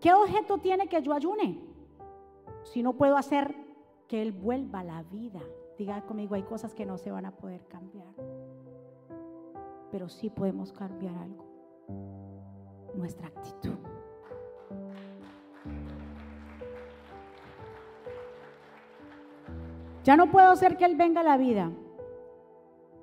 ¿qué 0.00 0.12
objeto 0.12 0.58
tiene 0.58 0.88
que 0.88 1.02
yo 1.02 1.12
ayune? 1.12 1.60
Si 2.64 2.82
no 2.82 2.92
puedo 2.94 3.16
hacer 3.16 3.54
que 4.08 4.22
él 4.22 4.32
vuelva 4.32 4.80
a 4.80 4.84
la 4.84 5.02
vida. 5.02 5.40
Diga 5.78 6.02
conmigo, 6.02 6.34
hay 6.34 6.42
cosas 6.42 6.74
que 6.74 6.86
no 6.86 6.96
se 6.96 7.10
van 7.10 7.26
a 7.26 7.32
poder 7.32 7.66
cambiar 7.66 8.14
pero 9.90 10.10
sí 10.10 10.28
podemos 10.28 10.72
cambiar 10.72 11.16
algo, 11.16 11.44
nuestra 12.94 13.28
actitud. 13.28 13.78
Ya 20.06 20.16
no 20.16 20.30
puedo 20.30 20.52
hacer 20.52 20.76
que 20.76 20.84
Él 20.84 20.94
venga 20.94 21.22
a 21.22 21.24
la 21.24 21.36
vida. 21.36 21.72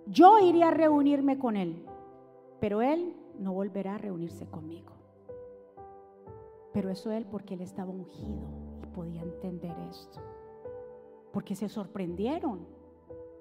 Yo 0.08 0.40
iría 0.40 0.70
a 0.70 0.72
reunirme 0.72 1.38
con 1.38 1.58
Él, 1.58 1.86
pero 2.62 2.82
Él 2.82 3.14
no 3.38 3.52
volverá 3.52 3.96
a 3.96 3.98
reunirse 3.98 4.46
conmigo. 4.48 4.94
Pero 6.72 6.90
eso 6.90 7.12
Él 7.12 7.26
porque 7.30 7.56
Él 7.56 7.62
estaba 7.62 7.92
ungido 7.92 8.48
y 8.82 8.88
podía 8.96 9.22
entender 9.22 9.76
esto. 9.90 10.22
Porque 11.34 11.56
se 11.56 11.68
sorprendieron 11.68 12.66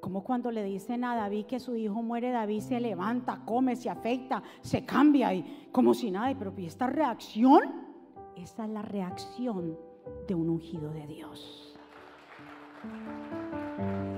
como 0.01 0.25
cuando 0.25 0.51
le 0.51 0.65
dicen 0.65 1.05
a 1.05 1.15
David 1.15 1.47
que 1.47 1.61
su 1.61 1.77
hijo 1.77 2.03
muere, 2.03 2.33
David 2.33 2.63
se 2.63 2.81
levanta, 2.81 3.45
come, 3.47 3.77
se 3.77 3.89
afecta, 3.89 4.43
se 4.61 4.85
cambia 4.85 5.33
y 5.35 5.69
como 5.71 5.95
si 5.95 6.11
nada. 6.11 6.37
Pero 6.37 6.53
esta 6.57 6.89
reacción, 6.89 7.63
esa 8.35 8.65
es 8.65 8.71
la 8.71 8.83
reacción 8.83 9.79
de 10.27 10.35
un 10.35 10.49
ungido 10.49 10.91
de 10.91 11.07
Dios. 11.07 11.79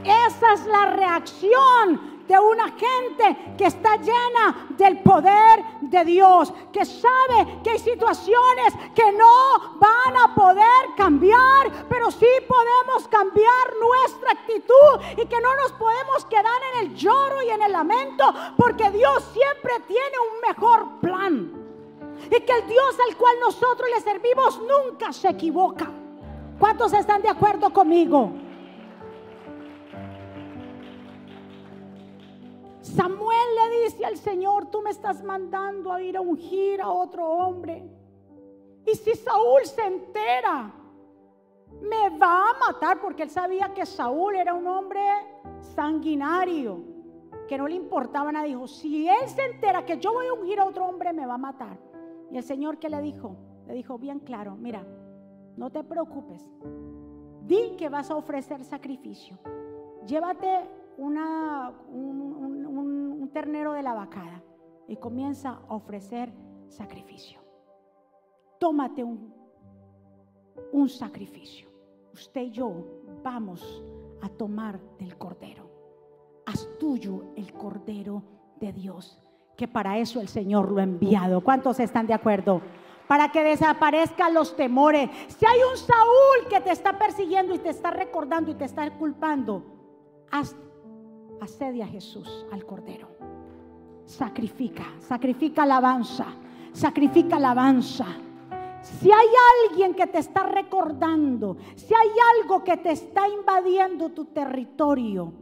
Esa 0.04 0.52
es 0.52 0.66
la 0.66 0.86
reacción 0.86 2.14
de 2.28 2.38
una 2.38 2.70
gente 2.70 3.54
que 3.58 3.66
está 3.66 3.96
llena 3.96 4.66
del 4.70 4.98
poder 5.00 5.64
de 5.80 6.04
Dios, 6.04 6.52
que 6.72 6.84
sabe 6.84 7.60
que 7.62 7.70
hay 7.70 7.78
situaciones 7.78 8.74
que 8.94 9.12
no 9.12 9.76
van 9.78 10.16
a 10.16 10.34
poder 10.34 10.94
cambiar, 10.96 11.86
pero 11.88 12.10
sí 12.10 12.26
podemos 12.48 13.08
cambiar 13.08 13.74
nuestra 13.78 14.32
actitud 14.32 15.22
y 15.22 15.26
que 15.26 15.40
no 15.40 15.54
nos 15.56 15.72
podemos 15.72 16.24
quedar 16.26 16.60
en 16.72 16.86
el 16.86 16.94
lloro 16.94 17.42
y 17.42 17.50
en 17.50 17.62
el 17.62 17.72
lamento, 17.72 18.24
porque 18.56 18.90
Dios 18.90 19.22
siempre 19.32 19.72
tiene 19.86 20.16
un 20.32 20.48
mejor 20.48 21.00
plan. 21.00 21.64
Y 22.26 22.40
que 22.40 22.52
el 22.52 22.66
Dios 22.66 22.96
al 23.06 23.16
cual 23.16 23.36
nosotros 23.40 23.88
le 23.94 24.00
servimos 24.00 24.60
nunca 24.60 25.12
se 25.12 25.28
equivoca. 25.28 25.90
¿Cuántos 26.58 26.92
están 26.94 27.20
de 27.20 27.28
acuerdo 27.28 27.70
conmigo? 27.70 28.30
Samuel 32.94 33.48
le 33.56 33.84
dice 33.84 34.04
al 34.04 34.16
Señor, 34.16 34.66
tú 34.66 34.80
me 34.82 34.90
estás 34.90 35.22
mandando 35.22 35.92
a 35.92 36.00
ir 36.00 36.16
a 36.16 36.20
ungir 36.20 36.80
a 36.80 36.90
otro 36.90 37.26
hombre. 37.26 37.82
Y 38.86 38.94
si 38.94 39.14
Saúl 39.14 39.64
se 39.64 39.84
entera, 39.84 40.72
me 41.80 42.18
va 42.18 42.50
a 42.50 42.72
matar 42.72 43.00
porque 43.00 43.24
él 43.24 43.30
sabía 43.30 43.72
que 43.74 43.84
Saúl 43.84 44.36
era 44.36 44.54
un 44.54 44.66
hombre 44.66 45.00
sanguinario, 45.74 46.82
que 47.48 47.58
no 47.58 47.66
le 47.66 47.74
importaba 47.74 48.30
nada. 48.30 48.44
Dijo, 48.44 48.68
si 48.68 49.08
él 49.08 49.28
se 49.28 49.44
entera 49.44 49.84
que 49.84 49.98
yo 49.98 50.12
voy 50.12 50.26
a 50.26 50.34
ungir 50.34 50.60
a 50.60 50.64
otro 50.64 50.86
hombre, 50.86 51.12
me 51.12 51.26
va 51.26 51.34
a 51.34 51.38
matar. 51.38 51.78
Y 52.30 52.36
el 52.36 52.44
Señor 52.44 52.78
que 52.78 52.88
le 52.88 53.00
dijo, 53.00 53.36
le 53.66 53.74
dijo 53.74 53.98
bien 53.98 54.20
claro, 54.20 54.56
mira, 54.56 54.84
no 55.56 55.70
te 55.70 55.82
preocupes. 55.82 56.48
Di 57.46 57.76
que 57.76 57.88
vas 57.88 58.10
a 58.10 58.16
ofrecer 58.16 58.62
sacrificio. 58.64 59.38
Llévate 60.06 60.68
una, 60.96 61.70
un, 61.88 63.30
ternero 63.32 63.72
de 63.72 63.82
la 63.82 63.94
vacada 63.94 64.42
y 64.86 64.96
comienza 64.96 65.60
a 65.68 65.74
ofrecer 65.74 66.32
sacrificio. 66.68 67.40
Tómate 68.60 69.02
un, 69.02 69.34
un 70.72 70.88
sacrificio. 70.88 71.68
Usted 72.12 72.42
y 72.42 72.50
yo 72.52 72.72
vamos 73.24 73.82
a 74.22 74.28
tomar 74.28 74.78
del 74.98 75.18
cordero. 75.18 75.68
Haz 76.46 76.68
tuyo 76.78 77.24
el 77.36 77.52
cordero 77.52 78.22
de 78.60 78.72
Dios, 78.72 79.18
que 79.56 79.66
para 79.66 79.98
eso 79.98 80.20
el 80.20 80.28
Señor 80.28 80.70
lo 80.70 80.78
ha 80.78 80.84
enviado. 80.84 81.40
¿Cuántos 81.40 81.80
están 81.80 82.06
de 82.06 82.14
acuerdo? 82.14 82.60
Para 83.08 83.32
que 83.32 83.42
desaparezcan 83.42 84.32
los 84.32 84.54
temores. 84.54 85.10
Si 85.26 85.44
hay 85.44 85.58
un 85.70 85.76
Saúl 85.76 86.48
que 86.48 86.60
te 86.60 86.70
está 86.70 86.96
persiguiendo 86.98 87.52
y 87.52 87.58
te 87.58 87.70
está 87.70 87.90
recordando 87.90 88.50
y 88.50 88.54
te 88.54 88.64
está 88.64 88.88
culpando, 88.96 89.64
haz, 90.30 90.56
asedia 91.40 91.84
a 91.84 91.88
Jesús, 91.88 92.46
al 92.52 92.64
cordero. 92.64 93.08
Sacrifica, 94.04 94.84
sacrifica 95.00 95.62
alabanza, 95.62 96.26
sacrifica 96.72 97.36
alabanza. 97.36 98.06
Si 98.82 99.10
hay 99.10 99.28
alguien 99.68 99.94
que 99.94 100.06
te 100.06 100.18
está 100.18 100.42
recordando, 100.42 101.56
si 101.74 101.94
hay 101.94 102.10
algo 102.38 102.62
que 102.62 102.76
te 102.76 102.92
está 102.92 103.28
invadiendo 103.28 104.10
tu 104.10 104.26
territorio, 104.26 105.32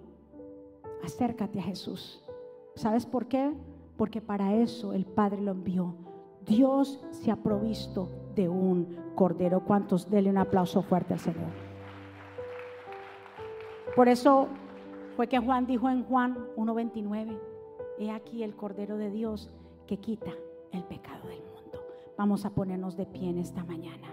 acércate 1.03 1.59
a 1.59 1.65
Jesús. 1.65 2.23
¿Sabes 2.77 3.05
por 3.05 3.27
qué? 3.27 3.53
Porque 3.97 4.21
para 4.21 4.55
eso 4.55 4.93
el 4.93 5.05
Padre 5.05 5.43
lo 5.43 5.51
envió. 5.51 5.95
Dios 6.47 7.01
se 7.11 7.31
ha 7.31 7.37
provisto 7.37 8.09
de 8.35 8.49
un 8.49 8.97
cordero. 9.15 9.65
¿Cuántos? 9.65 10.09
Dele 10.09 10.31
un 10.31 10.39
aplauso 10.39 10.83
fuerte 10.83 11.15
al 11.15 11.21
Señor. 11.21 11.51
Por 13.95 14.09
eso 14.09 14.49
fue 15.17 15.29
que 15.29 15.39
Juan 15.39 15.67
dijo 15.67 15.89
en 15.89 16.05
Juan 16.05 16.37
1.29, 16.57 17.39
he 17.99 18.11
aquí 18.11 18.43
el 18.43 18.55
cordero 18.55 18.97
de 18.97 19.11
Dios 19.11 19.51
que 19.87 19.99
quita 19.99 20.33
el 20.73 20.85
pecado 20.85 21.29
del 21.29 21.41
mundo. 21.41 21.85
Vamos 22.17 22.45
a 22.45 22.51
ponernos 22.51 22.97
de 22.97 23.07
pie 23.07 23.31
en 23.31 23.39
esta 23.39 23.65
mañana. 23.65 24.09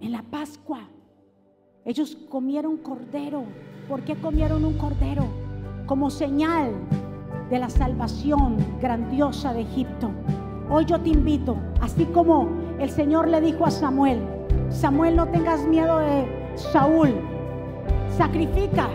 En 0.00 0.12
la 0.12 0.22
Pascua, 0.22 0.88
ellos 1.84 2.16
comieron 2.28 2.76
cordero 2.78 3.44
¿Por 3.88 4.02
qué 4.02 4.16
comieron 4.16 4.66
un 4.66 4.74
cordero? 4.74 5.24
Como 5.86 6.10
señal 6.10 6.72
de 7.48 7.58
la 7.58 7.70
salvación 7.70 8.58
grandiosa 8.82 9.54
de 9.54 9.62
Egipto. 9.62 10.10
Hoy 10.70 10.84
yo 10.84 11.00
te 11.00 11.08
invito, 11.08 11.56
así 11.80 12.04
como 12.04 12.50
el 12.78 12.90
Señor 12.90 13.28
le 13.28 13.40
dijo 13.40 13.64
a 13.64 13.70
Samuel, 13.70 14.20
Samuel 14.68 15.16
no 15.16 15.26
tengas 15.28 15.66
miedo 15.66 16.00
de 16.00 16.26
Saúl, 16.54 17.14
sacrifica. 18.18 18.88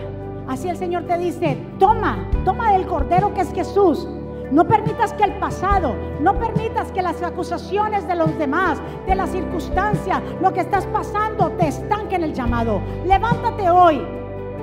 Así 0.46 0.68
el 0.68 0.76
Señor 0.76 1.04
te 1.04 1.16
dice, 1.16 1.58
toma, 1.78 2.28
toma 2.44 2.72
del 2.72 2.86
cordero 2.86 3.32
que 3.32 3.40
es 3.40 3.52
Jesús. 3.52 4.06
No 4.52 4.68
permitas 4.68 5.14
que 5.14 5.24
el 5.24 5.32
pasado, 5.38 5.96
no 6.20 6.38
permitas 6.38 6.92
que 6.92 7.02
las 7.02 7.20
acusaciones 7.22 8.06
de 8.06 8.14
los 8.14 8.38
demás, 8.38 8.78
de 9.06 9.14
las 9.14 9.30
circunstancias, 9.30 10.20
lo 10.40 10.52
que 10.52 10.60
estás 10.60 10.86
pasando, 10.86 11.50
te 11.52 11.68
estanquen 11.68 12.22
el 12.22 12.34
llamado. 12.34 12.80
Levántate 13.06 13.68
hoy, 13.70 14.02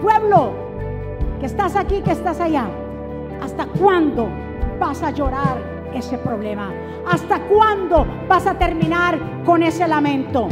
Pueblo, 0.01 0.53
que 1.39 1.47
estás 1.47 1.75
aquí, 1.75 2.01
que 2.01 2.11
estás 2.11 2.39
allá, 2.39 2.67
¿hasta 3.41 3.65
cuándo 3.65 4.29
vas 4.79 5.01
a 5.01 5.09
llorar 5.09 5.57
ese 5.95 6.19
problema? 6.19 6.71
¿Hasta 7.11 7.39
cuándo 7.47 8.05
vas 8.29 8.45
a 8.45 8.53
terminar 8.53 9.17
con 9.43 9.63
ese 9.63 9.87
lamento? 9.87 10.47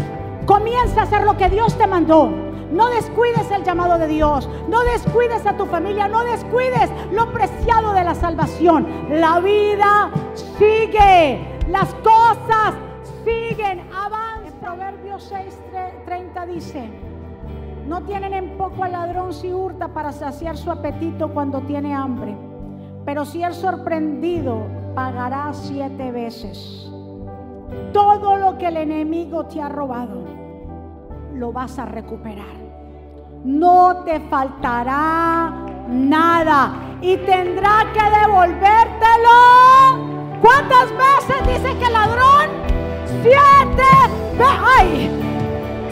Comienza 0.47 1.01
a 1.01 1.03
hacer 1.03 1.23
lo 1.23 1.37
que 1.37 1.49
Dios 1.49 1.77
te 1.77 1.85
mandó. 1.85 2.48
No 2.71 2.89
descuides 2.89 3.49
el 3.51 3.63
llamado 3.63 3.97
de 3.97 4.07
Dios. 4.07 4.49
No 4.67 4.83
descuides 4.83 5.45
a 5.45 5.57
tu 5.57 5.65
familia. 5.65 6.07
No 6.07 6.23
descuides 6.23 6.89
lo 7.11 7.31
preciado 7.31 7.93
de 7.93 8.03
la 8.03 8.15
salvación. 8.15 8.87
La 9.09 9.39
vida 9.39 10.11
sigue. 10.57 11.59
Las 11.69 11.93
cosas 11.95 12.75
siguen. 13.23 13.81
Avanza. 13.93 14.39
Proverbios 14.61 15.31
6:30 15.31 16.45
dice. 16.45 16.89
No 17.87 18.03
tienen 18.03 18.33
en 18.35 18.57
poco 18.57 18.83
al 18.83 18.91
ladrón 18.91 19.33
si 19.33 19.51
hurta 19.51 19.87
para 19.87 20.11
saciar 20.11 20.57
su 20.57 20.69
apetito 20.69 21.29
cuando 21.33 21.61
tiene 21.61 21.95
hambre. 21.95 22.37
Pero 23.03 23.25
si 23.25 23.43
es 23.43 23.55
sorprendido, 23.55 24.67
pagará 24.93 25.51
siete 25.53 26.11
veces. 26.11 26.91
Todo 27.93 28.35
lo 28.35 28.59
que 28.59 28.67
el 28.67 28.77
enemigo 28.77 29.45
te 29.45 29.59
ha 29.59 29.69
robado, 29.69 30.23
lo 31.33 31.51
vas 31.51 31.79
a 31.79 31.85
recuperar. 31.85 32.58
No 33.43 34.03
te 34.03 34.19
faltará 34.29 35.53
nada 35.87 36.73
y 37.01 37.15
tendrá 37.17 37.85
que 37.93 38.03
devolvértelo. 38.19 39.29
¿Cuántas 40.41 40.89
veces 40.91 41.47
dice 41.47 41.77
que 41.77 41.85
el 41.85 41.93
ladrón? 41.93 42.49
Siete. 43.23 43.91
¡Ay! 44.77 45.09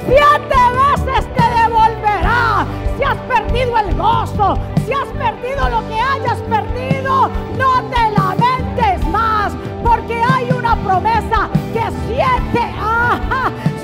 Siete 0.06 0.60
veces 0.76 1.26
te 1.36 1.44
devolverá. 1.62 2.66
Si 2.98 3.04
has 3.04 3.18
perdido 3.18 3.78
el 3.78 3.96
gozo, 3.96 4.58
si 4.86 4.92
has 4.92 5.08
perdido 5.18 5.70
lo 5.70 5.88
que 5.88 6.02
hayas 6.02 6.40
perdido, 6.50 7.30
no 7.58 7.82
te 7.90 8.12
lamentes 8.12 9.08
más, 9.08 9.54
porque 9.86 10.22
hay 10.22 10.52
una 10.52 10.76
promesa 10.76 11.50
que 11.72 11.84
siete, 12.08 12.74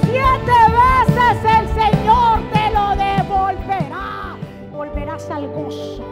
siete 0.04 0.52
veces 0.52 0.73
Volverás 5.14 5.30
al 5.30 5.48
gozo. 5.50 6.04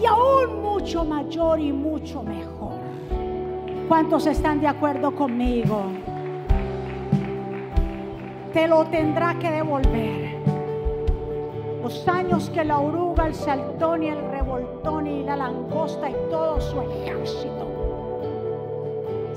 Y 0.00 0.06
aún 0.06 0.62
mucho 0.62 1.04
mayor 1.04 1.58
y 1.58 1.72
mucho 1.72 2.22
mejor. 2.22 2.74
¿Cuántos 3.88 4.26
están 4.26 4.60
de 4.60 4.68
acuerdo 4.68 5.14
conmigo? 5.14 5.82
te 8.52 8.68
lo 8.68 8.84
tendrá 8.84 9.36
que 9.40 9.50
devolver. 9.50 10.38
Los 11.82 12.06
años 12.06 12.48
que 12.50 12.64
la 12.64 12.78
oruga, 12.78 13.26
el 13.26 13.34
saltón 13.34 14.04
y 14.04 14.08
el 14.10 14.30
revoltón 14.30 15.08
y 15.08 15.24
la 15.24 15.34
langosta 15.34 16.08
y 16.08 16.14
todo 16.30 16.60
su 16.60 16.80
ejército 16.82 17.66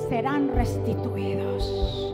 serán 0.07 0.49
restituidos. 0.53 2.13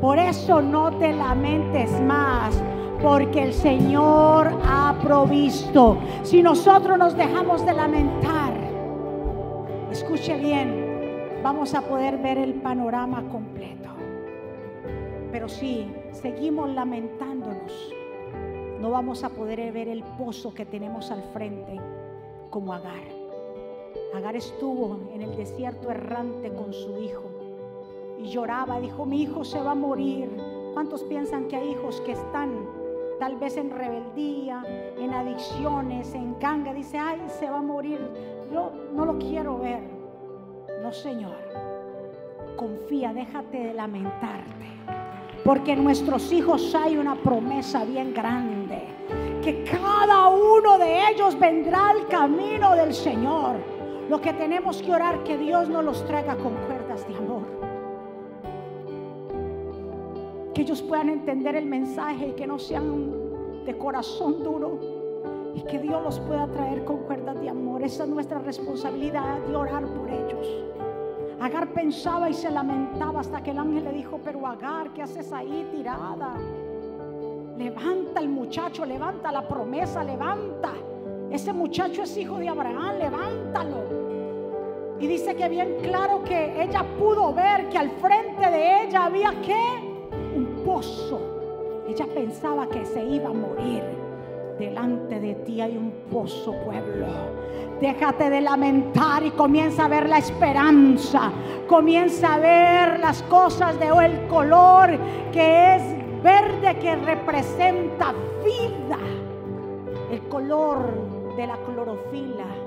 Por 0.00 0.16
eso 0.20 0.62
no 0.62 0.96
te 0.96 1.12
lamentes 1.12 1.90
más, 2.02 2.62
porque 3.04 3.42
el 3.42 3.52
Señor 3.52 4.50
ha 4.64 4.98
provisto. 5.02 5.98
Si 6.22 6.42
nosotros 6.42 6.96
nos 6.96 7.14
dejamos 7.14 7.62
de 7.66 7.74
lamentar, 7.74 8.54
escuche 9.90 10.38
bien, 10.38 11.42
vamos 11.42 11.74
a 11.74 11.82
poder 11.82 12.16
ver 12.16 12.38
el 12.38 12.54
panorama 12.54 13.22
completo. 13.28 13.90
Pero 15.30 15.50
si 15.50 15.86
seguimos 16.12 16.70
lamentándonos, 16.70 17.92
no 18.80 18.90
vamos 18.90 19.22
a 19.22 19.28
poder 19.28 19.70
ver 19.70 19.88
el 19.88 20.02
pozo 20.16 20.54
que 20.54 20.64
tenemos 20.64 21.10
al 21.10 21.22
frente 21.34 21.78
como 22.48 22.72
Agar. 22.72 23.04
Agar 24.14 24.34
estuvo 24.34 25.10
en 25.12 25.20
el 25.20 25.36
desierto 25.36 25.90
errante 25.90 26.54
con 26.54 26.72
su 26.72 26.96
hijo 27.02 27.24
y 28.18 28.28
lloraba, 28.28 28.80
dijo, 28.80 29.04
mi 29.04 29.20
hijo 29.20 29.44
se 29.44 29.60
va 29.60 29.72
a 29.72 29.74
morir. 29.74 30.30
¿Cuántos 30.72 31.02
piensan 31.02 31.48
que 31.48 31.56
hay 31.56 31.72
hijos 31.72 32.00
que 32.00 32.12
están 32.12 32.73
tal 33.18 33.36
vez 33.36 33.56
en 33.56 33.70
rebeldía, 33.70 34.62
en 34.98 35.12
adicciones, 35.12 36.14
en 36.14 36.34
canga? 36.34 36.72
Dice, 36.72 36.98
ay, 36.98 37.20
se 37.28 37.48
va 37.48 37.58
a 37.58 37.62
morir. 37.62 38.00
Yo 38.52 38.72
no 38.92 39.04
lo 39.04 39.18
quiero 39.18 39.58
ver. 39.58 39.82
No, 40.82 40.92
Señor. 40.92 41.36
Confía, 42.56 43.12
déjate 43.12 43.58
de 43.58 43.74
lamentarte. 43.74 44.66
Porque 45.44 45.72
en 45.72 45.84
nuestros 45.84 46.32
hijos 46.32 46.74
hay 46.74 46.96
una 46.96 47.14
promesa 47.16 47.84
bien 47.84 48.14
grande. 48.14 48.84
Que 49.42 49.64
cada 49.64 50.28
uno 50.28 50.78
de 50.78 51.10
ellos 51.10 51.38
vendrá 51.38 51.90
al 51.90 52.06
camino 52.08 52.74
del 52.74 52.94
Señor. 52.94 53.56
Lo 54.08 54.20
que 54.20 54.32
tenemos 54.32 54.82
que 54.82 54.92
orar 54.92 55.22
que 55.24 55.36
Dios 55.36 55.68
no 55.68 55.82
los 55.82 56.04
traiga 56.06 56.36
con 56.36 56.54
Que 60.54 60.62
ellos 60.62 60.82
puedan 60.82 61.08
entender 61.08 61.56
el 61.56 61.66
mensaje 61.66 62.28
y 62.28 62.32
que 62.32 62.46
no 62.46 62.58
sean 62.58 63.64
de 63.64 63.76
corazón 63.76 64.42
duro. 64.42 64.78
Y 65.54 65.62
que 65.62 65.78
Dios 65.78 66.02
los 66.02 66.18
pueda 66.20 66.46
traer 66.48 66.84
con 66.84 66.98
cuerdas 66.98 67.40
de 67.40 67.48
amor. 67.48 67.82
Esa 67.82 68.04
es 68.04 68.08
nuestra 68.08 68.38
responsabilidad 68.38 69.40
de 69.40 69.56
orar 69.56 69.84
por 69.86 70.08
ellos. 70.08 70.46
Agar 71.40 71.72
pensaba 71.72 72.30
y 72.30 72.34
se 72.34 72.50
lamentaba 72.50 73.20
hasta 73.20 73.42
que 73.42 73.50
el 73.50 73.58
ángel 73.58 73.84
le 73.84 73.92
dijo, 73.92 74.20
pero 74.24 74.46
Agar, 74.46 74.92
¿qué 74.94 75.02
haces 75.02 75.32
ahí 75.32 75.68
tirada? 75.72 76.34
Levanta 77.58 78.20
el 78.20 78.28
muchacho, 78.28 78.84
levanta 78.84 79.30
la 79.30 79.46
promesa, 79.46 80.02
levanta. 80.02 80.72
Ese 81.30 81.52
muchacho 81.52 82.02
es 82.02 82.16
hijo 82.16 82.38
de 82.38 82.48
Abraham, 82.48 82.98
levántalo. 82.98 83.76
Y 84.98 85.06
dice 85.06 85.34
que 85.34 85.48
bien 85.48 85.76
claro 85.82 86.22
que 86.24 86.62
ella 86.62 86.84
pudo 86.98 87.32
ver 87.34 87.68
que 87.68 87.78
al 87.78 87.90
frente 87.90 88.50
de 88.50 88.84
ella 88.84 89.04
había 89.04 89.30
que 89.42 89.93
pozo. 90.74 91.20
Ella 91.88 92.06
pensaba 92.12 92.68
que 92.68 92.84
se 92.84 93.04
iba 93.04 93.30
a 93.30 93.32
morir. 93.32 93.82
Delante 94.58 95.20
de 95.20 95.34
ti 95.46 95.60
hay 95.60 95.76
un 95.76 95.92
pozo, 96.10 96.52
pueblo. 96.64 97.06
Déjate 97.80 98.30
de 98.30 98.40
lamentar 98.40 99.22
y 99.22 99.30
comienza 99.30 99.84
a 99.84 99.88
ver 99.88 100.08
la 100.08 100.18
esperanza. 100.18 101.30
Comienza 101.68 102.34
a 102.34 102.38
ver 102.38 103.00
las 103.00 103.22
cosas 103.24 103.78
de 103.78 103.86
el 103.86 104.26
color 104.26 104.98
que 105.32 105.76
es 105.76 105.82
verde 106.22 106.76
que 106.80 106.96
representa 106.96 108.12
vida. 108.44 108.98
El 110.10 110.22
color 110.28 111.34
de 111.36 111.46
la 111.46 111.56
clorofila 111.58 112.63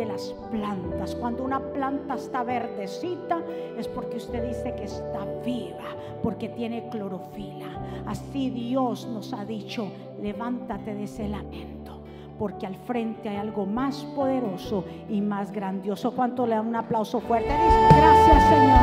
de 0.00 0.06
las 0.06 0.34
plantas. 0.50 1.14
Cuando 1.14 1.44
una 1.44 1.60
planta 1.60 2.14
está 2.14 2.42
verdecita 2.42 3.42
es 3.76 3.86
porque 3.86 4.16
usted 4.16 4.48
dice 4.48 4.74
que 4.74 4.84
está 4.84 5.26
viva, 5.44 5.94
porque 6.22 6.48
tiene 6.48 6.88
clorofila. 6.88 7.66
Así 8.06 8.48
Dios 8.48 9.06
nos 9.06 9.34
ha 9.34 9.44
dicho, 9.44 9.88
levántate 10.22 10.94
de 10.94 11.04
ese 11.04 11.28
lamento, 11.28 12.00
porque 12.38 12.66
al 12.66 12.76
frente 12.76 13.28
hay 13.28 13.36
algo 13.36 13.66
más 13.66 14.02
poderoso 14.16 14.84
y 15.10 15.20
más 15.20 15.52
grandioso. 15.52 16.12
¿Cuánto 16.12 16.46
le 16.46 16.54
da 16.54 16.62
un 16.62 16.76
aplauso 16.76 17.20
fuerte? 17.20 17.50
Gracias 17.50 18.42
Señor. 18.48 18.80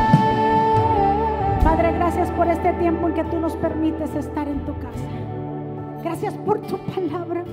Padre, 1.64 1.92
gracias 1.94 2.30
por 2.30 2.46
este 2.46 2.72
tiempo 2.74 3.08
en 3.08 3.14
que 3.14 3.24
tú 3.24 3.40
nos 3.40 3.56
permites 3.56 4.14
estar 4.14 4.46
en 4.46 4.64
tu 4.64 4.72
casa. 4.74 5.08
Gracias 6.00 6.34
por 6.34 6.60
tu 6.60 6.78
palabra 6.78 7.44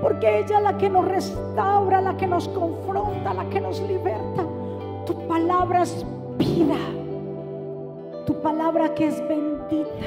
porque 0.00 0.40
ella 0.40 0.58
es 0.58 0.62
la 0.62 0.76
que 0.76 0.90
nos 0.90 1.06
restaura, 1.06 2.00
la 2.00 2.16
que 2.16 2.26
nos 2.26 2.48
confronta, 2.48 3.34
la 3.34 3.48
que 3.48 3.60
nos 3.60 3.80
liberta. 3.82 4.44
Tu 5.06 5.14
palabra 5.26 5.82
es 5.82 6.04
vida, 6.38 6.76
tu 8.26 8.34
palabra 8.40 8.94
que 8.94 9.06
es 9.06 9.28
bendita, 9.28 10.06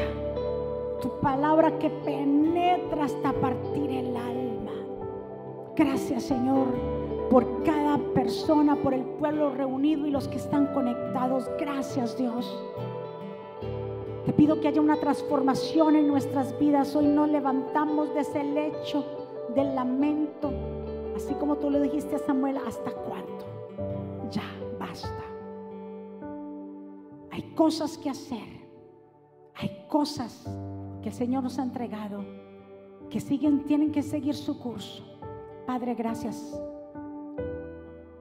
tu 1.01 1.09
palabra 1.21 1.77
que 1.79 1.89
penetra 1.89 3.05
hasta 3.05 3.31
partir 3.33 3.89
el 3.89 4.15
alma. 4.17 4.71
Gracias 5.75 6.23
Señor 6.23 6.67
por 7.29 7.63
cada 7.63 7.97
persona, 8.13 8.75
por 8.75 8.93
el 8.93 9.03
pueblo 9.03 9.51
reunido 9.51 10.05
y 10.05 10.11
los 10.11 10.27
que 10.27 10.37
están 10.37 10.67
conectados. 10.67 11.49
Gracias 11.59 12.17
Dios. 12.17 12.57
Te 14.25 14.33
pido 14.33 14.59
que 14.59 14.67
haya 14.67 14.81
una 14.81 14.97
transformación 14.97 15.95
en 15.95 16.07
nuestras 16.07 16.57
vidas. 16.59 16.95
Hoy 16.95 17.07
nos 17.07 17.29
levantamos 17.29 18.13
de 18.13 18.21
ese 18.21 18.43
lecho 18.43 19.05
del 19.53 19.75
lamento, 19.75 20.51
así 21.15 21.33
como 21.35 21.57
tú 21.57 21.69
le 21.69 21.81
dijiste 21.81 22.15
a 22.15 22.19
Samuel, 22.19 22.57
¿hasta 22.65 22.91
cuándo? 22.91 23.45
Ya, 24.31 24.43
basta. 24.79 25.23
Hay 27.31 27.43
cosas 27.55 27.97
que 27.97 28.09
hacer, 28.09 28.47
hay 29.55 29.85
cosas 29.89 30.45
que 31.01 31.09
el 31.09 31.15
Señor 31.15 31.43
nos 31.43 31.59
ha 31.59 31.63
entregado, 31.63 32.23
que 33.09 33.19
siguen, 33.19 33.65
tienen 33.65 33.91
que 33.91 34.01
seguir 34.01 34.35
su 34.35 34.59
curso. 34.59 35.03
Padre, 35.65 35.95
gracias. 35.95 36.59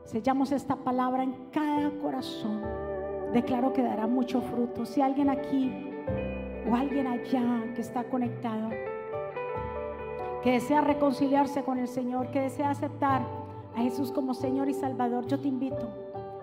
Sellamos 0.05 0.53
esta 0.53 0.77
palabra 0.77 1.22
en 1.22 1.33
cada 1.51 1.91
corazón. 1.99 2.62
Declaro 3.33 3.72
que 3.72 3.83
dará 3.83 4.07
mucho 4.07 4.41
fruto. 4.41 4.87
Si 4.87 5.01
alguien 5.01 5.29
aquí 5.29 5.72
o 6.70 6.75
alguien 6.75 7.07
allá 7.07 7.72
que 7.75 7.81
está 7.81 8.05
conectado, 8.05 8.70
que 10.45 10.53
desea 10.53 10.83
reconciliarse 10.83 11.65
con 11.65 11.79
el 11.79 11.89
Señor, 11.89 12.31
que 12.31 12.43
desea 12.43 12.69
aceptar 12.69 13.23
a 13.75 13.81
Jesús 13.81 14.13
como 14.13 14.35
Señor 14.35 14.69
y 14.69 14.75
Salvador, 14.75 15.27
yo 15.27 15.41
te 15.41 15.49
invito 15.49 15.89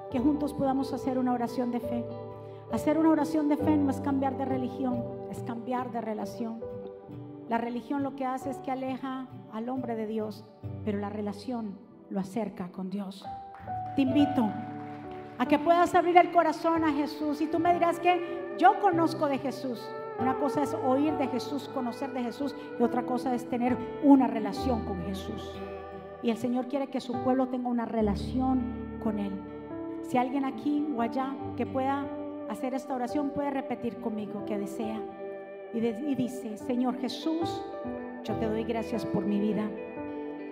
que 0.09 0.19
juntos 0.19 0.55
podamos 0.55 0.91
hacer 0.91 1.19
una 1.19 1.33
oración 1.33 1.69
de 1.69 1.79
fe. 1.79 2.03
Hacer 2.71 2.97
una 2.97 3.11
oración 3.11 3.47
de 3.47 3.57
fe 3.57 3.77
no 3.77 3.91
es 3.91 4.01
cambiar 4.01 4.37
de 4.37 4.45
religión, 4.45 5.03
es 5.29 5.43
cambiar 5.43 5.91
de 5.91 6.01
relación. 6.01 6.59
La 7.47 7.59
religión 7.59 8.01
lo 8.01 8.15
que 8.15 8.25
hace 8.25 8.49
es 8.49 8.57
que 8.57 8.71
aleja 8.71 9.27
al 9.53 9.69
hombre 9.69 9.95
de 9.95 10.07
Dios, 10.07 10.45
pero 10.83 10.97
la 10.97 11.09
relación 11.09 11.77
lo 12.09 12.19
acerca 12.19 12.71
con 12.71 12.89
Dios. 12.89 13.23
Te 13.95 14.01
invito 14.01 14.49
a 15.37 15.45
que 15.45 15.59
puedas 15.59 15.93
abrir 15.93 16.17
el 16.17 16.31
corazón 16.31 16.83
a 16.85 16.91
Jesús 16.91 17.39
y 17.39 17.45
tú 17.45 17.59
me 17.59 17.71
dirás 17.75 17.99
que 17.99 18.55
yo 18.57 18.79
conozco 18.79 19.27
de 19.27 19.37
Jesús. 19.37 19.79
Una 20.21 20.35
cosa 20.35 20.61
es 20.61 20.75
oír 20.85 21.17
de 21.17 21.27
Jesús, 21.27 21.67
conocer 21.73 22.13
de 22.13 22.21
Jesús 22.21 22.55
y 22.79 22.83
otra 22.83 23.03
cosa 23.03 23.33
es 23.33 23.49
tener 23.49 23.75
una 24.03 24.27
relación 24.27 24.85
con 24.85 25.01
Jesús. 25.05 25.51
Y 26.21 26.29
el 26.29 26.37
Señor 26.37 26.67
quiere 26.67 26.87
que 26.87 27.01
su 27.01 27.13
pueblo 27.23 27.47
tenga 27.47 27.69
una 27.69 27.85
relación 27.85 28.99
con 29.03 29.17
Él. 29.17 29.31
Si 30.03 30.17
alguien 30.17 30.45
aquí 30.45 30.87
o 30.95 31.01
allá 31.01 31.35
que 31.57 31.65
pueda 31.65 32.05
hacer 32.49 32.75
esta 32.75 32.93
oración 32.93 33.31
puede 33.31 33.49
repetir 33.49 33.97
conmigo 33.97 34.45
que 34.45 34.59
desea. 34.59 35.01
Y, 35.73 35.79
y 35.79 36.15
dice, 36.15 36.55
Señor 36.57 36.99
Jesús, 36.99 37.63
yo 38.23 38.35
te 38.35 38.45
doy 38.45 38.63
gracias 38.63 39.05
por 39.07 39.25
mi 39.25 39.39
vida. 39.39 39.67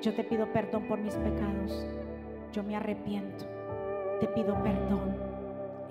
Yo 0.02 0.16
te 0.16 0.24
pido 0.24 0.52
perdón 0.52 0.88
por 0.88 0.98
mis 0.98 1.16
pecados. 1.16 1.86
Yo 2.54 2.64
me 2.64 2.76
arrepiento. 2.76 3.46
Te 4.20 4.28
pido 4.30 4.56
perdón. 4.64 5.16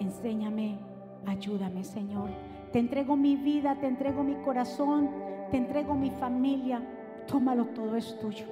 Enséñame, 0.01 0.79
ayúdame, 1.26 1.85
Señor. 1.85 2.31
Te 2.73 2.79
entrego 2.79 3.16
mi 3.16 3.37
vida, 3.37 3.77
te 3.81 3.87
entrego 3.87 4.23
mi 4.23 4.35
corazón, 4.37 5.11
te 5.51 5.57
entrego 5.57 5.95
mi 5.95 6.11
familia. 6.11 6.83
Tómalo, 7.27 7.66
todo 7.66 7.97
es 7.97 8.19
tuyo. 8.19 8.47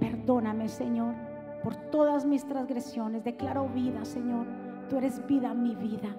Perdóname, 0.00 0.68
Señor, 0.68 1.14
por 1.62 1.76
todas 1.76 2.24
mis 2.24 2.44
transgresiones. 2.46 3.24
Declaro 3.24 3.68
vida, 3.68 4.04
Señor. 4.04 4.46
Tú 4.88 4.96
eres 4.96 5.26
vida, 5.26 5.52
mi 5.54 5.74
vida. 5.74 6.16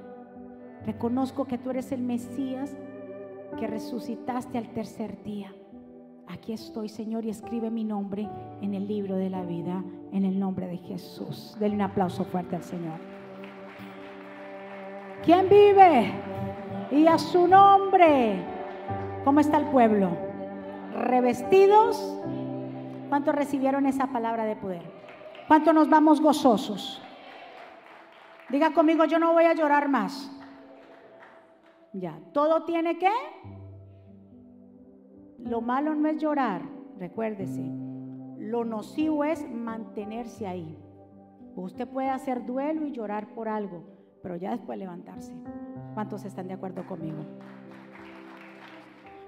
Reconozco 0.85 1.45
que 1.45 1.57
tú 1.57 1.69
eres 1.69 1.91
el 1.91 2.01
Mesías 2.01 2.75
que 3.59 3.67
resucitaste 3.67 4.57
al 4.57 4.69
tercer 4.73 5.23
día. 5.23 5.53
Aquí 6.27 6.53
estoy, 6.53 6.89
Señor, 6.89 7.25
y 7.25 7.29
escribe 7.29 7.71
mi 7.71 7.83
nombre 7.83 8.27
en 8.61 8.73
el 8.73 8.87
libro 8.87 9.15
de 9.15 9.29
la 9.29 9.43
vida, 9.43 9.83
en 10.11 10.25
el 10.25 10.39
nombre 10.39 10.67
de 10.67 10.77
Jesús. 10.77 11.55
Denle 11.59 11.75
un 11.75 11.81
aplauso 11.81 12.25
fuerte 12.25 12.55
al 12.55 12.63
Señor. 12.63 12.99
¿Quién 15.23 15.49
vive? 15.49 16.13
Y 16.91 17.07
a 17.07 17.17
su 17.17 17.47
nombre. 17.47 18.43
¿Cómo 19.23 19.39
está 19.39 19.57
el 19.57 19.65
pueblo? 19.65 20.09
¿Revestidos? 20.93 21.97
¿Cuántos 23.09 23.35
recibieron 23.35 23.85
esa 23.85 24.07
palabra 24.07 24.45
de 24.45 24.55
poder? 24.55 24.83
¿Cuántos 25.47 25.73
nos 25.73 25.89
vamos 25.89 26.21
gozosos? 26.21 27.01
Diga 28.49 28.73
conmigo, 28.73 29.05
yo 29.05 29.19
no 29.19 29.33
voy 29.33 29.45
a 29.45 29.53
llorar 29.53 29.89
más. 29.89 30.31
Ya, 31.93 32.19
todo 32.33 32.63
tiene 32.63 32.97
que. 32.97 33.11
Lo 35.39 35.61
malo 35.61 35.95
no 35.95 36.07
es 36.09 36.17
llorar, 36.17 36.61
recuérdese. 36.97 37.61
Lo 38.37 38.63
nocivo 38.65 39.23
es 39.23 39.49
mantenerse 39.49 40.47
ahí. 40.47 40.77
Usted 41.55 41.87
puede 41.87 42.09
hacer 42.09 42.45
duelo 42.45 42.85
y 42.85 42.91
llorar 42.91 43.33
por 43.33 43.49
algo, 43.49 43.83
pero 44.21 44.35
ya 44.35 44.51
después 44.51 44.77
levantarse. 44.77 45.33
¿Cuántos 45.97 46.25
están 46.25 46.47
de 46.47 46.53
acuerdo 46.53 46.85
conmigo? 46.85 47.25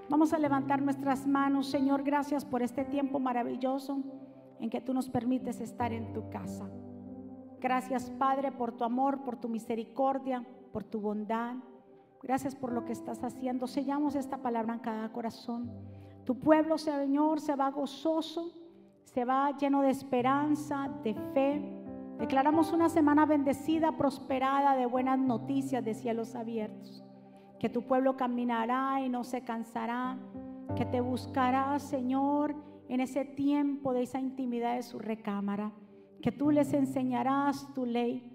Vamos 0.08 0.32
a 0.32 0.38
levantar 0.38 0.80
nuestras 0.80 1.26
manos, 1.26 1.68
Señor, 1.68 2.04
gracias 2.04 2.44
por 2.44 2.62
este 2.62 2.84
tiempo 2.84 3.18
maravilloso 3.18 4.00
en 4.60 4.70
que 4.70 4.80
tú 4.80 4.94
nos 4.94 5.10
permites 5.10 5.60
estar 5.60 5.92
en 5.92 6.12
tu 6.12 6.30
casa. 6.30 6.70
Gracias, 7.58 8.08
Padre, 8.10 8.52
por 8.52 8.70
tu 8.76 8.84
amor, 8.84 9.24
por 9.24 9.34
tu 9.34 9.48
misericordia, 9.48 10.46
por 10.72 10.84
tu 10.84 11.00
bondad. 11.00 11.56
Gracias 12.22 12.54
por 12.54 12.70
lo 12.70 12.84
que 12.84 12.92
estás 12.92 13.24
haciendo. 13.24 13.66
Sellamos 13.66 14.14
esta 14.14 14.36
palabra 14.36 14.74
en 14.74 14.78
cada 14.78 15.10
corazón. 15.10 15.72
Tu 16.24 16.38
pueblo, 16.38 16.78
Señor, 16.78 17.40
se 17.40 17.56
va 17.56 17.68
gozoso, 17.72 18.52
se 19.02 19.24
va 19.24 19.50
lleno 19.56 19.82
de 19.82 19.90
esperanza, 19.90 20.88
de 21.02 21.14
fe, 21.34 21.79
Declaramos 22.20 22.74
una 22.74 22.90
semana 22.90 23.24
bendecida, 23.24 23.96
prosperada, 23.96 24.76
de 24.76 24.84
buenas 24.84 25.18
noticias, 25.18 25.82
de 25.82 25.94
cielos 25.94 26.34
abiertos. 26.34 27.02
Que 27.58 27.70
tu 27.70 27.86
pueblo 27.86 28.18
caminará 28.18 29.00
y 29.00 29.08
no 29.08 29.24
se 29.24 29.40
cansará. 29.40 30.18
Que 30.76 30.84
te 30.84 31.00
buscará, 31.00 31.78
Señor, 31.78 32.54
en 32.90 33.00
ese 33.00 33.24
tiempo 33.24 33.94
de 33.94 34.02
esa 34.02 34.20
intimidad 34.20 34.76
de 34.76 34.82
su 34.82 34.98
recámara. 34.98 35.72
Que 36.20 36.30
tú 36.30 36.50
les 36.50 36.74
enseñarás 36.74 37.72
tu 37.72 37.86
ley 37.86 38.30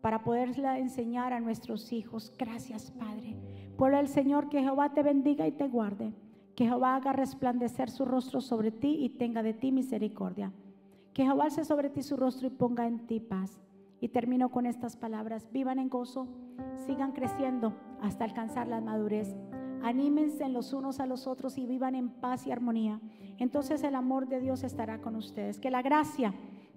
para 0.00 0.24
poderla 0.24 0.80
enseñar 0.80 1.32
a 1.32 1.38
nuestros 1.38 1.92
hijos. 1.92 2.34
Gracias, 2.36 2.90
Padre. 2.90 3.36
Pueblo 3.78 3.98
del 3.98 4.08
Señor, 4.08 4.48
que 4.48 4.60
Jehová 4.60 4.92
te 4.92 5.04
bendiga 5.04 5.46
y 5.46 5.52
te 5.52 5.68
guarde. 5.68 6.12
Que 6.56 6.64
Jehová 6.66 6.96
haga 6.96 7.12
resplandecer 7.12 7.90
su 7.90 8.04
rostro 8.04 8.40
sobre 8.40 8.72
ti 8.72 8.96
y 9.00 9.10
tenga 9.10 9.44
de 9.44 9.54
ti 9.54 9.70
misericordia. 9.70 10.52
Que 11.12 11.24
Jehová 11.24 11.44
alce 11.44 11.64
sobre 11.64 11.90
ti 11.90 12.02
su 12.02 12.16
rostro 12.16 12.46
y 12.46 12.50
ponga 12.50 12.86
en 12.86 13.06
ti 13.06 13.20
paz. 13.20 13.60
Y 14.00 14.08
termino 14.08 14.50
con 14.50 14.66
estas 14.66 14.96
palabras. 14.96 15.48
Vivan 15.52 15.78
en 15.78 15.88
gozo, 15.88 16.28
sigan 16.86 17.12
creciendo 17.12 17.74
hasta 18.00 18.24
alcanzar 18.24 18.68
la 18.68 18.80
madurez. 18.80 19.36
Anímense 19.82 20.48
los 20.48 20.72
unos 20.72 21.00
a 21.00 21.06
los 21.06 21.26
otros 21.26 21.58
y 21.58 21.66
vivan 21.66 21.94
en 21.94 22.10
paz 22.10 22.46
y 22.46 22.52
armonía. 22.52 23.00
Entonces 23.38 23.82
el 23.82 23.94
amor 23.94 24.28
de 24.28 24.40
Dios 24.40 24.62
estará 24.62 25.00
con 25.00 25.16
ustedes. 25.16 25.58
Que 25.58 25.70
la 25.70 25.82
gracia 25.82 26.34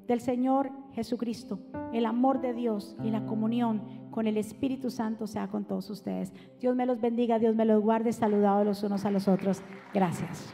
del 0.08 0.20
Señor 0.20 0.72
Jesucristo, 0.94 1.60
el 1.94 2.06
amor 2.06 2.42
de 2.42 2.54
Dios 2.54 2.96
y 3.04 3.10
la 3.10 3.26
comunión 3.26 3.82
con 4.12 4.28
el 4.28 4.38
Espíritu 4.38 4.90
Santo 4.90 5.28
sea 5.28 5.48
con 5.48 5.66
todos 5.66 5.90
ustedes. 5.90 6.34
Dios 6.60 6.76
me 6.76 6.86
los 6.86 7.02
bendiga, 7.02 7.40
Dios 7.40 7.56
me 7.56 7.66
los 7.66 7.82
guarde, 7.82 8.14
saludados 8.14 8.66
los 8.66 8.84
unos 8.84 9.06
a 9.06 9.12
los 9.12 9.28
otros. 9.28 9.62
Gracias. 9.94 10.54